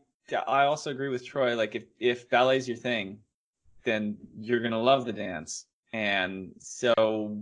[0.47, 1.55] I also agree with Troy.
[1.55, 3.19] Like if if ballet's your thing,
[3.83, 5.65] then you're gonna love the dance.
[5.93, 7.37] And so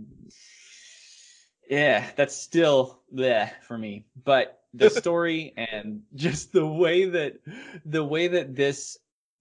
[1.68, 4.06] yeah, that's still bleh for me.
[4.24, 7.40] But the story and just the way that
[7.84, 8.98] the way that this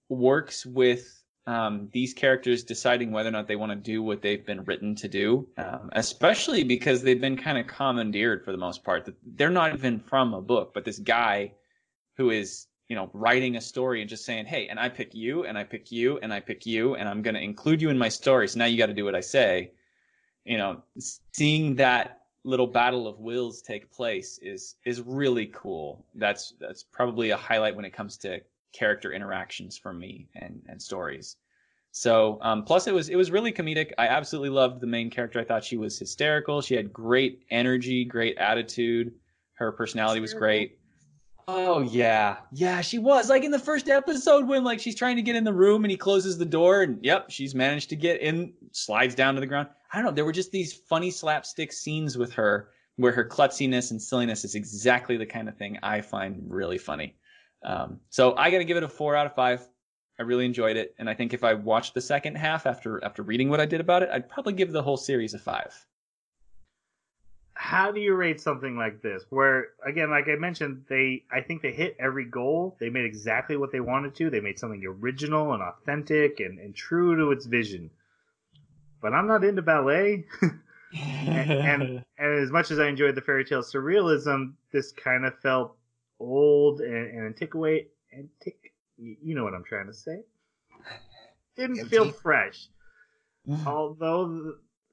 [0.10, 4.45] works with um, these characters deciding whether or not they want to do what they've
[4.45, 8.84] been written to do, um, especially because they've been kind of commandeered for the most
[8.84, 9.06] part.
[9.06, 11.53] That they're not even from a book, but this guy
[12.18, 15.45] who is you know writing a story and just saying, "Hey, and I pick you,
[15.45, 17.98] and I pick you, and I pick you, and I'm going to include you in
[17.98, 18.48] my story.
[18.48, 19.72] So now you got to do what I say."
[20.45, 20.84] You know,
[21.34, 26.06] seeing that little battle of wills take place is is really cool.
[26.14, 28.40] That's that's probably a highlight when it comes to
[28.74, 31.38] character interactions for me and and stories.
[31.91, 33.91] So um, plus it was it was really comedic.
[33.98, 35.40] I absolutely loved the main character.
[35.40, 36.62] I thought she was hysterical.
[36.62, 39.14] She had great energy, great attitude.
[39.54, 40.78] Her personality was great.
[41.52, 45.24] Oh yeah, yeah, she was like in the first episode when like she's trying to
[45.24, 48.22] get in the room and he closes the door and yep, she's managed to get
[48.22, 49.68] in, slides down to the ground.
[49.91, 50.12] I don't know.
[50.12, 54.54] There were just these funny slapstick scenes with her where her klutziness and silliness is
[54.54, 57.16] exactly the kind of thing I find really funny.
[57.64, 59.68] Um, so I got to give it a four out of five.
[60.18, 63.23] I really enjoyed it, and I think if I watched the second half after after
[63.23, 65.73] reading what I did about it, I'd probably give the whole series a five.
[67.53, 69.23] How do you rate something like this?
[69.30, 72.76] Where again, like I mentioned, they I think they hit every goal.
[72.80, 74.30] They made exactly what they wanted to.
[74.30, 77.90] They made something original and authentic and, and true to its vision.
[79.02, 80.26] But I'm not into ballet.
[80.98, 81.81] and, and
[82.18, 85.76] and as much as I enjoyed the fairy tale surrealism, this kind of felt
[86.20, 88.74] old and, and antiquate antic.
[88.98, 90.24] You know what I'm trying to say?
[91.56, 92.68] Didn't feel fresh.
[93.66, 94.28] Although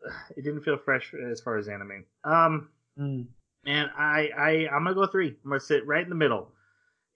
[0.05, 2.05] th- it didn't feel fresh as far as anime.
[2.25, 3.27] Um, Mm.
[3.67, 5.37] and I I I'm gonna go three.
[5.45, 6.53] I'm gonna sit right in the middle.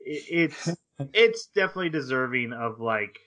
[0.01, 0.69] It, it's
[1.15, 3.19] it's definitely deserving of like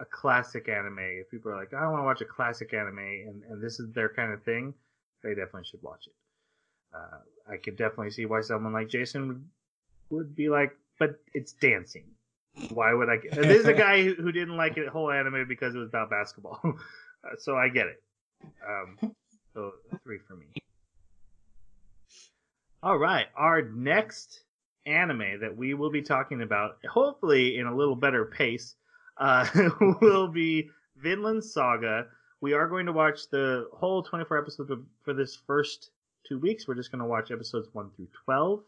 [0.00, 0.98] a classic anime.
[1.00, 3.92] If people are like, I want to watch a classic anime, and and this is
[3.92, 4.74] their kind of thing,
[5.24, 6.14] they definitely should watch it.
[6.94, 9.44] Uh, I could definitely see why someone like Jason would,
[10.10, 12.04] would be like, but it's dancing.
[12.70, 13.16] Why would I?
[13.16, 13.34] Get...
[13.34, 16.10] This is a guy who who didn't like it whole anime because it was about
[16.10, 16.72] basketball, Uh,
[17.38, 18.02] so I get it.
[18.66, 19.14] Um,
[19.54, 19.72] so
[20.02, 20.46] three for me.
[22.82, 24.44] All right, our next
[24.86, 28.76] anime that we will be talking about, hopefully in a little better pace,
[29.18, 29.46] uh,
[30.00, 32.06] will be Vinland Saga.
[32.40, 34.70] We are going to watch the whole 24 episodes
[35.02, 35.90] for this first
[36.26, 36.68] two weeks.
[36.68, 38.62] We're just going to watch episodes 1 through 12,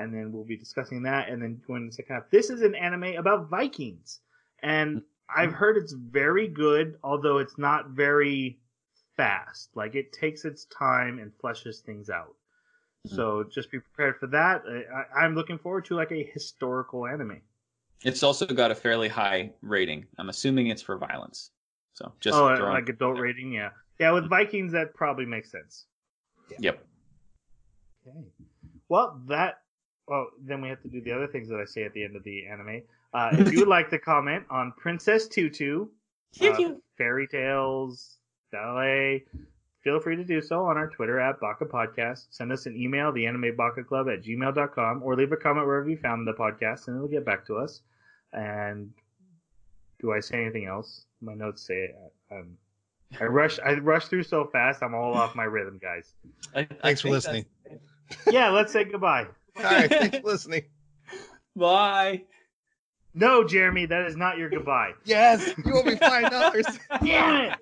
[0.00, 2.30] and then we'll be discussing that, and then going to the second half.
[2.30, 4.20] This is an anime about Vikings,
[4.62, 5.02] and
[5.34, 8.58] I've heard it's very good, although it's not very
[9.16, 9.70] fast.
[9.74, 12.34] Like, it takes its time and fleshes things out.
[13.06, 13.16] Mm-hmm.
[13.16, 14.62] So just be prepared for that.
[14.68, 17.40] I, I- I'm looking forward to like a historical anime.
[18.02, 20.06] It's also got a fairly high rating.
[20.18, 21.50] I'm assuming it's for violence.
[21.94, 24.10] So just oh, uh, throwing- like adult rating, yeah, yeah.
[24.10, 25.84] With Vikings, that probably makes sense.
[26.58, 26.82] Yep.
[28.08, 28.18] Okay.
[28.88, 29.60] Well, that.
[30.10, 32.16] Well, then we have to do the other things that I say at the end
[32.16, 32.82] of the anime.
[33.14, 35.86] Uh, if you would like to comment on Princess Tutu,
[36.72, 38.16] uh, fairy tales,
[38.50, 39.24] ballet,
[39.84, 42.26] feel free to do so on our Twitter at Baka Podcast.
[42.30, 45.88] Send us an email, the anime Baka Club at gmail.com, or leave a comment wherever
[45.88, 47.82] you found the podcast, and it'll get back to us.
[48.32, 48.90] And
[50.00, 51.04] do I say anything else?
[51.22, 51.96] My notes say it.
[52.32, 52.56] Um,
[53.20, 53.58] I rush.
[53.64, 54.82] I rush through so fast.
[54.82, 56.14] I'm all off my rhythm, guys.
[56.54, 57.44] I- I Thanks for listening.
[58.28, 59.26] Yeah, let's say goodbye.
[59.56, 60.64] All right, thanks for listening.
[61.56, 62.22] Bye.
[63.12, 64.92] No, Jeremy, that is not your goodbye.
[65.04, 66.66] Yes, you owe me five dollars.
[67.04, 67.52] Damn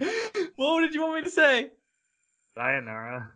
[0.00, 1.70] it, what did you want me to say?
[2.56, 3.30] Sayonara.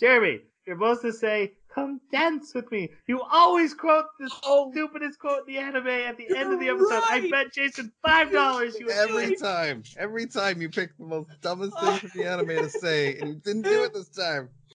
[0.00, 4.70] Jeremy, you're supposed to say, "Come dance with me." You always quote the Oh.
[4.72, 7.02] stupidest quote in the anime at the end of the You're episode.
[7.10, 9.38] I bet Jason five dollars you Every it.
[9.40, 13.28] time, every time you pick the most dumbest thing from the anime to say, and
[13.28, 14.48] you didn't do it this time.